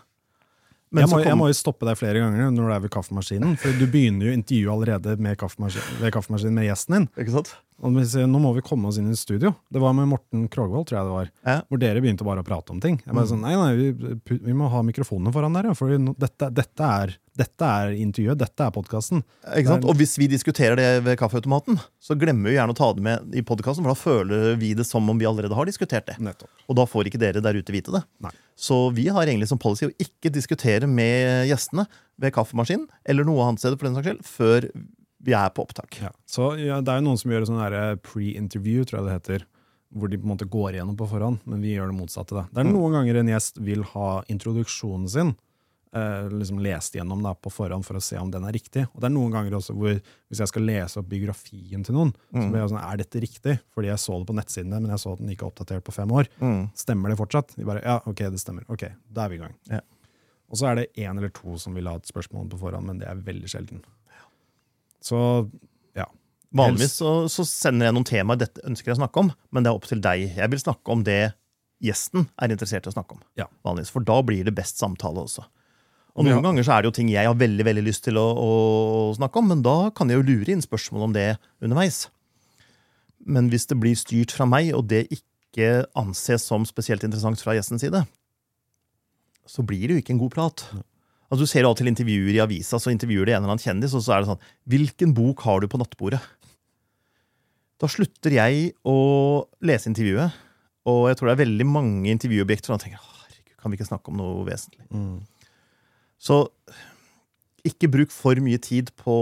Men 0.94 1.02
Jeg 1.02 1.10
må, 1.10 1.18
så 1.18 1.26
jeg 1.26 1.36
må 1.36 1.48
jo 1.50 1.56
stoppe 1.58 1.84
deg 1.88 1.98
flere 1.98 2.20
ganger 2.22 2.52
når 2.54 2.68
du 2.68 2.72
er 2.72 2.82
ved 2.84 2.92
kaffemaskinen, 2.94 3.56
for 3.60 3.74
du 3.76 3.88
begynner 3.90 4.30
jo 4.30 4.36
intervjuet 4.38 4.72
allerede 4.72 5.16
med 5.20 5.36
kaffemaskinen, 5.40 5.98
ved 6.00 6.14
kaffemaskinen 6.14 6.56
med 6.56 6.68
gjesten 6.68 6.96
din. 6.96 7.08
Ikke 7.18 7.34
sant? 7.34 7.50
Og 7.84 7.92
vi 7.92 8.06
sier, 8.08 8.24
nå 8.24 8.38
må 8.40 8.54
vi 8.56 8.62
komme 8.64 8.88
oss 8.88 8.96
inn 8.96 9.10
i 9.12 9.16
studio. 9.18 9.50
Det 9.68 9.80
var 9.82 9.92
med 9.92 10.08
Morten 10.08 10.46
Krogvold, 10.48 10.86
tror 10.88 10.96
jeg 10.96 11.06
det 11.08 11.12
var. 11.12 11.26
Ja. 11.44 11.56
Hvor 11.68 11.80
dere 11.82 12.00
begynte 12.00 12.24
bare 12.24 12.40
å 12.40 12.46
prate 12.46 12.72
om 12.72 12.80
ting. 12.80 12.96
Jeg 13.04 13.12
bare 13.12 13.26
Mm. 13.26 13.32
sånn, 13.34 13.42
nei, 13.44 13.52
nei, 13.52 14.16
vi, 14.24 14.38
vi 14.46 14.54
må 14.56 14.70
ha 14.72 14.80
mikrofonene 14.82 15.32
foran 15.34 15.52
dere, 15.52 15.74
for 15.76 15.92
dette, 15.92 16.48
dette, 16.56 16.80
er, 17.02 17.12
dette 17.36 17.68
er 17.68 17.92
intervjuet, 18.00 18.38
dette 18.40 18.64
er 18.64 18.72
podkasten. 18.72 19.20
Og 19.84 19.92
hvis 20.00 20.16
vi 20.16 20.26
diskuterer 20.32 20.76
det 20.80 20.88
ved 21.04 21.18
kaffeautomaten, 21.20 21.76
så 22.00 22.16
glemmer 22.16 22.48
vi 22.48 22.56
gjerne 22.56 22.72
å 22.72 22.80
ta 22.80 22.88
det 22.96 23.04
med 23.04 23.36
i 23.36 23.44
podkasten, 23.44 23.84
for 23.84 23.92
da 23.92 24.00
føler 24.00 24.56
vi 24.56 24.72
det 24.72 24.86
som 24.88 25.04
om 25.12 25.18
vi 25.20 25.28
allerede 25.28 25.52
har 25.54 25.68
diskutert 25.68 26.06
det. 26.08 26.16
Nettopp. 26.18 26.48
Og 26.72 26.76
da 26.80 26.88
får 26.88 27.10
ikke 27.12 27.20
dere 27.20 27.44
der 27.44 27.60
ute 27.60 27.76
vite 27.76 27.92
det. 27.92 28.02
Nei. 28.24 28.32
Så 28.56 28.86
vi 28.96 29.08
har 29.12 29.28
egentlig 29.28 29.48
som 29.52 29.60
policy 29.60 29.90
å 29.90 29.94
ikke 30.00 30.32
diskutere 30.32 30.88
med 30.88 31.44
gjestene 31.50 31.84
ved 32.16 32.32
kaffemaskinen 32.32 32.88
eller 33.04 33.28
noe 33.28 33.44
annet 33.44 33.60
sted 33.60 33.76
for 33.76 33.84
den 33.84 33.98
saks 34.00 34.08
skyld, 34.08 34.24
før 34.24 34.70
vi 35.22 35.32
er 35.32 35.48
på 35.50 35.64
opptak. 35.64 36.00
Ja. 36.02 36.10
Så 36.26 36.52
ja, 36.60 36.80
det 36.80 36.88
er 36.92 37.00
jo 37.00 37.06
noen 37.08 37.18
som 37.18 37.30
gjør 37.30 37.46
sånn 37.48 38.00
pre-interview, 38.02 38.84
tror 38.84 39.00
jeg 39.00 39.06
det 39.08 39.16
heter. 39.20 39.46
Hvor 39.96 40.10
de 40.10 40.18
på 40.18 40.26
en 40.26 40.32
måte 40.36 40.48
går 40.50 40.74
igjennom 40.76 40.96
på 40.98 41.06
forhånd, 41.08 41.38
men 41.46 41.62
vi 41.62 41.76
gjør 41.76 41.92
det 41.92 41.96
motsatte. 42.00 42.34
Da. 42.34 42.42
Det 42.52 42.58
er 42.60 42.64
Mm. 42.68 42.74
noen 42.74 42.92
ganger 42.92 43.16
en 43.20 43.28
gjest 43.28 43.58
vil 43.62 43.82
ha 43.82 44.22
introduksjonen 44.28 45.08
sin 45.08 45.36
eh, 45.94 46.28
liksom 46.28 46.58
lest 46.60 46.92
gjennom 46.92 47.22
da, 47.22 47.32
på 47.32 47.48
forhånd 47.48 47.82
for 47.86 47.94
å 47.96 48.02
se 48.02 48.18
om 48.18 48.30
den 48.30 48.44
er 48.44 48.52
riktig. 48.52 48.82
Og 48.92 49.00
det 49.00 49.04
er 49.08 49.14
noen 49.14 49.30
ganger 49.32 49.52
også 49.56 49.72
hvor 49.72 49.94
hvis 50.28 50.38
jeg 50.42 50.48
skal 50.48 50.62
lese 50.62 50.98
opp 50.98 51.08
biografien 51.08 51.82
til 51.86 51.94
noen, 51.94 52.12
så 52.32 52.36
Mm. 52.42 52.50
blir 52.50 52.60
jeg 52.60 52.68
sånn, 52.70 52.92
er 52.92 52.96
dette 52.98 53.20
riktig? 53.22 53.60
Fordi 53.72 53.86
jeg 53.86 53.96
så 53.96 54.18
det 54.18 54.26
på 54.26 54.34
nettsidene, 54.36 54.80
men 54.82 54.90
jeg 54.90 54.98
så 54.98 55.12
at 55.12 55.18
den 55.18 55.28
ikke 55.30 55.46
er 55.46 55.50
oppdatert 55.52 55.84
på 55.84 55.92
fem 55.94 56.08
år. 56.10 56.26
Mm. 56.42 56.70
Stemmer 56.74 57.08
det 57.08 57.16
fortsatt? 57.16 57.56
De 57.56 57.64
bare, 57.64 57.80
ja, 57.82 58.00
ok, 58.04 58.16
det 58.28 58.40
stemmer. 58.40 58.64
Ok, 58.68 58.84
da 59.10 59.24
er 59.24 59.28
vi 59.30 59.34
i 59.36 59.38
gang. 59.38 59.54
Ja. 59.70 59.80
Og 60.50 60.56
så 60.58 60.68
er 60.68 60.74
det 60.74 60.92
én 60.98 61.16
eller 61.16 61.30
to 61.30 61.56
som 61.56 61.72
vil 61.72 61.86
ha 61.86 61.94
et 61.96 62.02
spørsmål 62.04 62.50
på 62.50 62.58
forhånd, 62.58 62.84
men 62.84 62.98
det 62.98 63.08
er 63.08 63.14
veldig 63.16 63.48
sjelden. 63.48 63.80
Så 65.06 65.20
Vanligvis 66.56 66.94
så, 67.00 67.10
så 67.28 67.44
sender 67.44 67.88
jeg 67.88 67.96
noen 67.96 68.06
temaer 68.06 68.38
dette 68.40 68.62
ønsker 68.64 68.88
jeg 68.92 68.96
å 68.96 69.00
snakke 69.02 69.22
om, 69.24 69.28
men 69.52 69.64
det 69.64 69.68
er 69.70 69.76
opp 69.76 69.88
til 69.90 70.00
deg. 70.00 70.22
Jeg 70.38 70.52
vil 70.52 70.62
snakke 70.62 70.94
om 70.94 71.02
det 71.04 71.34
gjesten 71.84 72.28
er 72.40 72.54
interessert 72.54 72.86
i 72.86 72.92
å 72.92 72.94
snakke 72.94 73.16
om. 73.18 73.22
Ja. 73.36 73.48
Vanligvis, 73.66 73.90
For 73.92 74.06
da 74.06 74.20
blir 74.24 74.46
det 74.46 74.54
best 74.56 74.80
samtale 74.80 75.24
også. 75.26 75.44
Og 76.16 76.24
noen 76.24 76.38
Ja. 76.38 76.44
ganger 76.46 76.64
så 76.64 76.72
er 76.72 76.82
det 76.82 76.88
jo 76.88 76.96
ting 76.96 77.10
jeg 77.12 77.26
har 77.28 77.34
veldig 77.36 77.64
veldig 77.66 77.84
lyst 77.84 78.04
til 78.06 78.16
å, 78.16 78.24
å 78.32 78.50
snakke 79.18 79.36
om, 79.42 79.48
men 79.52 79.60
da 79.66 79.90
kan 79.90 80.08
jeg 80.08 80.22
jo 80.22 80.28
lure 80.30 80.54
inn 80.54 80.64
spørsmål 80.64 81.02
om 81.10 81.12
det 81.12 81.26
underveis. 81.60 82.06
Men 83.26 83.50
hvis 83.50 83.66
det 83.68 83.76
blir 83.82 83.98
styrt 83.98 84.32
fra 84.32 84.46
meg, 84.48 84.72
og 84.72 84.86
det 84.88 85.10
ikke 85.12 85.84
anses 85.98 86.46
som 86.46 86.64
spesielt 86.64 87.04
interessant 87.04 87.42
fra 87.42 87.52
gjestens 87.58 87.84
side, 87.84 88.06
så 89.44 89.62
blir 89.66 89.88
det 89.88 89.96
jo 89.98 90.00
ikke 90.00 90.14
en 90.16 90.22
god 90.24 90.32
prat. 90.32 90.64
Altså, 91.26 91.42
du 91.42 91.50
ser 91.50 91.64
jo 91.64 91.72
alltid 91.72 91.90
intervjuer 91.90 92.36
i 92.36 92.42
avisa, 92.44 92.78
så 92.78 92.92
intervjuer 92.92 93.26
de 93.26 93.34
en 93.34 93.42
eller 93.42 93.56
annen 93.56 93.62
kjendis, 93.62 93.94
og 93.98 94.04
så 94.04 94.14
er 94.14 94.22
det 94.22 94.30
sånn 94.30 94.42
Hvilken 94.70 95.14
bok 95.16 95.42
har 95.46 95.62
du 95.62 95.68
på 95.70 95.80
nattbordet? 95.80 96.20
Da 97.82 97.90
slutter 97.92 98.32
jeg 98.38 98.70
å 98.88 98.98
lese 99.66 99.90
intervjuet, 99.90 100.36
og 100.88 101.00
jeg 101.10 101.18
tror 101.18 101.28
det 101.28 101.34
er 101.34 101.42
veldig 101.44 101.66
mange 101.68 102.12
intervjuobjekter 102.14 102.72
som 102.72 102.80
tenker 102.80 103.02
herregud, 103.02 103.56
kan 103.60 103.72
vi 103.72 103.78
ikke 103.80 103.90
snakke 103.90 104.12
om 104.12 104.20
noe 104.22 104.46
vesentlig? 104.48 104.86
mm. 104.94 105.18
Så 106.26 106.46
ikke 107.66 107.90
bruk 107.92 108.14
for 108.14 108.38
mye 108.40 108.58
tid 108.62 108.92
på 108.98 109.16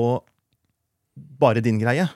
bare 1.41 1.63
din 1.65 1.81
greie. 1.81 2.07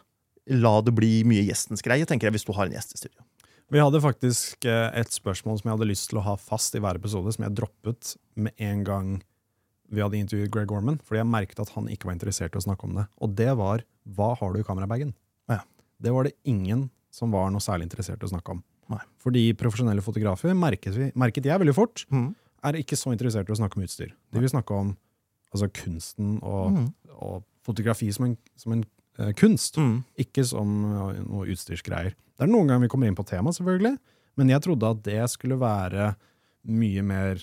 La 0.49 0.75
det 0.85 0.95
bli 0.97 1.23
mye 1.29 1.43
gjestens 1.47 1.83
greie, 1.85 2.07
tenker 2.09 2.29
jeg, 2.29 2.37
hvis 2.37 2.47
du 2.47 2.55
har 2.57 2.69
en 2.69 2.77
gjest 2.77 2.95
i 2.95 3.01
studio. 3.01 3.25
Vi 3.69 3.81
hadde 3.83 4.01
faktisk 4.01 4.65
eh, 4.65 4.89
et 4.97 5.13
spørsmål 5.13 5.59
som 5.59 5.69
jeg 5.69 5.77
hadde 5.77 5.91
lyst 5.91 6.09
til 6.09 6.21
å 6.21 6.25
ha 6.25 6.37
fast 6.41 6.77
i 6.77 6.81
hver 6.81 6.97
episode, 7.01 7.35
som 7.35 7.45
jeg 7.45 7.57
droppet 7.59 8.15
med 8.41 8.55
en 8.65 8.85
gang 8.87 9.11
vi 9.91 10.03
hadde 10.05 10.19
intervjuet 10.21 10.51
Greg 10.53 10.73
Orman, 10.75 10.99
fordi 11.05 11.21
jeg 11.23 11.29
merket 11.33 11.61
at 11.63 11.71
han 11.75 11.87
ikke 11.89 12.09
var 12.11 12.17
interessert 12.17 12.55
i 12.55 12.61
å 12.61 12.65
snakke 12.65 12.85
om 12.89 12.95
det. 12.99 13.07
Og 13.25 13.35
det 13.39 13.51
var 13.57 13.85
hva 14.17 14.35
har 14.37 14.53
du 14.53 14.61
i 14.61 14.67
kamerabagen? 14.67 15.15
Ja. 15.49 15.63
Det 16.01 16.13
var 16.13 16.29
det 16.29 16.35
ingen 16.45 16.91
som 17.15 17.33
var 17.33 17.49
noe 17.51 17.61
særlig 17.65 17.89
interessert 17.89 18.21
i 18.23 18.29
å 18.29 18.33
snakke 18.35 18.53
om. 18.57 18.63
Nei. 18.93 19.01
Fordi 19.21 19.43
profesjonelle 19.59 20.05
fotografer, 20.05 20.55
merket, 20.57 20.95
vi, 20.97 21.11
merket 21.19 21.45
jeg 21.49 21.61
veldig 21.61 21.75
fort, 21.77 22.05
Mm. 22.13 22.35
er 22.65 22.73
ikke 22.81 22.97
så 22.97 23.13
interessert 23.13 23.49
i 23.49 23.53
å 23.53 23.59
snakke 23.59 23.77
om 23.77 23.85
utstyr. 23.85 24.13
De 24.33 24.41
vil 24.41 24.49
snakke 24.49 24.73
om 24.75 24.97
altså, 25.53 25.69
kunsten 25.73 26.39
og, 26.43 26.73
Mm. 26.73 26.95
og 27.21 27.45
fotografi 27.65 28.13
som 28.13 28.27
en, 28.27 28.37
som 28.57 28.73
en 28.73 28.85
uh, 29.19 29.33
kunst. 29.33 29.77
Mm. 29.77 30.05
Ikke 30.19 30.45
som 30.45 30.85
uh, 30.85 31.13
noe 31.25 31.47
utstyrsgreier. 31.49 32.15
Det 32.39 32.45
er 32.47 32.53
noen 32.53 32.69
ganger 32.69 32.87
vi 32.87 32.89
kommer 32.89 33.09
inn 33.09 33.17
på 33.19 33.27
tema, 33.27 33.51
selvfølgelig, 33.51 33.99
men 34.37 34.49
jeg 34.49 34.63
trodde 34.63 34.91
at 34.91 35.03
det 35.03 35.31
skulle 35.31 35.59
være 35.59 36.15
mye 36.69 37.03
mer 37.03 37.41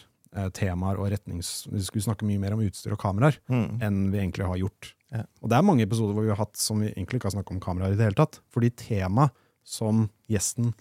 temaer 0.56 1.00
og 1.00 1.10
retnings... 1.14 1.66
Vi 1.72 1.82
skulle 1.88 2.04
snakke 2.06 2.28
mye 2.28 2.42
mer 2.42 2.56
om 2.58 2.64
utstyr 2.66 2.94
og 2.96 3.00
kameraer 3.02 3.38
Mm. 3.50 3.82
enn 3.86 4.00
vi 4.12 4.20
egentlig 4.22 4.46
har 4.50 4.58
gjort. 4.60 4.94
Ja. 5.16 5.24
Og 5.42 5.50
det 5.52 5.58
er 5.58 5.68
mange 5.68 5.86
episoder 5.88 6.14
hvor 6.18 6.26
vi 6.28 6.34
har 6.34 6.42
hatt 6.42 6.58
som 6.60 6.82
vi 6.84 6.90
egentlig 6.92 7.22
ikke 7.22 7.30
har 7.32 7.38
snakket 7.38 7.56
om 7.56 7.62
kameraer 7.64 7.94
i 7.96 8.00
det 8.00 8.08
hele 8.10 8.20
tatt. 8.20 8.40
Fordi 8.54 8.70
tema 8.76 9.30
som 9.64 10.10
gjesten 10.30 10.74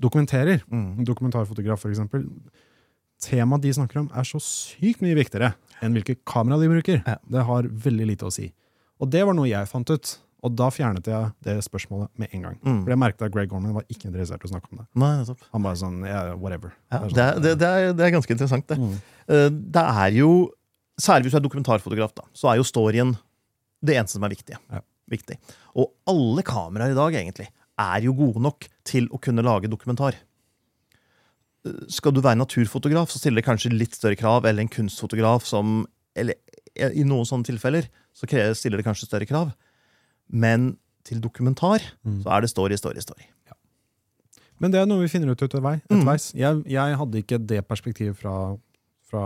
dokumenterer, 0.00 0.62
Mm. 0.70 1.04
dokumentarfotograf 1.06 1.84
eksempel, 1.90 2.26
temaet 3.22 3.62
de 3.64 3.72
snakker 3.74 4.00
om 4.04 4.10
er 4.14 4.26
så 4.26 4.38
sykt 4.42 5.00
mye 5.02 5.16
viktigere 5.18 5.54
enn 5.82 5.94
hvilke 5.96 6.16
kamera 6.28 6.58
de 6.60 6.68
bruker. 6.70 7.02
Ja. 7.06 7.16
Det 7.28 7.44
har 7.48 7.62
veldig 7.66 8.06
lite 8.12 8.26
å 8.28 8.32
si. 8.34 8.52
Og 9.00 9.10
det 9.10 9.24
var 9.26 9.34
noe 9.34 9.48
jeg 9.48 9.66
fant 9.70 9.90
ut, 9.90 10.18
og 10.46 10.54
da 10.54 10.68
fjernet 10.70 11.08
jeg 11.10 11.30
det 11.42 11.56
spørsmålet 11.66 12.10
med 12.20 12.34
en 12.36 12.44
gang. 12.46 12.58
Mm. 12.62 12.82
For 12.84 12.92
jeg 12.92 13.00
merket 13.02 13.24
at 13.26 13.32
Greg 13.34 13.48
Gorman 13.50 13.74
var 13.74 13.86
ikke 13.90 14.06
interessert 14.10 14.44
i 14.44 14.46
å 14.46 14.52
snakke 14.52 14.70
om 14.70 14.82
det. 14.82 14.86
Nei, 15.02 15.10
nettopp. 15.18 15.40
Han 15.54 15.64
bare 15.64 15.78
sånn, 15.80 15.96
yeah, 16.06 16.30
whatever. 16.38 16.74
Ja, 16.92 17.00
Det 17.02 17.24
er 17.24 17.32
sånn, 17.34 17.42
det, 17.42 17.54
det, 17.58 17.70
er, 17.70 17.88
det 17.98 18.06
er 18.06 18.14
ganske 18.14 18.34
interessant, 18.36 18.68
det. 18.70 18.78
Mm. 18.78 18.94
Uh, 19.26 19.48
Det 19.78 19.84
er 20.04 20.20
jo 20.20 20.30
Særlig 20.98 21.28
hvis 21.28 21.34
du 21.36 21.38
er 21.38 21.42
dokumentarfotograf, 21.44 22.10
da, 22.18 22.24
så 22.34 22.48
er 22.50 22.56
jo 22.58 22.64
storyen 22.66 23.12
det 23.86 23.94
eneste 23.94 24.16
som 24.16 24.24
er 24.26 24.32
viktig. 24.32 24.56
Ja. 24.74 24.80
viktig. 25.06 25.36
Og 25.78 25.92
alle 26.10 26.42
kameraer 26.42 26.90
i 26.90 26.96
dag 26.98 27.14
egentlig 27.20 27.46
er 27.78 28.02
jo 28.02 28.16
gode 28.18 28.42
nok 28.42 28.66
til 28.82 29.06
å 29.14 29.20
kunne 29.22 29.44
lage 29.46 29.70
dokumentar. 29.70 30.18
Eh, 31.62 31.84
Skal 31.94 32.16
du 32.16 32.18
være 32.24 32.40
naturfotograf, 32.40 33.12
så 33.12 33.20
stiller 33.22 33.38
det 33.38 33.46
kanskje 33.46 33.70
litt 33.76 33.94
større 33.94 34.18
krav, 34.18 34.42
eller 34.42 34.66
en 34.66 34.72
kunstfotograf 34.74 35.46
som 35.46 35.86
Eller 36.18 36.34
i 36.74 37.04
noen 37.06 37.26
sånne 37.26 37.46
tilfeller 37.46 37.86
så 38.10 38.26
stiller 38.26 38.80
det 38.80 38.86
kanskje 38.86 39.06
større 39.06 39.26
krav. 39.26 39.52
Men 40.28 40.76
til 41.04 41.20
dokumentar 41.24 41.80
Mm. 42.04 42.22
så 42.22 42.30
er 42.36 42.40
det 42.44 42.50
story, 42.50 42.76
story, 42.76 43.00
story. 43.00 43.24
Men 44.60 44.72
det 44.72 44.80
er 44.80 44.86
noe 44.90 45.04
vi 45.04 45.08
finner 45.12 45.30
ut 45.30 45.38
etterveis. 45.42 45.84
Mm. 45.88 46.08
Jeg, 46.34 46.62
jeg 46.66 46.96
hadde 46.98 47.20
ikke 47.22 47.38
det 47.46 47.60
perspektivet 47.68 48.16
fra, 48.18 48.56
fra 49.06 49.20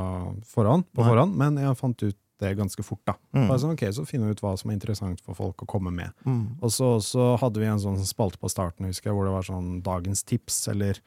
forhånd, 0.44 0.84
på 0.92 1.00
Nei. 1.00 1.08
forhånd, 1.08 1.32
men 1.40 1.56
jeg 1.56 1.78
fant 1.78 2.02
ut 2.04 2.18
det 2.42 2.50
ganske 2.58 2.82
fort. 2.84 3.00
da. 3.06 3.14
Mm. 3.32 3.48
Sånn, 3.56 3.72
ok, 3.72 3.84
Så 3.96 4.04
finner 4.04 4.26
vi 4.28 4.32
ut 4.36 4.42
hva 4.44 4.52
som 4.58 4.70
er 4.70 4.74
interessant 4.76 5.22
for 5.24 5.34
folk 5.38 5.62
å 5.64 5.66
komme 5.66 5.90
med. 5.94 6.12
Mm. 6.26 6.58
Og 6.60 6.68
så, 6.74 6.98
så 7.00 7.38
hadde 7.40 7.62
vi 7.62 7.64
en 7.70 7.80
sånn 7.80 7.96
spalte 8.04 8.36
på 8.42 8.50
starten 8.52 8.84
husker 8.90 9.08
jeg, 9.08 9.16
hvor 9.16 9.24
det 9.24 9.32
var 9.32 9.46
sånn 9.48 9.80
Dagens 9.86 10.22
tips, 10.28 10.68
eller 10.68 11.00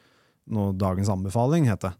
noe 0.50 0.74
Dagens 0.74 1.12
anbefaling, 1.14 1.68
het 1.70 1.86
det. 1.86 1.94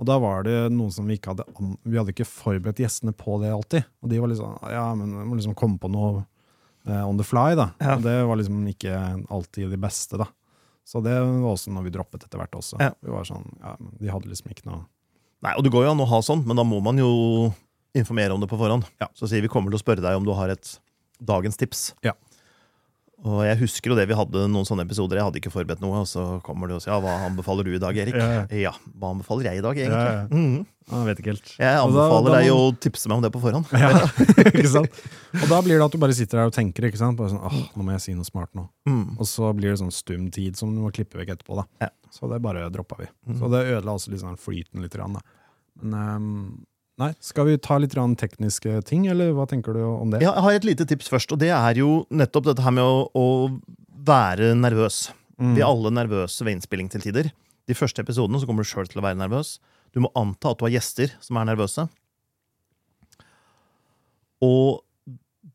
Og 0.00 0.06
da 0.08 0.18
var 0.18 0.42
det 0.48 0.72
noen 0.72 0.90
som 0.90 1.06
vi 1.06 1.18
ikke 1.20 1.34
hadde 1.36 1.44
Vi 1.84 1.98
hadde 2.00 2.14
ikke 2.14 2.24
forberedt 2.26 2.80
gjestene 2.80 3.12
på 3.14 3.38
det 3.42 3.50
alltid. 3.52 3.84
Og 4.02 4.08
de 4.10 4.18
var 4.18 4.28
litt 4.32 4.38
sånn 4.40 4.58
Ja, 4.72 4.88
men 4.96 5.12
må 5.28 5.36
liksom 5.38 5.54
komme 5.54 5.78
på 5.78 5.90
noe 5.92 6.24
on 6.88 7.18
the 7.20 7.26
fly, 7.26 7.54
da. 7.58 7.70
Ja. 7.82 7.96
Og 7.96 8.04
det 8.06 8.14
var 8.28 8.38
liksom 8.40 8.62
ikke 8.70 8.94
alltid 9.28 9.72
de 9.72 9.80
beste, 9.80 10.20
da. 10.20 10.28
Så 10.86 11.02
det 11.04 11.12
var 11.14 11.50
også 11.52 11.70
noe 11.74 11.84
vi 11.86 11.92
droppet 11.94 12.24
etter 12.26 12.40
hvert 12.40 12.56
også. 12.58 12.80
Ja. 12.82 12.90
Vi 13.04 13.12
var 13.12 13.26
sånn, 13.28 13.46
ja, 13.60 13.76
De 14.00 14.10
hadde 14.10 14.30
liksom 14.30 14.50
ikke 14.54 14.66
noe 14.70 14.86
Nei, 15.40 15.54
og 15.56 15.64
det 15.64 15.70
går 15.72 15.86
jo 15.86 15.92
an 15.94 16.02
å 16.04 16.08
ha 16.10 16.18
sånn, 16.20 16.42
men 16.44 16.58
da 16.58 16.64
må 16.68 16.82
man 16.84 16.98
jo 17.00 17.08
informere 17.96 18.34
om 18.34 18.42
det 18.42 18.48
på 18.50 18.58
forhånd. 18.60 18.84
Ja. 19.00 19.06
Så 19.16 19.24
sier 19.30 19.40
vi 19.40 19.48
kommer 19.48 19.72
til 19.72 19.78
å 19.78 19.80
spørre 19.80 20.04
deg 20.04 20.18
om 20.18 20.26
du 20.26 20.34
har 20.36 20.52
et 20.52 20.74
dagens 21.16 21.56
tips. 21.56 21.94
Ja. 22.04 22.12
Og 23.20 23.42
jeg 23.44 23.58
husker 23.60 23.92
jo 23.92 23.96
det 23.98 24.06
vi 24.08 24.16
hadde 24.16 24.46
noen 24.48 24.64
sånne 24.64 24.86
episoder. 24.86 25.18
Jeg 25.20 25.26
hadde 25.26 25.40
ikke 25.42 25.50
forberedt 25.52 25.82
noe, 25.84 25.98
og 26.00 26.06
så 26.08 26.22
kommer 26.46 26.70
du 26.70 26.76
og 26.78 26.80
sier 26.80 26.94
ja, 26.94 27.00
hva 27.04 27.18
anbefaler 27.26 27.66
du 27.68 27.74
i 27.76 27.80
dag, 27.82 27.96
Erik? 28.00 28.14
Ja, 28.16 28.46
Ja, 28.56 28.72
hva 28.96 29.10
anbefaler 29.12 29.50
jeg 29.50 29.60
i 29.60 29.64
dag, 29.66 29.76
egentlig? 29.76 30.04
Ja, 30.06 30.22
ja. 30.22 30.28
Mm. 30.32 30.66
Jeg 30.90 31.06
vet 31.06 31.20
ikke 31.20 31.30
helt. 31.34 31.50
Jeg 31.60 31.76
anbefaler 31.84 32.24
da- 32.24 32.32
da 32.32 32.38
deg 32.40 32.50
å 32.54 32.62
tipse 32.80 33.06
meg 33.12 33.16
om 33.18 33.22
det 33.26 33.30
på 33.34 33.42
forhånd. 33.44 33.68
Ja, 33.76 33.90
ikke 34.50 34.70
sant? 34.72 35.02
Og 35.36 35.44
da 35.52 35.60
blir 35.62 35.76
det 35.76 35.84
at 35.84 35.92
du 35.92 35.98
bare 36.02 36.16
sitter 36.16 36.40
der 36.40 36.48
og 36.50 36.56
tenker. 36.56 36.88
ikke 36.88 36.98
sant? 36.98 37.18
Bare 37.20 37.30
sånn, 37.30 37.44
åh, 37.44 37.60
nå 37.76 37.84
må 37.86 37.92
jeg 37.94 38.00
si 38.08 38.14
noe 38.16 38.24
smart 38.26 38.50
nå. 38.58 38.64
Mm. 38.88 39.18
Og 39.20 39.28
så 39.28 39.52
blir 39.54 39.70
det 39.74 39.78
sånn 39.84 39.92
stum 39.94 40.30
tid 40.34 40.56
som 40.58 40.72
du 40.74 40.80
må 40.82 40.90
klippe 40.90 41.20
vekk 41.20 41.36
etterpå. 41.36 41.60
da. 41.60 41.66
Ja. 41.84 41.90
Så 42.10 42.26
det 42.32 42.40
bare 42.42 42.64
droppa 42.72 42.96
vi. 43.04 43.06
Mm. 43.28 43.36
Så 43.38 43.52
det 43.52 43.66
ødela 43.68 43.94
også 44.00 44.16
sånn 44.18 44.40
flyten 44.40 44.80
litt. 44.82 44.96
Grann, 44.96 45.20
da. 45.20 45.22
Men 45.84 45.94
ehm, 46.00 46.64
nei, 47.00 47.10
skal 47.24 47.48
vi 47.48 47.58
ta 47.62 47.78
litt 47.80 47.96
tekniske 47.96 48.82
ting, 48.88 49.06
eller 49.10 49.32
hva 49.36 49.46
tenker 49.48 49.74
du 49.76 49.82
om 49.84 50.12
det? 50.12 50.20
Ja, 50.22 50.34
jeg 50.36 50.44
har 50.44 50.58
et 50.58 50.68
lite 50.68 50.86
tips 50.86 51.08
først, 51.08 51.32
og 51.32 51.40
det 51.40 51.50
er 51.54 51.80
jo 51.80 52.04
nettopp 52.10 52.50
dette 52.50 52.64
her 52.64 52.74
med 52.76 52.84
å, 52.84 53.08
å 53.12 53.26
være 54.06 54.54
nervøs. 54.58 55.08
Mm. 55.40 55.54
Vi 55.56 55.62
er 55.62 55.68
alle 55.68 55.92
nervøse 55.96 56.44
ved 56.44 56.58
innspilling 56.58 56.90
til 56.92 57.04
tider. 57.04 57.30
De 57.68 57.76
første 57.76 58.02
episodene 58.04 58.40
så 58.40 58.48
kommer 58.48 58.66
du 58.66 58.70
sjøl 58.70 58.88
til 58.90 59.00
å 59.00 59.06
være 59.06 59.20
nervøs. 59.20 59.58
Du 59.94 60.02
må 60.04 60.12
anta 60.18 60.52
at 60.52 60.60
du 60.60 60.66
har 60.66 60.76
gjester 60.76 61.12
som 61.24 61.38
er 61.40 61.48
nervøse. 61.48 61.86
Og 64.44 64.80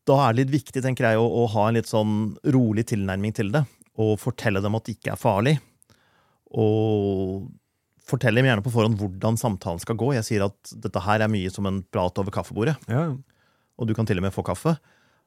da 0.06 0.18
er 0.22 0.34
det 0.34 0.44
litt 0.44 0.56
viktig 0.60 0.82
tenker 0.84 1.08
jeg, 1.08 1.20
å, 1.20 1.26
å 1.26 1.46
ha 1.54 1.68
en 1.68 1.78
litt 1.78 1.90
sånn 1.90 2.36
rolig 2.54 2.86
tilnærming 2.90 3.34
til 3.36 3.52
det. 3.54 3.64
Og 4.02 4.18
fortelle 4.20 4.62
dem 4.62 4.76
at 4.78 4.86
det 4.86 4.96
ikke 4.98 5.14
er 5.14 5.20
farlig. 5.20 5.56
Og 6.56 7.46
fortell 8.06 8.38
dem 8.38 8.46
gjerne 8.46 8.62
på 8.64 8.70
forhånd 8.74 8.98
hvordan 9.00 9.38
samtalen 9.40 9.80
skal 9.82 9.98
gå. 9.98 10.12
Jeg 10.14 10.26
sier 10.28 10.44
at 10.46 10.74
dette 10.84 11.02
her 11.02 11.24
er 11.24 11.32
mye 11.32 11.50
som 11.52 11.66
en 11.66 11.80
prat 11.90 12.18
over 12.22 12.30
kaffebordet 12.34 12.76
Ja. 12.90 13.08
og 13.76 13.88
du 13.88 13.94
kan 13.98 14.06
til 14.08 14.20
og 14.20 14.26
med 14.28 14.34
få 14.34 14.44
kaffe. 14.46 14.76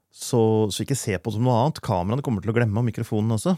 Så, 0.09 0.39
så 0.73 0.81
ikke 0.85 0.97
se 0.97 1.17
på 1.21 1.29
det 1.29 1.37
som 1.37 1.43
noe 1.45 1.57
annet. 1.59 1.81
Kameraene 1.85 2.23
kommer 2.25 2.41
til 2.41 2.49
å 2.49 2.55
glemme, 2.55 2.79
og 2.81 2.87
mikrofonen 2.87 3.35
også. 3.35 3.57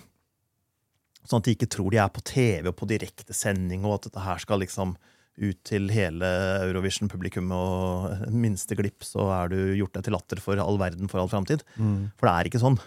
Sånn 1.23 1.39
at 1.39 1.47
de 1.47 1.53
ikke 1.55 1.69
tror 1.71 1.93
de 1.93 1.99
er 2.01 2.09
på 2.11 2.23
TV 2.27 2.67
og 2.71 2.75
på 2.79 2.87
direktesending, 2.89 3.85
og 3.85 3.99
at 3.99 4.07
dette 4.09 4.23
her 4.25 4.41
skal 4.41 4.59
liksom 4.63 4.95
ut 5.41 5.59
til 5.65 5.85
hele 5.93 6.27
Eurovision-publikum, 6.67 7.53
og 7.55 8.25
minste 8.43 8.75
glipp 8.75 9.05
så 9.07 9.29
er 9.37 9.53
du 9.53 9.59
gjort 9.79 9.95
deg 9.95 10.07
til 10.09 10.17
latter 10.17 10.41
for 10.43 10.59
all 10.59 10.81
verden 10.81 11.07
for 11.11 11.21
all 11.21 11.29
framtid. 11.31 11.63
Mm. 11.77 12.09
For 12.19 12.27
det 12.27 12.33
er 12.33 12.49
ikke 12.51 12.63
sånn. 12.65 12.79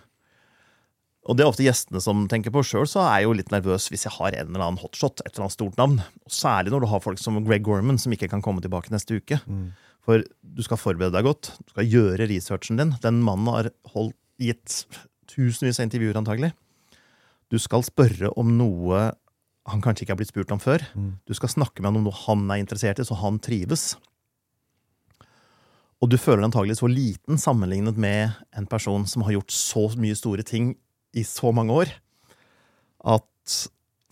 Og 1.24 1.36
det 1.36 1.44
er 1.44 1.48
ofte 1.48 1.64
gjestene 1.64 2.02
som 2.04 2.26
tenker 2.28 2.52
på. 2.52 2.62
Sjøl 2.66 2.88
så 2.90 3.00
er 3.06 3.22
jeg 3.22 3.28
jo 3.28 3.36
litt 3.38 3.52
nervøs 3.54 3.88
hvis 3.92 4.04
jeg 4.04 4.12
har 4.18 4.36
en 4.36 4.50
eller 4.50 4.66
annen 4.66 4.80
hotshot, 4.82 5.22
et 5.22 5.32
eller 5.32 5.46
annet 5.46 5.56
stort 5.56 5.80
navn. 5.80 5.96
Særlig 6.28 6.74
når 6.74 6.84
du 6.84 6.90
har 6.90 7.02
folk 7.04 7.22
som 7.22 7.40
Greg 7.46 7.64
Gorman, 7.64 8.00
som 8.00 8.12
ikke 8.12 8.28
kan 8.32 8.44
komme 8.44 8.64
tilbake 8.64 8.92
neste 8.92 9.16
uke. 9.16 9.40
Mm. 9.48 9.70
For 10.04 10.20
du 10.24 10.62
skal 10.66 10.80
forberede 10.80 11.16
deg 11.16 11.24
godt. 11.24 11.54
Du 11.64 11.72
skal 11.72 11.88
gjøre 11.88 12.28
researchen 12.28 12.80
din. 12.80 12.92
Den 13.04 13.22
mannen 13.24 13.48
har 13.52 13.72
holdt, 13.94 14.18
gitt 14.42 14.80
tusenvis 15.30 15.78
av 15.78 15.86
intervjuer, 15.86 16.16
antagelig. 16.18 16.48
Du 17.46 17.54
skal 17.62 17.84
spørre 17.86 18.32
om 18.40 18.48
noe 18.58 19.12
han 19.70 19.80
kanskje 19.84 20.04
ikke 20.04 20.12
har 20.12 20.18
blitt 20.20 20.32
spurt 20.32 20.52
om 20.52 20.60
før. 20.60 20.82
Mm. 20.92 21.12
Du 21.24 21.32
skal 21.38 21.52
snakke 21.52 21.80
med 21.80 21.92
han 21.92 22.00
om 22.00 22.08
noe 22.08 22.22
han 22.26 22.42
er 22.50 22.60
interessert 22.60 23.00
i, 23.00 23.06
så 23.06 23.16
han 23.22 23.38
trives. 23.40 23.94
Og 26.02 26.10
du 26.12 26.18
føler 26.20 26.42
deg 26.42 26.50
antagelig 26.50 26.76
så 26.80 26.90
liten 26.90 27.40
sammenlignet 27.40 27.96
med 27.96 28.34
en 28.58 28.66
person 28.68 29.06
som 29.08 29.24
har 29.24 29.38
gjort 29.38 29.54
så 29.54 29.86
mye 29.96 30.18
store 30.18 30.44
ting 30.44 30.74
i 31.14 31.22
så 31.26 31.52
mange 31.54 31.74
år, 31.84 31.92
at 33.04 33.56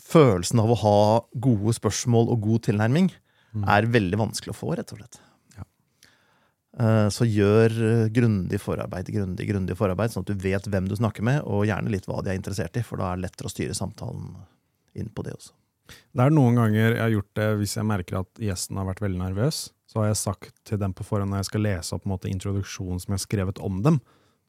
følelsen 0.02 0.60
av 0.62 0.72
å 0.74 0.78
ha 0.82 0.96
gode 1.40 1.74
spørsmål 1.78 2.30
og 2.34 2.42
god 2.48 2.68
tilnærming 2.68 3.10
Mm. 3.52 3.66
er 3.68 3.84
veldig 3.84 4.16
vanskelig 4.16 4.54
å 4.54 4.56
få, 4.56 4.70
rett 4.78 4.92
og 4.94 4.98
slett. 5.02 5.18
Ja. 5.58 5.64
Eh, 6.80 7.08
Så 7.12 7.26
gjør 7.28 8.08
grundig 8.08 8.58
forarbeid, 8.60 9.10
grundig, 9.12 9.46
grundig 9.46 9.76
forarbeid, 9.76 10.08
sånn 10.10 10.24
at 10.24 10.30
du 10.32 10.34
vet 10.34 10.64
hvem 10.64 10.88
du 10.88 10.94
snakker 10.96 11.22
med, 11.22 11.42
og 11.44 11.66
gjerne 11.66 11.90
litt 11.92 12.06
hva 12.06 12.22
de 12.24 12.30
er 12.30 12.38
interessert 12.38 12.74
i, 12.80 12.82
for 12.82 12.96
da 12.96 13.12
er 13.12 13.16
det 13.20 13.26
lettere 13.26 13.50
å 13.50 13.52
styre 13.52 13.76
samtalen 13.76 14.36
inn 14.94 15.10
på 15.12 15.22
det 15.22 15.34
også. 15.36 15.52
Det 16.16 16.24
er 16.24 16.30
noen 16.32 16.56
ganger 16.56 16.94
jeg 16.94 17.02
har 17.02 17.10
gjort 17.12 17.34
det 17.34 17.48
hvis 17.58 17.76
jeg 17.76 17.84
merker 17.84 18.20
at 18.22 18.40
gjesten 18.40 18.76
har 18.80 18.86
vært 18.88 19.04
veldig 19.04 19.20
nervøs. 19.20 19.70
Så 19.86 20.00
har 20.00 20.06
jeg 20.08 20.16
sagt 20.22 20.64
til 20.64 20.78
dem 20.78 20.94
på 20.94 21.04
forhånd 21.04 21.28
når 21.28 21.42
jeg 21.42 21.50
skal 21.50 21.60
lese 21.66 21.92
opp 21.92 22.04
måte, 22.08 22.30
introduksjonen 22.32 23.00
som 23.02 23.12
jeg 23.12 23.20
har 23.20 23.26
skrevet 23.28 23.60
om 23.60 23.82
dem, 23.82 24.00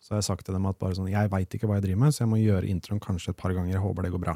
så 0.03 0.13
har 0.13 0.19
jeg 0.19 0.27
sagt 0.27 0.43
til 0.47 0.55
dem 0.57 0.65
at 0.67 0.75
bare 0.81 0.97
sånn, 0.97 1.07
jeg 1.07 1.31
veit 1.31 1.55
ikke 1.55 1.69
hva 1.69 1.77
jeg 1.77 1.85
driver 1.85 2.01
med, 2.01 2.15
så 2.15 2.25
jeg 2.25 2.31
må 2.33 2.41
gjøre 2.41 2.67
introen 2.67 2.99
kanskje 3.03 3.31
et 3.31 3.39
par 3.39 3.53
ganger. 3.55 3.71
Jeg 3.71 3.83
håper 3.85 4.03
det 4.03 4.11
går 4.11 4.23
bra. 4.25 4.35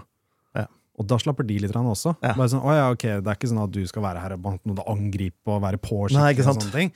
Ja. 0.55 0.63
Og 0.97 1.09
da 1.11 1.17
slapper 1.19 1.45
de 1.49 1.59
litt 1.61 1.75
også. 1.75 2.15
Ja. 2.23 2.31
Bare 2.37 2.47
sånn, 2.53 2.63
å 2.63 2.73
ja, 2.73 2.87
ok, 2.93 3.05
Det 3.19 3.27
er 3.27 3.35
ikke 3.35 3.51
sånn 3.51 3.61
at 3.65 3.75
du 3.75 3.81
skal 3.89 4.05
være 4.07 4.23
her 4.23 4.37
og 4.37 4.81
angripe 4.87 5.51
og 5.51 5.61
være 5.65 5.81
på 5.83 6.07
Nei, 6.15 6.31
ikke 6.31 6.45
og 6.47 6.55
sånne 6.55 6.71
ting. 6.71 6.93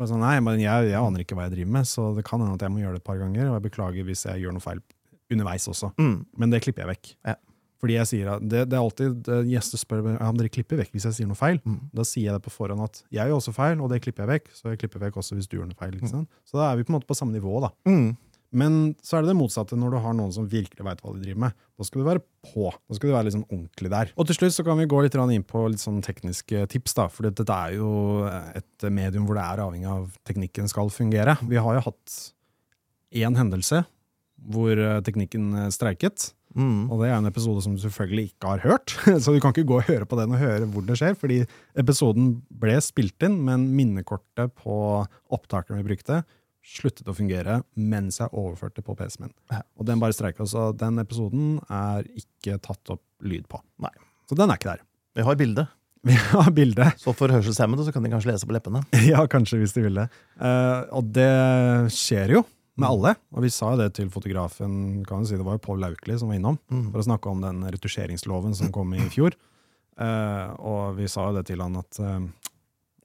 Bare 0.00 0.10
sånn, 0.10 0.24
nei, 0.24 0.38
men 0.42 0.58
jeg, 0.58 0.88
jeg 0.90 0.98
aner 0.98 1.22
ikke 1.22 1.36
hva 1.38 1.46
jeg 1.46 1.54
driver 1.58 1.76
med, 1.76 1.86
så 1.86 2.08
det 2.16 2.24
kan 2.26 2.40
hende 2.42 2.56
at 2.56 2.64
jeg 2.64 2.72
må 2.74 2.80
gjøre 2.80 2.96
det 2.96 3.04
et 3.04 3.10
par 3.12 3.20
ganger. 3.20 3.50
Og 3.50 3.58
jeg 3.58 3.66
beklager 3.68 4.08
hvis 4.08 4.24
jeg 4.26 4.42
gjør 4.42 4.56
noe 4.56 4.64
feil 4.64 4.80
underveis 5.34 5.68
også. 5.70 5.92
Mm. 6.00 6.16
Men 6.40 6.54
det 6.56 6.64
klipper 6.64 6.86
jeg 6.86 6.94
vekk. 6.94 7.12
Ja. 7.28 7.36
Fordi 7.82 7.96
jeg 7.98 8.08
sier 8.08 8.30
at 8.36 8.44
det, 8.44 8.64
det 8.70 8.76
er 8.78 8.82
alltid 8.82 9.30
Gjester 9.50 9.80
spør 9.80 10.04
meg, 10.06 10.14
ja, 10.16 10.28
om 10.30 10.38
dere 10.38 10.52
klipper 10.52 10.78
vekk 10.80 10.94
hvis 10.94 11.08
jeg 11.10 11.18
sier 11.18 11.30
noe 11.30 11.38
feil. 11.38 11.58
Mm. 11.66 11.80
Da 11.96 12.06
sier 12.08 12.30
jeg 12.30 12.36
det 12.36 12.44
på 12.46 12.54
forhånd 12.54 12.84
at 12.84 13.02
jeg 13.12 13.28
gjør 13.28 13.40
også 13.40 13.56
feil, 13.56 13.82
og 13.82 13.90
det 13.92 14.00
klipper 14.04 14.24
jeg 14.24 14.32
vekk. 14.34 14.52
Så 14.56 14.70
jeg 14.72 14.84
klipper 14.84 15.02
vekk 15.06 15.18
også 15.20 15.38
hvis 15.38 15.50
du 15.50 15.58
gjør 15.58 15.68
noe 15.70 15.80
feil. 15.80 15.98
Sant? 16.08 16.30
Så 16.48 16.60
da 16.60 16.70
er 16.70 16.78
vi 16.78 16.86
på 16.86 16.94
en 16.94 16.98
måte 16.98 17.10
på 17.10 17.18
samme 17.18 17.36
nivå. 17.36 17.58
da. 17.64 17.74
Mm. 17.90 18.14
Men 18.54 18.74
så 19.02 19.18
er 19.18 19.24
det 19.24 19.32
det 19.32 19.38
motsatte 19.40 19.76
når 19.78 19.96
du 19.96 19.98
har 20.04 20.14
noen 20.14 20.32
som 20.34 20.46
virkelig 20.46 20.84
veit 20.86 21.00
hva 21.02 21.12
de 21.14 21.24
driver 21.24 21.40
med. 21.46 21.56
Da 21.74 21.86
skal 21.88 22.00
du 22.00 22.06
være 22.06 22.22
på. 22.46 22.68
Da 22.70 22.96
skal 22.96 23.10
du 23.10 23.14
være 23.16 23.26
liksom 23.28 23.46
ordentlig 23.48 23.90
der. 23.90 24.12
Og 24.14 24.28
til 24.28 24.38
slutt 24.38 24.54
så 24.54 24.64
kan 24.66 24.78
vi 24.78 24.86
gå 24.90 25.00
litt 25.02 25.16
inn 25.18 25.46
på 25.48 25.64
litt 25.72 25.82
sånn 25.82 25.98
tekniske 26.06 26.62
tips. 26.70 26.94
da, 26.94 27.08
For 27.10 27.26
dette 27.26 27.44
er 27.50 27.74
jo 27.80 27.90
et 28.54 28.86
medium 28.86 29.26
hvor 29.26 29.40
det 29.40 29.46
er 29.48 29.64
avhengig 29.64 29.90
av 29.90 30.06
teknikken 30.28 30.70
skal 30.70 30.92
fungere. 30.94 31.34
Vi 31.42 31.58
har 31.58 31.80
jo 31.80 31.84
hatt 31.90 32.16
én 33.14 33.38
hendelse 33.38 33.82
hvor 34.44 34.78
eh, 34.78 35.00
teknikken 35.04 35.50
eh, 35.58 35.70
streiket. 35.74 36.30
Mm. 36.54 36.86
Og 36.92 37.02
det 37.02 37.10
er 37.10 37.16
en 37.18 37.28
episode 37.28 37.62
som 37.64 37.74
du 37.74 37.82
selvfølgelig 37.82 38.30
ikke 38.30 38.52
har 38.54 38.62
hørt. 38.64 38.94
Så 39.22 39.34
du 39.34 39.40
kan 39.42 39.54
ikke 39.54 39.66
gå 39.68 39.80
og 39.80 39.88
høre 39.88 40.08
på 40.08 40.18
den 40.20 40.34
og 40.36 40.42
høre 40.42 40.68
hvor 40.70 40.86
det 40.86 40.98
skjer, 41.00 41.18
fordi 41.18 41.42
episoden 41.80 42.32
ble 42.62 42.78
spilt 42.84 43.26
inn, 43.26 43.40
men 43.46 43.68
minnekortet 43.74 44.54
på 44.60 44.78
opptakeren 45.34 45.82
vi 45.82 45.88
brukte, 45.92 46.22
sluttet 46.64 47.08
å 47.10 47.14
fungere 47.16 47.60
mens 47.76 48.20
jeg 48.22 48.32
overførte 48.32 48.84
på 48.84 48.96
PC-en 48.96 49.26
min. 49.26 49.34
Og 49.76 49.86
den 49.88 50.00
bare 50.00 50.16
streika, 50.16 50.46
så 50.48 50.70
den 50.78 51.02
episoden 51.02 51.58
er 51.68 52.06
ikke 52.16 52.58
tatt 52.64 52.94
opp 52.94 53.04
lyd 53.24 53.48
på. 53.50 53.60
Nei. 53.84 53.92
Så 54.30 54.38
den 54.38 54.48
er 54.48 54.60
ikke 54.60 54.72
der. 54.72 54.84
Vi 55.14 55.26
har 55.26 55.36
bilde, 55.38 55.66
Vi 56.04 56.16
har 56.20 56.50
bilde. 56.52 56.90
så 57.00 57.14
for 57.16 57.32
hørselshemmede 57.32 57.86
så 57.86 57.92
kan 57.94 58.04
de 58.04 58.10
kanskje 58.12 58.32
lese 58.32 58.48
på 58.48 58.56
leppene. 58.56 58.82
Ja, 59.12 59.24
kanskje, 59.30 59.62
hvis 59.62 59.72
de 59.76 59.86
vil 59.86 60.02
det. 60.02 60.08
Uh, 60.36 60.84
og 61.00 61.08
det 61.16 61.30
skjer 61.96 62.38
jo 62.38 62.44
med 62.80 62.88
alle. 62.88 63.14
Og 63.34 63.44
vi 63.44 63.50
sa 63.54 63.72
det 63.78 63.92
til 63.98 64.10
fotografen, 64.12 65.02
kan 65.06 65.22
vi 65.22 65.30
si, 65.30 65.38
det 65.38 65.46
var 65.46 65.58
jo 65.58 65.64
Pål 65.66 65.84
Laukli 65.84 66.16
som 66.18 66.30
var 66.30 66.40
innom. 66.40 66.58
Mm. 66.72 66.88
for 66.90 67.02
å 67.02 67.08
snakke 67.08 67.30
om 67.30 67.44
den 67.44 67.62
retusjeringsloven 67.74 68.56
som 68.58 68.72
kom 68.74 68.94
i 68.96 69.04
fjor. 69.14 69.36
Uh, 69.94 70.50
og 70.58 70.96
vi 70.98 71.06
sa 71.10 71.28
jo 71.28 71.36
det 71.36 71.44
til 71.46 71.62
han 71.62 71.78
at 71.78 72.00
uh, 72.02 72.18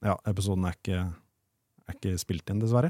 ja, 0.02 0.16
episoden 0.30 0.66
er 0.66 0.74
ikke, 0.74 1.04
er 1.86 1.98
ikke 1.98 2.18
spilt 2.22 2.50
inn, 2.50 2.64
dessverre. 2.64 2.90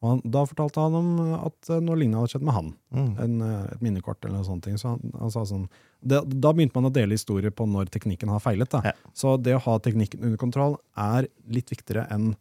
Og 0.00 0.06
han, 0.14 0.20
da 0.32 0.44
fortalte 0.48 0.84
han 0.84 0.94
om 0.96 1.08
at 1.34 1.72
uh, 1.72 1.80
noe 1.82 1.98
lignende 1.98 2.22
hadde 2.22 2.36
skjedd 2.36 2.46
med 2.46 2.56
han. 2.56 2.68
Mm. 2.94 3.08
En, 3.24 3.34
et 3.74 3.82
minnekort 3.82 4.22
eller 4.22 4.38
noe 4.38 4.46
sånt. 4.46 4.70
Så 4.78 4.94
han, 4.94 5.16
han 5.18 5.34
sa 5.34 5.42
sånn, 5.48 5.66
det, 5.98 6.22
da 6.30 6.54
begynte 6.54 6.78
man 6.78 6.92
å 6.92 6.94
dele 6.94 7.18
historier 7.18 7.50
på 7.50 7.66
når 7.68 7.90
teknikken 7.90 8.30
har 8.30 8.44
feilet. 8.44 8.78
Ja. 8.86 8.94
Så 9.18 9.34
det 9.42 9.58
å 9.58 9.64
ha 9.66 9.76
teknikken 9.82 10.22
under 10.22 10.38
kontroll 10.40 10.78
er 10.94 11.26
litt 11.50 11.74
viktigere 11.74 12.06
enn 12.14 12.36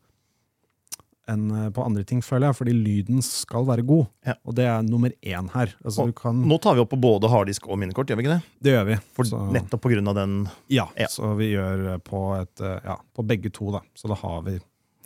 enn 1.29 1.45
eh, 1.55 1.67
på 1.75 1.83
andre 1.85 2.03
ting, 2.07 2.21
føler 2.25 2.49
jeg, 2.49 2.57
fordi 2.59 2.73
lyden 2.75 3.21
skal 3.25 3.65
være 3.69 3.85
god. 3.87 4.07
Ja. 4.27 4.33
Og 4.45 4.55
det 4.57 4.65
er 4.69 4.81
nummer 4.87 5.13
én 5.21 5.49
her. 5.53 5.73
Altså, 5.85 6.05
du 6.09 6.13
kan, 6.17 6.41
Nå 6.49 6.57
tar 6.61 6.75
vi 6.77 6.83
opp 6.83 6.89
på 6.93 6.99
både 6.99 7.29
harddisk 7.31 7.67
og 7.69 7.79
minnekort, 7.81 8.09
gjør 8.09 8.19
vi 8.19 8.25
ikke 8.25 8.37
det? 8.39 8.41
det 8.65 8.73
gjør 8.75 8.85
vi. 8.89 8.97
For 9.17 9.23
Så- 9.29 9.51
Nettopp 9.53 9.85
av 10.09 10.15
den 10.15 10.49
Ja, 10.69 10.87
Ja. 10.97 11.07
så 11.07 11.35
vi 11.37 11.51
gjør 11.53 11.93
eh, 11.93 11.97
på, 11.97 12.41
et, 12.41 12.61
eh, 12.61 12.79
ja, 12.83 12.97
på 13.15 13.25
begge 13.25 13.51
to, 13.53 13.71
da. 13.71 13.81
Så 13.95 14.07
da 14.09 14.15
har 14.15 14.41
vi, 14.43 14.59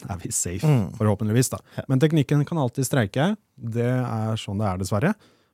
er 0.09 0.17
vi 0.17 0.31
safe, 0.31 0.63
Mm. 0.67 0.91
forhåpentligvis. 0.97 1.49
da. 1.51 1.59
Men 1.88 1.99
teknikken 1.99 2.45
kan 2.45 2.57
alltid 2.57 2.86
streike. 2.86 3.36
Det 3.57 3.83
er 3.86 4.36
sånn 4.36 4.57
det 4.59 4.67
er, 4.67 4.77
dessverre. 4.77 5.13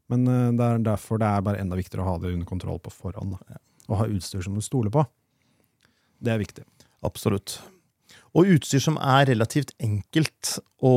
Men 0.09 0.25
det 0.57 0.59
er 0.65 0.77
derfor 0.79 1.19
det 1.19 1.27
er 1.27 1.41
bare 1.41 1.59
enda 1.59 1.75
viktigere 1.75 2.01
å 2.01 2.13
ha 2.13 2.17
det 2.17 2.33
under 2.33 2.45
kontroll 2.45 2.79
på 2.79 2.89
forhånd. 2.91 3.37
Da. 3.37 3.57
Og 3.89 3.97
ha 3.97 4.05
utstyr 4.05 4.41
som 4.43 4.55
du 4.55 4.61
stoler 4.61 4.89
på. 4.89 5.05
Det 6.21 6.31
er 6.33 6.39
viktig. 6.39 6.63
Absolutt. 7.03 7.59
Og 8.37 8.51
utstyr 8.55 8.81
som 8.83 8.99
er 9.01 9.27
relativt 9.31 9.73
enkelt 9.81 10.59
å, 10.85 10.91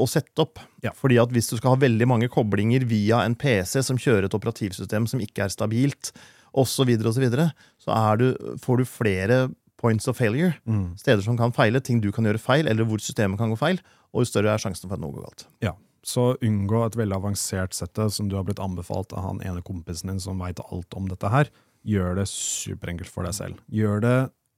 å 0.00 0.06
sette 0.08 0.44
opp. 0.44 0.62
Ja. 0.84 0.94
Fordi 0.96 1.18
at 1.20 1.32
hvis 1.34 1.50
du 1.50 1.58
skal 1.58 1.74
ha 1.74 1.82
veldig 1.82 2.08
mange 2.08 2.30
koblinger 2.32 2.86
via 2.88 3.20
en 3.26 3.36
PC 3.38 3.82
som 3.84 4.00
kjører 4.00 4.28
et 4.28 4.36
operativsystem 4.36 5.08
som 5.10 5.22
ikke 5.22 5.46
er 5.46 5.54
stabilt, 5.54 6.12
osv., 6.58 6.80
så, 6.80 6.86
videre, 6.88 7.10
og 7.10 7.16
så, 7.16 7.22
videre, 7.22 7.48
så 7.82 7.94
er 7.94 8.20
du, 8.20 8.28
får 8.62 8.80
du 8.80 8.88
flere 8.88 9.40
points 9.78 10.08
of 10.10 10.18
failure. 10.18 10.54
Steder 10.98 11.22
som 11.22 11.36
kan 11.38 11.52
feile, 11.54 11.82
ting 11.84 12.00
du 12.02 12.10
kan 12.14 12.26
gjøre 12.26 12.40
feil, 12.42 12.70
eller 12.70 12.88
hvor 12.88 13.02
systemet 13.02 13.38
kan 13.38 13.52
gå 13.52 13.58
feil. 13.60 13.82
Og 14.14 14.24
jo 14.24 14.30
større 14.30 14.54
er 14.54 14.62
sjansen 14.62 14.88
for 14.88 14.96
at 14.96 15.04
noe 15.04 15.14
går 15.14 15.28
galt. 15.28 15.46
Ja, 15.64 15.76
Så 16.08 16.38
unngå 16.42 16.86
et 16.86 16.96
veldig 16.96 17.16
avansert 17.18 17.74
sette 17.76 18.08
som 18.14 18.30
du 18.30 18.36
har 18.38 18.46
blitt 18.46 18.62
anbefalt 18.62 19.12
av 19.12 19.26
han 19.26 19.42
ene 19.44 19.62
kompisen 19.62 20.08
din 20.08 20.20
som 20.22 20.40
veit 20.40 20.60
alt 20.70 20.94
om 20.96 21.08
dette 21.10 21.28
her. 21.28 21.50
Gjør 21.86 22.16
det 22.18 22.26
superenkelt 22.30 23.10
for 23.12 23.28
deg 23.28 23.36
selv. 23.36 23.60
Gjør 23.68 24.02
det 24.02 24.16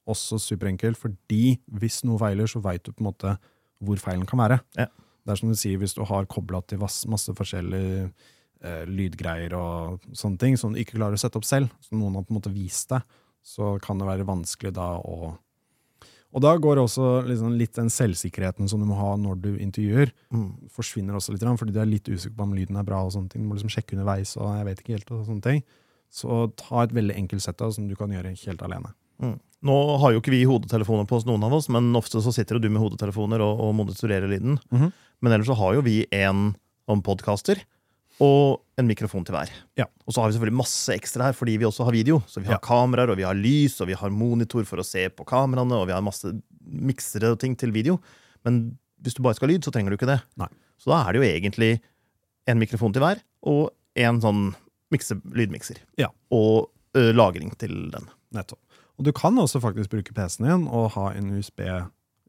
også 0.08 0.38
superenkelt, 0.40 0.96
fordi 0.98 1.58
hvis 1.80 2.02
noe 2.04 2.18
feiler, 2.18 2.46
så 2.50 2.62
veit 2.62 2.82
du 2.84 2.92
på 2.92 3.02
en 3.04 3.10
måte 3.12 3.36
hvor 3.80 4.00
feilen 4.00 4.26
kan 4.28 4.38
være. 4.38 4.60
Ja. 4.76 4.86
Det 5.24 5.32
er 5.32 5.36
som 5.40 5.50
du 5.52 5.56
sier, 5.58 5.78
hvis 5.78 5.94
du 5.94 6.02
har 6.08 6.26
kobla 6.26 6.62
til 6.66 6.80
masse, 6.80 7.32
forskjellige 7.36 8.10
eh, 8.62 8.84
lydgreier 8.88 9.54
og 9.56 10.00
sånne 10.16 10.38
ting 10.40 10.56
som 10.60 10.72
du 10.72 10.80
ikke 10.80 10.96
klarer 10.98 11.16
å 11.16 11.20
sette 11.20 11.36
opp 11.40 11.44
selv, 11.48 11.70
som 11.84 12.00
noen 12.00 12.16
har 12.18 12.24
på 12.24 12.34
en 12.34 12.40
måte 12.40 12.52
vist 12.54 12.90
deg, 12.92 13.04
så 13.44 13.74
kan 13.80 14.00
det 14.00 14.08
være 14.08 14.26
vanskelig 14.28 14.74
da 14.76 14.96
å 15.00 15.36
Og 16.32 16.38
da 16.44 16.52
går 16.62 16.78
også 16.78 17.26
liksom 17.26 17.56
litt 17.58 17.74
den 17.74 17.88
selvsikkerheten 17.90 18.68
som 18.70 18.78
du 18.78 18.86
må 18.86 18.94
ha 18.94 19.16
når 19.18 19.40
du 19.42 19.48
intervjuer, 19.58 20.12
Mm. 20.30 20.68
forsvinner 20.70 21.16
også 21.18 21.32
litt, 21.32 21.42
fordi 21.42 21.72
du 21.72 21.80
er 21.80 21.86
litt 21.90 22.04
usikker 22.06 22.36
på 22.36 22.42
om 22.44 22.54
lyden 22.54 22.76
er 22.76 22.84
bra. 22.84 23.02
og 23.02 23.10
sånne 23.10 23.28
ting. 23.30 23.42
Du 23.42 23.48
må 23.48 23.56
liksom 23.56 23.68
sjekke 23.72 23.98
underveis, 23.98 24.36
og 24.36 24.54
jeg 24.54 24.64
vet 24.64 24.78
ikke 24.78 24.94
helt, 24.94 25.10
og 25.10 25.26
sånne 25.26 25.42
ting. 25.42 25.62
Så 26.08 26.54
ta 26.56 26.82
et 26.84 26.92
veldig 26.92 27.16
enkelt 27.16 27.42
sett 27.42 27.60
av, 27.60 27.72
som 27.72 27.88
du 27.88 27.96
kan 27.96 28.10
gjøre 28.10 28.36
helt 28.46 28.62
alene. 28.62 28.94
Mm. 29.20 29.40
Nå 29.66 29.74
har 30.00 30.14
jo 30.14 30.20
ikke 30.22 30.32
vi 30.32 30.44
hodetelefoner 30.48 31.04
på 31.08 31.18
oss, 31.18 31.26
noen 31.28 31.42
av 31.44 31.52
oss, 31.52 31.68
men 31.68 31.90
ofte 31.98 32.22
så 32.24 32.32
sitter 32.32 32.56
jo 32.56 32.62
du 32.64 32.70
med 32.72 32.80
hodetelefoner 32.80 33.42
og, 33.44 33.60
og 33.60 33.74
monitorerer 33.76 34.30
lyden. 34.30 34.56
Mhm. 34.72 34.92
Men 35.20 35.34
ellers 35.36 35.50
så 35.50 35.56
har 35.58 35.74
jo 35.76 35.82
vi 35.84 35.98
en 36.16 36.54
om 36.88 37.02
podkaster 37.04 37.60
og 38.24 38.62
en 38.80 38.88
mikrofon 38.88 39.24
til 39.24 39.34
hver. 39.36 39.50
Ja. 39.76 39.84
Og 40.08 40.14
så 40.16 40.22
har 40.22 40.30
vi 40.30 40.36
selvfølgelig 40.38 40.56
masse 40.62 40.94
ekstra 40.96 41.26
her 41.28 41.36
fordi 41.36 41.58
vi 41.60 41.68
også 41.68 41.84
har 41.84 41.92
video. 41.92 42.22
Så 42.26 42.40
vi 42.40 42.48
har 42.48 42.56
Ja. 42.56 42.64
kameraer, 42.64 43.10
og 43.12 43.16
vi 43.20 43.24
har 43.28 43.36
lys, 43.36 43.78
og 43.80 43.88
vi 43.88 43.94
har 44.00 44.08
monitor 44.10 44.64
for 44.64 44.80
å 44.80 44.84
se 44.84 45.08
på 45.12 45.24
kameraene, 45.28 45.76
og 45.76 45.86
vi 45.88 45.92
har 45.92 46.00
masse 46.04 46.32
miksere 46.64 47.32
og 47.32 47.38
ting 47.38 47.54
til 47.56 47.70
video. 47.70 48.00
Men 48.44 48.78
hvis 49.02 49.14
du 49.16 49.22
bare 49.22 49.34
skal 49.36 49.48
ha 49.48 49.54
lyd, 49.54 49.62
så 49.64 49.72
trenger 49.72 49.90
du 49.92 49.96
ikke 50.00 50.08
det. 50.08 50.22
Nei. 50.40 50.48
Så 50.80 50.88
da 50.92 51.04
er 51.04 51.12
det 51.12 51.20
jo 51.20 51.28
egentlig 51.28 51.80
en 52.48 52.58
mikrofon 52.58 52.92
til 52.96 53.02
hver, 53.04 53.20
og 53.44 53.70
en 53.96 54.20
sånn 54.20 54.54
mikse, 54.92 55.20
lydmikser. 55.36 55.76
Ja. 56.00 56.08
Og 56.32 56.70
lagring 56.94 57.52
til 57.58 57.90
den. 57.90 58.08
Nettopp. 58.34 58.58
Og 58.98 59.04
du 59.04 59.12
kan 59.12 59.34
også 59.38 59.60
faktisk 59.62 59.90
bruke 59.90 60.12
PC-en 60.14 60.46
din 60.48 60.68
og 60.68 60.90
ha 60.92 61.10
en 61.16 61.30
USB 61.38 61.60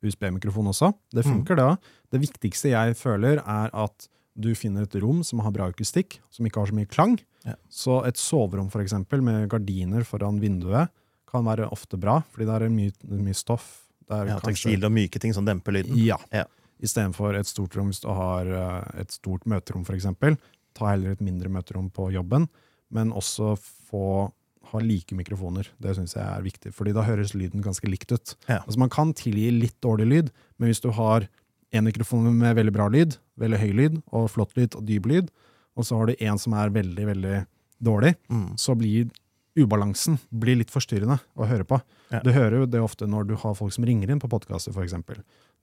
USB-mikrofon 0.03 0.67
også. 0.71 0.93
Det 1.13 1.25
Mm. 1.25 1.31
funker, 1.45 1.55
det 1.55 1.63
òg. 1.63 1.77
Det 2.11 2.21
viktigste 2.21 2.69
jeg 2.71 2.95
føler, 2.97 3.37
er 3.45 3.69
at 3.73 4.07
du 4.39 4.55
finner 4.55 4.83
et 4.83 4.95
rom 5.01 5.23
som 5.23 5.39
har 5.39 5.51
bra 5.51 5.67
akustikk, 5.69 6.19
som 6.31 6.45
ikke 6.45 6.59
har 6.59 6.67
så 6.67 6.73
mye 6.73 6.87
klang. 6.87 7.19
Ja. 7.45 7.53
Så 7.69 8.05
et 8.07 8.15
soverom 8.17 8.69
for 8.71 8.81
eksempel, 8.81 9.21
med 9.21 9.49
gardiner 9.49 10.03
foran 10.03 10.39
vinduet 10.39 10.89
kan 11.27 11.43
være 11.45 11.69
ofte 11.71 11.99
bra, 11.99 12.23
fordi 12.31 12.45
det 12.45 12.61
er 12.61 12.69
mye, 12.69 12.91
mye 13.21 13.35
stoff. 13.35 13.87
Det 14.09 14.27
Ja, 14.27 14.39
kanskje- 14.39 14.71
Tekstil 14.71 14.83
og 14.85 14.91
myke 14.91 15.19
ting 15.19 15.33
som 15.33 15.45
demper 15.45 15.71
lyden. 15.71 15.95
Ja. 15.95 16.17
Ja. 16.33 16.45
Istedenfor 16.81 17.35
et 17.37 17.45
stort 17.45 17.75
rom 17.75 17.89
hvis 17.91 18.01
du 18.01 18.07
har 18.07 18.45
eh, 18.47 19.01
et 19.01 19.11
stort 19.11 19.43
møterom, 19.45 19.85
f.eks. 19.85 20.37
Ta 20.73 20.85
heller 20.87 21.11
et 21.11 21.21
mindre 21.21 21.47
møterom 21.49 21.91
på 21.91 22.11
jobben, 22.11 22.49
men 22.89 23.11
også 23.11 23.57
få 23.89 24.31
ha 24.71 24.79
like 24.83 25.15
mikrofoner. 25.17 25.67
Det 25.81 25.95
syns 25.97 26.15
jeg 26.17 26.23
er 26.25 26.41
viktig, 26.45 26.73
fordi 26.73 26.93
da 26.95 27.03
høres 27.07 27.33
lyden 27.37 27.61
ganske 27.65 27.87
likt 27.89 28.11
ut. 28.11 28.35
Ja. 28.47 28.61
Altså 28.65 28.79
Man 28.79 28.89
kan 28.93 29.13
tilgi 29.17 29.49
litt 29.53 29.77
dårlig 29.83 30.07
lyd, 30.09 30.31
men 30.59 30.71
hvis 30.71 30.81
du 30.83 30.89
har 30.97 31.27
en 31.71 31.85
mikrofon 31.87 32.27
med 32.35 32.55
veldig 32.57 32.73
bra 32.75 32.87
lyd, 32.91 33.17
veldig 33.39 33.59
høy 33.61 33.71
lyd, 33.77 34.01
og 34.11 34.29
flott 34.33 34.55
lyd 34.57 34.75
og 34.75 34.85
dyp 34.87 35.05
lyd, 35.07 35.29
og 35.79 35.85
så 35.87 35.97
har 36.01 36.09
du 36.11 36.15
en 36.19 36.37
som 36.41 36.53
er 36.59 36.69
veldig, 36.75 37.05
veldig 37.13 37.37
dårlig, 37.81 38.15
Mm. 38.29 38.57
så 38.59 38.75
blir 38.77 39.09
ubalansen 39.57 40.17
blir 40.31 40.55
litt 40.59 40.71
forstyrrende 40.71 41.17
å 41.35 41.47
høre 41.47 41.65
på. 41.67 41.81
Ja. 42.11 42.21
Du 42.23 42.31
hører 42.31 42.61
jo 42.61 42.65
det 42.71 42.79
ofte 42.83 43.07
når 43.07 43.27
du 43.27 43.35
har 43.35 43.55
folk 43.55 43.73
som 43.75 43.83
ringer 43.87 44.09
inn 44.11 44.19
på 44.19 44.29
podkaster, 44.31 44.71
f.eks. 44.71 44.93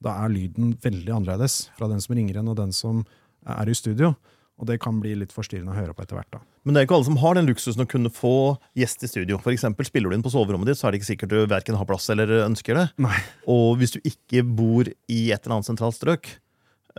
Da 0.01 0.13
er 0.23 0.29
lyden 0.29 0.75
veldig 0.81 1.09
annerledes 1.15 1.69
fra 1.77 1.87
den 1.89 2.01
som 2.01 2.15
ringer 2.15 2.37
inn, 2.39 2.47
og 2.51 2.57
den 2.59 2.71
som 2.75 3.03
er 3.47 3.69
i 3.69 3.73
studio. 3.77 4.15
Og 4.59 4.67
det 4.67 4.79
kan 4.83 4.97
bli 4.99 5.13
litt 5.15 5.31
forstyrrende 5.31 5.71
å 5.71 5.77
høre 5.77 5.95
på 5.95 6.03
etter 6.03 6.17
hvert. 6.19 6.31
da. 6.35 6.41
Men 6.67 6.75
det 6.75 6.81
er 6.81 6.87
ikke 6.87 6.97
alle 6.97 7.07
som 7.07 7.19
har 7.21 7.37
den 7.37 7.47
luksusen 7.47 7.85
å 7.85 7.87
kunne 7.89 8.11
få 8.11 8.59
gjest 8.77 9.05
i 9.07 9.09
studio. 9.11 9.39
For 9.39 9.55
eksempel, 9.55 9.87
spiller 9.87 10.11
du 10.11 10.17
inn 10.17 10.25
på 10.25 10.33
soverommet 10.33 10.67
ditt, 10.67 10.79
så 10.79 10.89
er 10.89 10.91
det 10.91 10.99
ikke 10.99 11.11
sikkert 11.13 11.31
du 11.31 11.39
verken 11.47 11.79
har 11.79 11.87
plass 11.87 12.09
eller 12.11 12.33
ønsker 12.43 12.75
det. 12.75 12.85
Nei. 13.07 13.15
Og 13.47 13.79
hvis 13.79 13.95
du 13.95 14.01
ikke 14.03 14.43
bor 14.43 14.89
i 14.89 15.21
et 15.31 15.39
eller 15.39 15.57
annet 15.57 15.69
sentralt 15.69 15.95
strøk, 15.95 16.27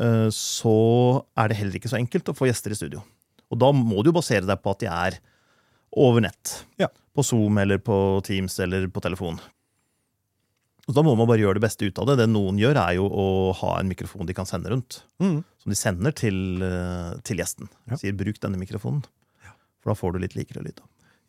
eh, 0.01 0.29
så 0.33 0.77
er 1.37 1.53
det 1.53 1.61
heller 1.61 1.81
ikke 1.81 1.93
så 1.93 2.01
enkelt 2.01 2.33
å 2.33 2.37
få 2.39 2.49
gjester 2.49 2.73
i 2.73 2.81
studio. 2.81 3.05
Og 3.53 3.61
da 3.61 3.71
må 3.77 4.01
du 4.01 4.09
jo 4.11 4.17
basere 4.17 4.49
deg 4.49 4.63
på 4.65 4.73
at 4.73 4.81
de 4.81 4.89
er 4.89 5.21
over 6.01 6.25
nett. 6.25 6.61
Ja. 6.81 6.89
På 7.13 7.25
Zoom 7.27 7.59
eller 7.61 7.81
på 7.83 7.97
Teams 8.25 8.57
eller 8.63 8.89
på 8.89 9.03
telefon. 9.05 9.41
Og 10.91 10.97
da 10.97 11.05
må 11.07 11.15
man 11.15 11.29
bare 11.31 11.39
gjøre 11.39 11.61
det 11.61 11.63
beste 11.63 11.87
ut 11.87 11.99
av 12.03 12.09
det. 12.11 12.17
Det 12.19 12.27
noen 12.27 12.59
gjør, 12.59 12.75
er 12.83 12.97
jo 12.99 13.07
å 13.07 13.27
ha 13.61 13.77
en 13.79 13.91
mikrofon 13.91 14.27
de 14.27 14.35
kan 14.35 14.49
sende 14.49 14.73
rundt. 14.73 15.05
Mm. 15.23 15.39
Som 15.63 15.71
de 15.71 15.79
sender 15.79 16.15
til, 16.19 16.63
eh, 16.67 17.13
til 17.23 17.39
gjesten. 17.39 17.71
Ja. 17.87 17.97
Sier 18.01 18.17
'bruk 18.17 18.41
denne 18.43 18.59
mikrofonen'. 18.59 19.07
For 19.81 19.93
da 19.93 19.97
får 19.97 20.13
du 20.13 20.19
litt 20.19 20.37
likere 20.37 20.65
lyd. 20.65 20.81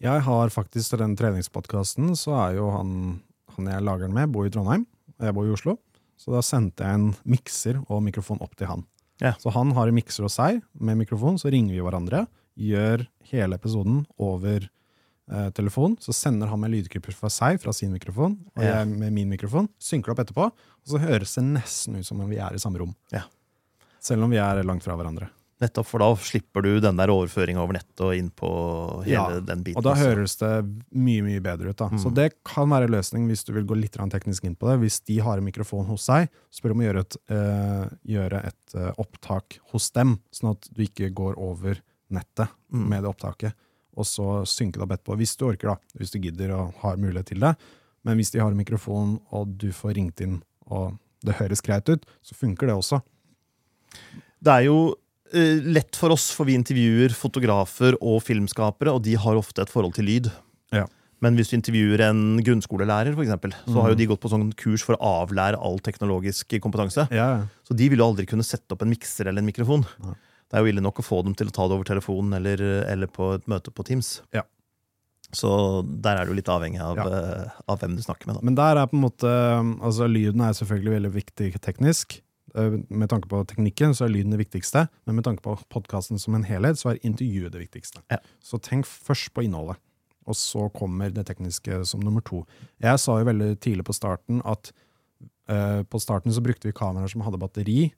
Jeg 0.02 0.24
har 0.26 0.50
faktisk 0.50 0.90
til 0.90 1.00
den 1.00 1.16
treningspodkasten, 1.16 2.16
så 2.18 2.34
er 2.50 2.58
jo 2.58 2.72
han, 2.74 3.22
han 3.56 3.70
jeg 3.70 3.86
lager 3.86 4.10
den 4.10 4.18
med, 4.18 4.32
bor 4.34 4.48
i 4.48 4.50
Trondheim, 4.50 4.88
og 5.20 5.28
jeg 5.28 5.36
bor 5.38 5.46
i 5.46 5.54
Oslo. 5.54 5.78
Så 6.18 6.34
da 6.34 6.42
sendte 6.42 6.84
jeg 6.84 6.98
en 6.98 7.16
mikser 7.24 7.80
og 7.88 8.02
mikrofon 8.04 8.42
opp 8.42 8.58
til 8.58 8.68
han. 8.68 8.84
Ja. 9.22 9.36
Så 9.38 9.54
han 9.54 9.72
har 9.78 9.88
en 9.88 9.96
mikser 9.96 10.26
hos 10.26 10.40
seg 10.40 10.62
med 10.74 10.98
mikrofon, 10.98 11.38
så 11.38 11.54
ringer 11.54 11.78
vi 11.78 11.86
hverandre, 11.86 12.26
gjør 12.58 13.06
hele 13.32 13.58
episoden 13.62 14.04
over 14.20 14.66
eh, 14.66 14.70
telefon. 15.56 15.98
Så 16.00 16.14
sender 16.14 16.48
han 16.52 16.60
med 16.60 16.72
lydklipper 16.74 17.14
fra 17.16 17.30
seg, 17.32 17.60
fra 17.62 17.72
sin 17.74 17.92
mikrofon, 17.94 18.38
og 18.58 18.64
jeg 18.64 18.88
med 18.88 19.14
min 19.14 19.30
mikrofon. 19.30 19.70
Synker 19.80 20.12
det 20.12 20.16
opp 20.18 20.24
etterpå, 20.26 20.48
og 20.52 20.88
så 20.96 21.00
høres 21.00 21.36
det 21.38 21.44
nesten 21.54 21.96
ut 22.00 22.06
som 22.08 22.20
om 22.22 22.30
vi 22.30 22.38
er 22.42 22.54
i 22.54 22.60
samme 22.60 22.80
rom. 22.82 22.96
Ja. 23.14 23.24
Selv 24.02 24.24
om 24.26 24.30
vi 24.34 24.38
er 24.42 24.64
langt 24.66 24.84
fra 24.84 24.96
hverandre. 24.98 25.30
Nettopp, 25.62 25.86
for 25.86 26.02
da 26.02 26.08
slipper 26.18 26.64
du 26.66 26.80
den 26.82 26.98
der 26.98 27.12
overføringa 27.14 27.62
over 27.62 27.76
nettet 27.78 28.02
og 28.02 28.16
inn 28.18 28.32
på 28.34 28.50
hele 29.06 29.12
Ja, 29.14 29.40
den 29.46 29.62
biten. 29.62 29.78
Og 29.78 29.84
da 29.86 29.92
også. 29.94 30.08
høres 30.10 30.34
det 30.40 30.50
mye 30.98 31.22
mye 31.22 31.40
bedre 31.46 31.70
ut. 31.70 31.78
da. 31.78 31.86
Mm. 31.94 32.00
Så 32.02 32.10
det 32.18 32.32
kan 32.44 32.66
være 32.68 32.88
en 32.90 32.96
løsning 32.96 33.28
hvis 33.30 33.46
du 33.46 33.54
vil 33.54 33.68
gå 33.70 33.78
litt 33.78 33.94
teknisk 33.94 34.44
inn 34.50 34.56
på 34.58 34.66
det. 34.72 34.80
Hvis 34.82 34.98
de 35.06 35.20
har 35.22 35.38
en 35.38 35.46
mikrofon 35.46 35.86
hos 35.86 36.02
seg, 36.10 36.30
spør 36.50 36.72
om 36.74 36.82
å 36.82 36.88
gjøre 36.88 37.00
et, 37.06 37.18
øh, 37.30 37.86
gjøre 38.10 38.42
et 38.48 38.74
øh, 38.76 38.92
opptak 38.98 39.60
hos 39.72 39.92
dem, 39.92 40.18
sånn 40.34 40.56
at 40.58 40.66
du 40.74 40.82
ikke 40.82 41.14
går 41.14 41.38
over 41.38 41.78
nettet 42.10 42.50
Mm. 42.74 42.88
med 42.90 43.04
det 43.04 43.10
opptaket, 43.14 43.54
og 43.98 44.06
så 44.08 44.46
synke 44.48 44.80
det 44.80 44.86
opp 44.86 44.94
etterpå. 44.96 45.18
Hvis 45.20 45.36
du 45.38 45.46
orker, 45.50 45.74
da. 45.74 45.76
Hvis 46.00 46.12
du 46.14 46.20
gidder 46.20 46.54
og 46.56 46.74
har 46.82 46.98
mulighet 46.98 47.26
til 47.34 47.40
det. 47.44 47.56
Men 48.06 48.18
hvis 48.18 48.32
de 48.32 48.40
har 48.40 48.50
en 48.50 48.58
mikrofon, 48.58 49.20
og 49.32 49.58
du 49.62 49.70
får 49.72 49.96
ringt 50.00 50.22
inn, 50.22 50.42
og 50.72 50.98
det 51.26 51.36
høres 51.38 51.62
greit 51.62 51.90
ut, 51.90 52.06
så 52.26 52.34
funker 52.34 52.68
det 52.68 52.76
også. 52.76 53.02
Det 54.42 54.54
er 54.56 54.66
jo 54.70 54.78
uh, 54.96 55.60
lett 55.76 55.96
for 56.00 56.14
oss, 56.16 56.30
for 56.34 56.48
vi 56.50 56.56
intervjuer 56.58 57.14
fotografer 57.14 57.98
og 58.02 58.22
filmskapere, 58.26 58.96
og 58.96 59.04
de 59.06 59.14
har 59.20 59.38
ofte 59.38 59.62
et 59.62 59.70
forhold 59.72 59.94
til 59.98 60.08
lyd. 60.10 60.32
Ja. 60.74 60.88
Men 61.22 61.36
hvis 61.38 61.52
du 61.52 61.58
intervjuer 61.60 62.02
en 62.08 62.40
grunnskolelærer, 62.42 63.14
for 63.14 63.22
eksempel, 63.22 63.54
så 63.68 63.76
har 63.84 63.92
jo 63.92 63.94
Mhm. 63.94 64.00
de 64.00 64.08
gått 64.10 64.22
på 64.24 64.32
sånn 64.32 64.56
kurs 64.58 64.82
for 64.82 64.96
å 64.98 65.28
avlære 65.28 65.60
all 65.62 65.78
teknologisk 65.78 66.58
kompetanse. 66.60 67.08
Ja, 67.12 67.46
Så 67.68 67.76
de 67.78 67.90
vil 67.90 68.00
jo 68.00 68.06
aldri 68.10 68.26
kunne 68.26 68.42
sette 68.44 68.72
opp 68.74 68.82
en 68.82 68.90
mikser 68.90 69.28
eller 69.28 69.38
en 69.44 69.46
mikrofon. 69.46 69.86
Nei. 70.02 70.16
Det 70.52 70.58
er 70.60 70.66
jo 70.66 70.72
ille 70.74 70.84
nok 70.84 71.00
å 71.00 71.06
få 71.08 71.22
dem 71.24 71.34
til 71.40 71.48
å 71.48 71.54
ta 71.56 71.66
det 71.70 71.78
over 71.78 71.88
telefonen 71.88 72.36
eller, 72.36 72.60
eller 72.92 73.08
på 73.08 73.30
et 73.38 73.46
møte 73.48 73.72
på 73.72 73.86
Teams. 73.88 74.18
Ja. 74.36 74.44
Så 75.32 75.48
der 76.04 76.18
er 76.20 76.28
du 76.28 76.34
litt 76.36 76.50
avhengig 76.52 76.82
av, 76.84 76.98
Ja. 77.00 77.06
eh, 77.08 77.52
av 77.72 77.80
hvem 77.80 77.96
du 77.96 78.02
snakker 78.04 78.28
med. 78.28 78.36
Da. 78.36 78.42
Men 78.44 78.56
der 78.60 78.76
er 78.82 78.88
på 78.92 78.98
en 79.00 79.06
måte 79.06 79.32
Altså, 79.80 80.10
lyden 80.12 80.42
er 80.44 80.52
selvfølgelig 80.58 80.92
veldig 80.98 81.12
viktig 81.16 81.62
teknisk. 81.64 82.18
Eh, 82.54 82.76
Med 82.90 83.08
tanke 83.10 83.30
på 83.32 83.40
teknikken 83.48 83.96
så 83.96 84.04
er 84.06 84.12
lyden 84.12 84.32
det 84.36 84.42
viktigste, 84.44 84.90
men 85.08 85.16
med 85.16 85.24
tanke 85.24 85.42
på 85.42 85.56
podkasten 85.72 86.20
som 86.20 86.36
en 86.36 86.44
helhet, 86.44 86.76
så 86.76 86.92
er 86.92 87.00
intervjuet 87.08 87.52
det 87.54 87.62
viktigste. 87.64 88.04
Ja. 88.12 88.18
Så 88.44 88.60
tenk 88.60 88.84
først 88.86 89.32
på 89.34 89.46
innholdet, 89.48 89.78
og 90.28 90.36
så 90.36 90.68
kommer 90.74 91.10
det 91.14 91.26
tekniske 91.28 91.86
som 91.88 92.02
nummer 92.04 92.20
to. 92.22 92.46
Jeg 92.82 93.00
sa 93.00 93.20
jo 93.20 93.26
veldig 93.32 93.58
tidlig 93.62 93.86
på 93.88 93.96
starten 93.96 94.42
at 94.44 94.74
uh, 95.50 95.84
på 95.84 96.00
starten 96.02 96.32
så 96.36 96.44
brukte 96.44 96.68
vi 96.68 96.74
kameraer 96.76 97.08
som 97.10 97.22
hadde 97.22 97.40
batteri, 97.40 97.94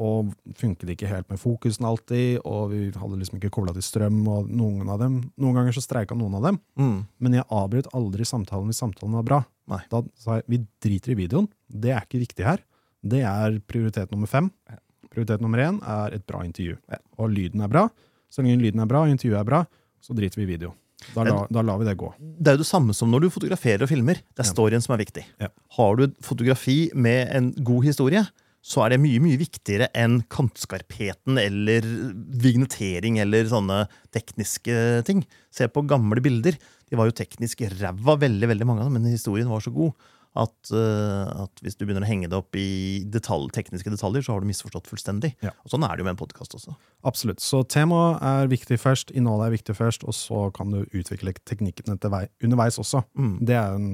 og 0.00 0.32
funket 0.56 0.92
ikke 0.94 1.08
helt 1.10 1.28
med 1.32 1.40
fokusen 1.40 1.86
alltid, 1.88 2.40
og 2.48 2.70
vi 2.72 2.82
hadde 2.94 3.18
liksom 3.20 3.40
ikke 3.40 3.52
kobla 3.56 3.74
til 3.76 3.84
strøm, 3.84 4.20
og 4.30 4.48
noen 4.48 4.88
av 4.88 5.00
dem 5.02 5.18
Noen 5.40 5.58
ganger 5.58 5.76
så 5.76 5.82
streika 5.84 6.16
noen 6.16 6.36
av 6.38 6.46
dem. 6.48 6.60
Mm. 6.80 6.98
Men 7.18 7.38
jeg 7.38 7.48
avbrøt 7.48 7.90
aldri 7.96 8.26
samtalen 8.28 8.70
hvis 8.70 8.80
samtalen 8.82 9.18
var 9.18 9.26
bra. 9.26 9.40
Nei. 9.70 9.80
Da 9.92 10.02
sa 10.20 10.38
jeg 10.38 10.46
vi 10.50 10.60
driter 10.82 11.14
i 11.14 11.18
videoen. 11.22 11.50
Det 11.66 11.94
er 11.94 12.06
ikke 12.06 12.22
viktig 12.22 12.46
her. 12.46 12.62
Det 13.00 13.24
er 13.24 13.58
prioritet 13.70 14.12
nummer 14.12 14.30
fem. 14.30 14.50
Prioritet 15.10 15.42
nummer 15.42 15.62
én 15.62 15.80
er 15.82 16.16
et 16.16 16.26
bra 16.28 16.44
intervju. 16.46 16.76
Og 17.18 17.32
lyden 17.32 17.64
er 17.64 17.72
bra. 17.72 17.88
Så 18.30 18.44
lenge 18.44 18.62
lyden 18.62 18.82
er 18.82 18.90
bra, 18.90 19.06
intervjuet 19.10 19.40
er 19.40 19.48
bra, 19.48 19.64
så 20.00 20.14
driter 20.14 20.40
vi 20.40 20.46
i 20.46 20.52
video. 20.52 20.74
Da, 21.14 21.24
la, 21.24 21.46
da 21.50 21.62
lar 21.64 21.80
vi 21.80 21.88
det 21.88 21.96
gå. 21.98 22.10
Det 22.20 22.52
er 22.52 22.58
jo 22.58 22.62
det 22.62 22.68
samme 22.68 22.94
som 22.96 23.10
når 23.10 23.24
du 23.24 23.30
fotograferer 23.32 23.86
og 23.86 23.90
filmer. 23.90 24.20
Det 24.36 24.44
er 24.44 24.50
storyen 24.50 24.84
som 24.84 24.94
er 24.94 25.02
viktig. 25.02 25.24
Ja. 25.40 25.48
Har 25.78 25.96
du 25.96 26.04
et 26.06 26.16
fotografi 26.24 26.78
med 26.94 27.32
en 27.36 27.50
god 27.66 27.88
historie, 27.88 28.22
så 28.60 28.84
er 28.84 28.92
det 28.92 29.00
mye 29.00 29.20
mye 29.24 29.40
viktigere 29.40 29.88
enn 29.96 30.20
kantskarpheten 30.32 31.40
eller 31.40 31.86
vignettering 32.44 33.16
eller 33.22 33.48
sånne 33.48 33.86
tekniske 34.12 35.00
ting. 35.08 35.24
Se 35.54 35.68
på 35.72 35.86
gamle 35.88 36.20
bilder. 36.24 36.58
De 36.90 36.98
var 36.98 37.08
jo 37.08 37.16
teknisk 37.16 37.64
ræva, 37.78 38.18
veldig 38.20 38.50
veldig 38.50 38.68
mange 38.68 38.84
av 38.84 38.90
dem, 38.90 38.98
men 39.00 39.14
historien 39.14 39.48
var 39.48 39.64
så 39.64 39.72
god 39.72 39.94
at, 40.38 40.70
uh, 40.70 41.42
at 41.42 41.62
hvis 41.64 41.74
du 41.74 41.82
begynner 41.82 42.04
å 42.04 42.08
henge 42.10 42.28
det 42.30 42.38
opp 42.38 42.54
i 42.58 43.02
detalj, 43.10 43.48
tekniske 43.54 43.90
detaljer, 43.90 44.22
så 44.22 44.36
har 44.36 44.44
du 44.44 44.50
misforstått 44.50 44.86
fullstendig. 44.90 45.32
Ja. 45.42 45.54
Og 45.64 45.72
Sånn 45.72 45.86
er 45.86 45.96
det 45.96 46.04
jo 46.04 46.06
med 46.06 46.14
en 46.14 46.20
podkast 46.20 46.54
også. 46.58 46.76
Absolutt. 47.08 47.42
Så 47.42 47.64
temaet 47.66 48.20
er 48.22 48.52
viktig 48.52 48.78
først, 48.82 49.10
innholdet 49.16 49.48
er 49.48 49.56
viktig 49.56 49.76
først, 49.78 50.06
og 50.06 50.14
så 50.14 50.44
kan 50.54 50.70
du 50.74 50.84
utvikle 50.84 51.34
teknikken 51.42 51.96
underveis 51.96 52.78
også. 52.78 53.02
Mm. 53.18 53.34
Det 53.48 53.58
er 53.58 53.74
en 53.80 53.90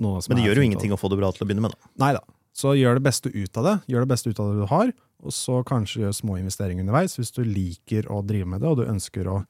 noe 0.00 0.20
som 0.20 0.32
Men 0.32 0.40
det 0.40 0.44
er 0.44 0.50
gjør 0.50 0.60
jo 0.60 0.68
ingenting 0.68 0.92
å 0.96 1.00
få 1.00 1.10
det 1.12 1.20
bra 1.20 1.32
til 1.32 1.44
å 1.44 1.48
begynne 1.48 1.64
med. 1.64 1.76
da. 1.76 1.92
Nei 2.04 2.12
da. 2.16 2.22
Så 2.56 2.74
gjør 2.76 2.98
det 2.98 3.04
beste 3.06 3.30
ut 3.30 3.56
av 3.56 3.64
det. 3.64 3.74
Gjør 3.92 4.00
det 4.06 4.10
beste 4.10 4.30
ut 4.32 4.40
av 4.42 4.50
det 4.50 4.60
du 4.62 4.66
har, 4.72 4.92
og 5.22 5.32
så 5.32 5.60
kanskje 5.64 6.02
gjør 6.02 6.16
små 6.16 6.38
investeringer 6.40 6.82
underveis 6.82 7.14
hvis 7.16 7.30
du 7.36 7.42
liker 7.44 8.08
å 8.10 8.22
drive 8.26 8.46
med 8.46 8.60
det, 8.60 8.68
og 8.72 8.80
du 8.80 8.88
ønsker 8.90 9.28
å 9.30 9.44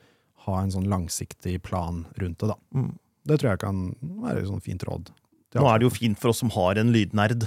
ha 0.47 0.59
en 0.63 0.71
sånn 0.73 0.89
langsiktig 0.89 1.63
plan 1.63 2.05
rundt 2.21 2.39
det. 2.41 2.49
da. 2.53 2.57
Mm. 2.75 2.93
Det 3.27 3.39
tror 3.41 3.51
jeg 3.53 3.61
kan 3.61 3.81
være 4.25 4.41
et 4.43 4.49
sånn 4.49 4.63
fint 4.65 4.85
råd. 4.89 5.11
Nå 5.55 5.67
er 5.69 5.79
det 5.79 5.85
jo 5.89 5.91
fint 5.91 6.19
for 6.21 6.31
oss 6.33 6.39
som 6.41 6.51
har 6.55 6.79
en 6.81 6.93
lydnerd. 6.95 7.45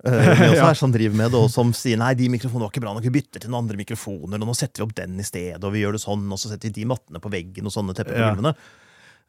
eh, 0.06 0.12
med 0.38 0.50
oss 0.52 0.56
Ja. 0.60 0.74
som 0.78 0.92
driver 0.94 1.16
med 1.16 1.32
det, 1.32 1.38
og 1.40 1.50
som 1.50 1.72
sier 1.74 1.98
nei, 1.98 2.12
de 2.14 2.28
mikrofonene 2.30 2.68
var 2.68 2.70
ikke 2.70 2.82
bra 2.84 2.92
nok, 2.94 3.02
vi 3.02 3.10
bytter 3.18 3.40
til 3.42 3.50
noen 3.50 3.64
andre 3.66 3.76
mikrofoner, 3.80 4.38
og 4.38 4.46
nå 4.46 4.54
setter 4.54 4.82
vi 4.82 4.86
opp 4.86 4.94
den 4.94 5.18
i 5.18 5.26
stedet, 5.26 5.62
og 5.64 5.72
vi 5.74 5.82
gjør 5.82 5.96
det 5.98 6.02
sånn, 6.04 6.22
og 6.30 6.38
så 6.38 6.52
setter 6.52 6.70
vi 6.70 6.76
de 6.82 6.86
mattene 6.86 7.18
på 7.22 7.30
veggen 7.32 7.66
og 7.66 7.74
sånne 7.74 7.94
tepper 7.98 8.14
på 8.14 8.20
Ja. 8.22 8.30
gulvene. 8.34 8.54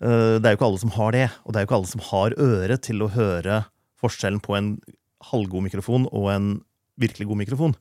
Eh, 0.02 0.38
Det 0.40 0.46
er 0.46 0.54
jo 0.54 0.58
ikke 0.60 0.70
alle 0.70 0.80
som 0.80 0.92
har 0.92 1.12
det, 1.12 1.32
og 1.46 1.54
det 1.54 1.58
er 1.58 1.66
jo 1.66 1.68
ikke 1.70 1.80
alle 1.80 1.94
som 1.94 2.02
har 2.12 2.30
øre 2.38 2.78
til 2.78 3.00
å 3.02 3.10
høre 3.10 3.66
forskjellen 4.00 4.40
på 4.46 4.56
en 4.56 4.70
halvgod 5.32 5.64
mikrofon 5.66 6.08
og 6.12 6.30
en 6.34 6.50
virkelig 7.00 7.28
god 7.28 7.38
mikrofon. 7.42 7.76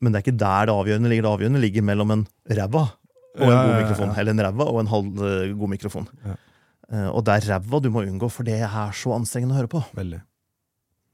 Men 0.00 0.12
det 0.14 0.20
er 0.20 0.24
ikke 0.26 0.38
der 0.38 0.66
det 0.70 0.74
avgjørende 0.74 1.10
ligger. 1.10 1.26
Det 1.26 1.32
avgjørende 1.36 1.62
ligger 1.62 1.82
mellom 1.86 2.10
en 2.14 2.26
ræva 2.50 2.84
og 3.38 3.46
en 3.46 3.50
Ja, 3.50 3.62
god 3.62 3.74
mikrofon. 3.74 3.74
ja, 3.74 3.82
mikrofon. 3.82 4.08
ja. 4.14 4.20
Eller 4.20 4.30
en 4.36 4.44
ræva 4.46 4.66
og 4.70 4.80
en 4.80 4.90
halvgod 4.92 5.68
mikrofon. 5.72 6.08
Ja. 6.24 6.36
Eh, 6.92 7.08
Og 7.10 7.24
det 7.24 7.34
er 7.34 7.48
ræva 7.58 7.80
du 7.82 7.90
må 7.90 8.02
unngå, 8.06 8.30
for 8.30 8.42
det 8.46 8.60
er 8.62 8.92
så 8.92 9.14
anstrengende 9.14 9.54
å 9.54 9.58
høre 9.60 9.68
på. 9.72 9.82
Veldig. 9.94 10.22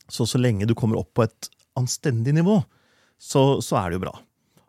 Så 0.09 0.27
så 0.29 0.39
lenge 0.39 0.67
du 0.69 0.75
kommer 0.75 0.99
opp 1.01 1.15
på 1.15 1.23
et 1.25 1.49
anstendig 1.77 2.35
nivå, 2.37 2.63
så, 3.19 3.61
så 3.65 3.77
er 3.81 3.91
det 3.91 3.99
jo 4.01 4.05
bra. 4.05 4.19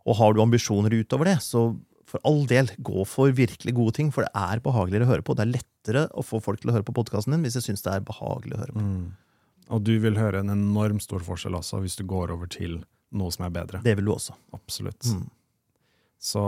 Og 0.07 0.15
har 0.15 0.33
du 0.33 0.41
ambisjoner 0.41 0.89
utover 0.95 1.25
det, 1.25 1.39
så 1.43 1.75
for 2.05 2.19
all 2.23 2.45
del, 2.45 2.67
gå 2.79 3.03
for 3.09 3.31
virkelig 3.36 3.73
gode 3.75 3.93
ting, 3.97 4.11
for 4.13 4.23
det 4.23 4.31
er 4.33 4.59
behageligere 4.63 5.03
å 5.03 5.09
høre 5.11 5.25
på. 5.25 5.36
Det 5.36 5.43
er 5.43 5.51
lettere 5.57 6.03
å 6.15 6.23
få 6.23 6.39
folk 6.41 6.61
til 6.61 6.69
å 6.71 6.75
høre 6.77 6.86
på 6.88 6.93
podkasten 6.95 7.33
din 7.36 7.43
hvis 7.43 7.57
de 7.57 7.61
syns 7.65 7.81
det 7.83 7.91
er 7.91 7.99
behagelig 8.05 8.55
å 8.55 8.61
høre 8.61 8.75
på. 8.77 8.79
Mm. 8.86 9.05
Og 9.74 9.82
du 9.86 9.95
vil 10.03 10.20
høre 10.20 10.43
en 10.43 10.53
enorm 10.53 10.99
stor 11.01 11.24
forskjell 11.26 11.57
også 11.57 11.82
hvis 11.84 11.97
du 11.99 12.05
går 12.07 12.34
over 12.36 12.49
til 12.51 12.84
noe 13.16 13.34
som 13.34 13.47
er 13.47 13.53
bedre. 13.55 13.82
Det 13.86 13.95
vil 13.97 14.07
du 14.09 14.13
også. 14.13 14.36
Absolutt. 14.55 15.07
Mm. 15.09 15.26
Så 16.26 16.41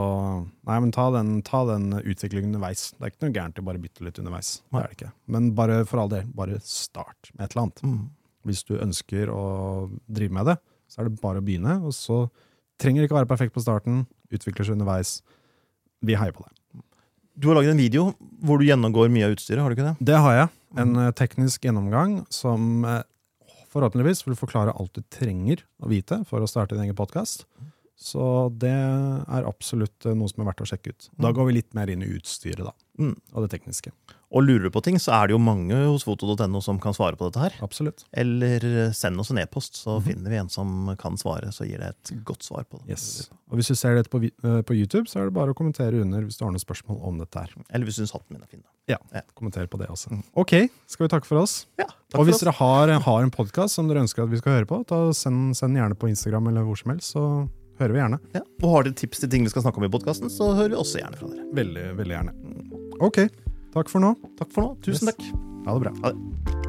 nei, 0.65 0.77
men 0.81 0.91
ta 0.95 1.07
den, 1.13 1.39
ta 1.45 1.61
den 1.69 1.91
utviklingen 1.99 2.49
underveis. 2.49 2.91
Det 2.95 3.03
er 3.03 3.13
ikke 3.13 3.27
noe 3.27 3.35
gærent 3.35 3.59
i 3.61 3.65
bare 3.67 3.81
bytte 3.81 4.05
litt 4.05 4.19
underveis. 4.21 4.51
Det 4.71 4.81
er 4.81 4.87
det 4.87 4.97
ikke. 4.97 5.11
Men 5.35 5.51
bare 5.57 5.81
for 5.89 6.01
all 6.01 6.11
del, 6.13 6.29
bare 6.37 6.59
start 6.65 7.31
med 7.35 7.45
et 7.45 7.53
eller 7.53 7.67
annet. 7.67 7.83
Mm. 7.85 8.03
Hvis 8.47 8.63
du 8.67 8.77
ønsker 8.79 9.31
å 9.33 9.43
drive 10.07 10.33
med 10.33 10.49
det, 10.49 10.57
så 10.87 11.01
er 11.01 11.09
det 11.09 11.21
bare 11.21 11.43
å 11.43 11.45
begynne. 11.45 11.77
Og 11.85 11.93
så 11.95 12.23
trenger 12.81 13.03
det 13.03 13.09
ikke 13.09 13.19
være 13.19 13.29
perfekt 13.29 13.53
på 13.57 13.63
starten. 13.63 14.05
Utvikler 14.33 14.65
seg 14.65 14.77
underveis. 14.79 15.19
Vi 16.05 16.17
heier 16.17 16.33
på 16.35 16.45
deg. 16.47 16.53
Du 17.37 17.51
har 17.51 17.59
laget 17.59 17.75
en 17.75 17.81
video 17.81 18.07
hvor 18.41 18.57
du 18.57 18.65
gjennomgår 18.65 19.11
mye 19.13 19.27
av 19.27 19.35
utstyret, 19.35 19.61
har 19.61 19.69
du 19.69 19.77
ikke 19.77 19.91
det? 19.91 20.07
Det 20.09 20.21
har 20.23 20.39
jeg. 20.39 20.53
En 20.75 20.97
eh, 20.99 21.13
teknisk 21.15 21.63
gjennomgang 21.63 22.19
som 22.33 22.83
eh, 22.85 23.03
forhåpentligvis 23.71 24.25
vil 24.27 24.39
forklare 24.39 24.75
alt 24.75 24.97
du 24.97 25.05
trenger 25.13 25.63
å 25.79 25.91
vite 25.91 26.23
for 26.27 26.43
å 26.43 26.49
starte 26.49 26.75
din 26.75 26.87
egen 26.87 26.97
podkast. 26.97 27.45
Så 27.97 28.23
det 28.61 28.69
er 28.69 29.47
absolutt 29.49 30.05
eh, 30.05 30.13
noe 30.17 30.29
som 30.29 30.43
er 30.43 30.51
verdt 30.51 30.61
å 30.61 30.69
sjekke 30.69 30.93
ut. 30.93 31.07
Da 31.17 31.31
går 31.33 31.49
vi 31.49 31.55
litt 31.57 31.73
mer 31.73 31.89
inn 31.89 32.05
i 32.05 32.11
utstyret 32.13 32.61
da, 32.61 32.75
Mm. 32.97 33.13
og 33.33 33.43
det 33.43 33.51
tekniske. 33.53 33.91
Og 34.33 34.43
lurer 34.43 34.67
du 34.67 34.71
på 34.73 34.81
ting, 34.83 34.97
så 34.99 35.13
er 35.15 35.27
det 35.29 35.35
jo 35.35 35.39
mange 35.41 35.75
hos 35.85 36.03
foto.no 36.03 36.59
som 36.65 36.79
kan 36.81 36.95
svare 36.97 37.17
på 37.17 37.29
dette 37.29 37.41
her. 37.41 37.57
Absolutt. 37.63 38.03
Eller 38.11 38.63
eh, 38.65 38.93
send 38.93 39.21
oss 39.21 39.31
en 39.31 39.39
e-post, 39.41 39.77
så 39.81 39.97
mm. 39.97 40.05
finner 40.05 40.33
vi 40.33 40.39
en 40.41 40.49
som 40.49 40.91
kan 40.99 41.17
svare. 41.17 41.49
Så 41.55 41.65
gir 41.65 41.81
det 41.81 41.93
et 41.93 42.13
godt 42.27 42.45
svar 42.45 42.65
på 42.69 42.81
det. 42.81 42.97
Yes. 42.97 43.29
Og 43.49 43.57
hvis 43.57 43.69
du 43.71 43.77
ser 43.79 43.97
dette 43.97 44.11
på, 44.13 44.21
eh, 44.25 44.61
på 44.61 44.77
YouTube, 44.77 45.07
så 45.09 45.21
er 45.21 45.29
det 45.29 45.37
bare 45.37 45.53
å 45.53 45.57
kommentere 45.57 46.01
under 46.03 46.25
hvis 46.25 46.37
du 46.37 46.43
har 46.45 46.51
noen 46.53 46.63
spørsmål 46.63 46.99
om 47.07 47.21
dette 47.21 47.45
her. 47.45 47.53
Eller 47.69 47.87
hvis 47.87 47.97
du 47.97 48.03
syns 48.03 48.17
hatten 48.17 48.35
min 48.35 48.43
er 48.43 48.51
fin. 48.51 48.65
da. 48.87 49.21
Kommenter 49.37 49.69
på 49.69 49.79
det 49.79 49.87
også. 49.93 50.11
Mm. 50.13 50.25
Ok, 50.43 50.55
skal 50.89 51.07
vi 51.07 51.13
takke 51.15 51.29
for 51.29 51.41
oss? 51.41 51.59
Ja, 51.79 51.87
takk 52.11 52.21
og 52.21 52.27
hvis 52.27 52.41
dere 52.43 52.55
har, 52.59 52.91
har 53.03 53.23
en 53.23 53.33
podkast 53.33 53.77
som 53.77 53.89
dere 53.89 54.03
ønsker 54.05 54.25
at 54.25 54.31
vi 54.33 54.41
skal 54.41 54.59
høre 54.59 54.69
på, 54.69 54.81
da 54.89 55.07
send, 55.15 55.55
send 55.59 55.77
gjerne 55.79 55.97
på 55.97 56.09
Instagram 56.11 56.51
eller 56.51 56.67
hvor 56.67 56.79
som 56.79 56.93
helst, 56.93 57.15
så 57.15 57.23
hører 57.79 57.93
vi 57.95 58.01
gjerne. 58.01 58.19
Ja. 58.35 58.41
Og 58.63 58.69
har 58.75 58.87
dere 58.87 58.97
tips 58.99 59.19
til 59.23 59.29
ting 59.33 59.43
vi 59.47 59.49
skal 59.53 59.65
snakke 59.65 59.77
om 59.81 59.87
i 59.87 59.91
podkasten, 59.93 60.31
så 60.33 60.51
hører 60.57 60.75
vi 60.75 60.79
også 60.83 61.01
gjerne 61.01 61.19
fra 61.19 61.31
dere. 61.33 61.47
Veldig, 61.59 61.85
veldig 61.99 62.15
gjerne. 62.17 62.37
Ok, 63.05 63.21
takk 63.75 63.89
for 63.93 64.03
nå. 64.03 64.15
Takk 64.39 64.51
for 64.55 64.61
nå. 64.69 64.77
Tusen 64.85 65.07
Yes. 65.07 65.15
takk. 65.15 65.27
Ha 65.67 65.77
det 65.77 65.85
bra. 65.87 65.93
Ha 66.03 66.11
det. 66.15 66.66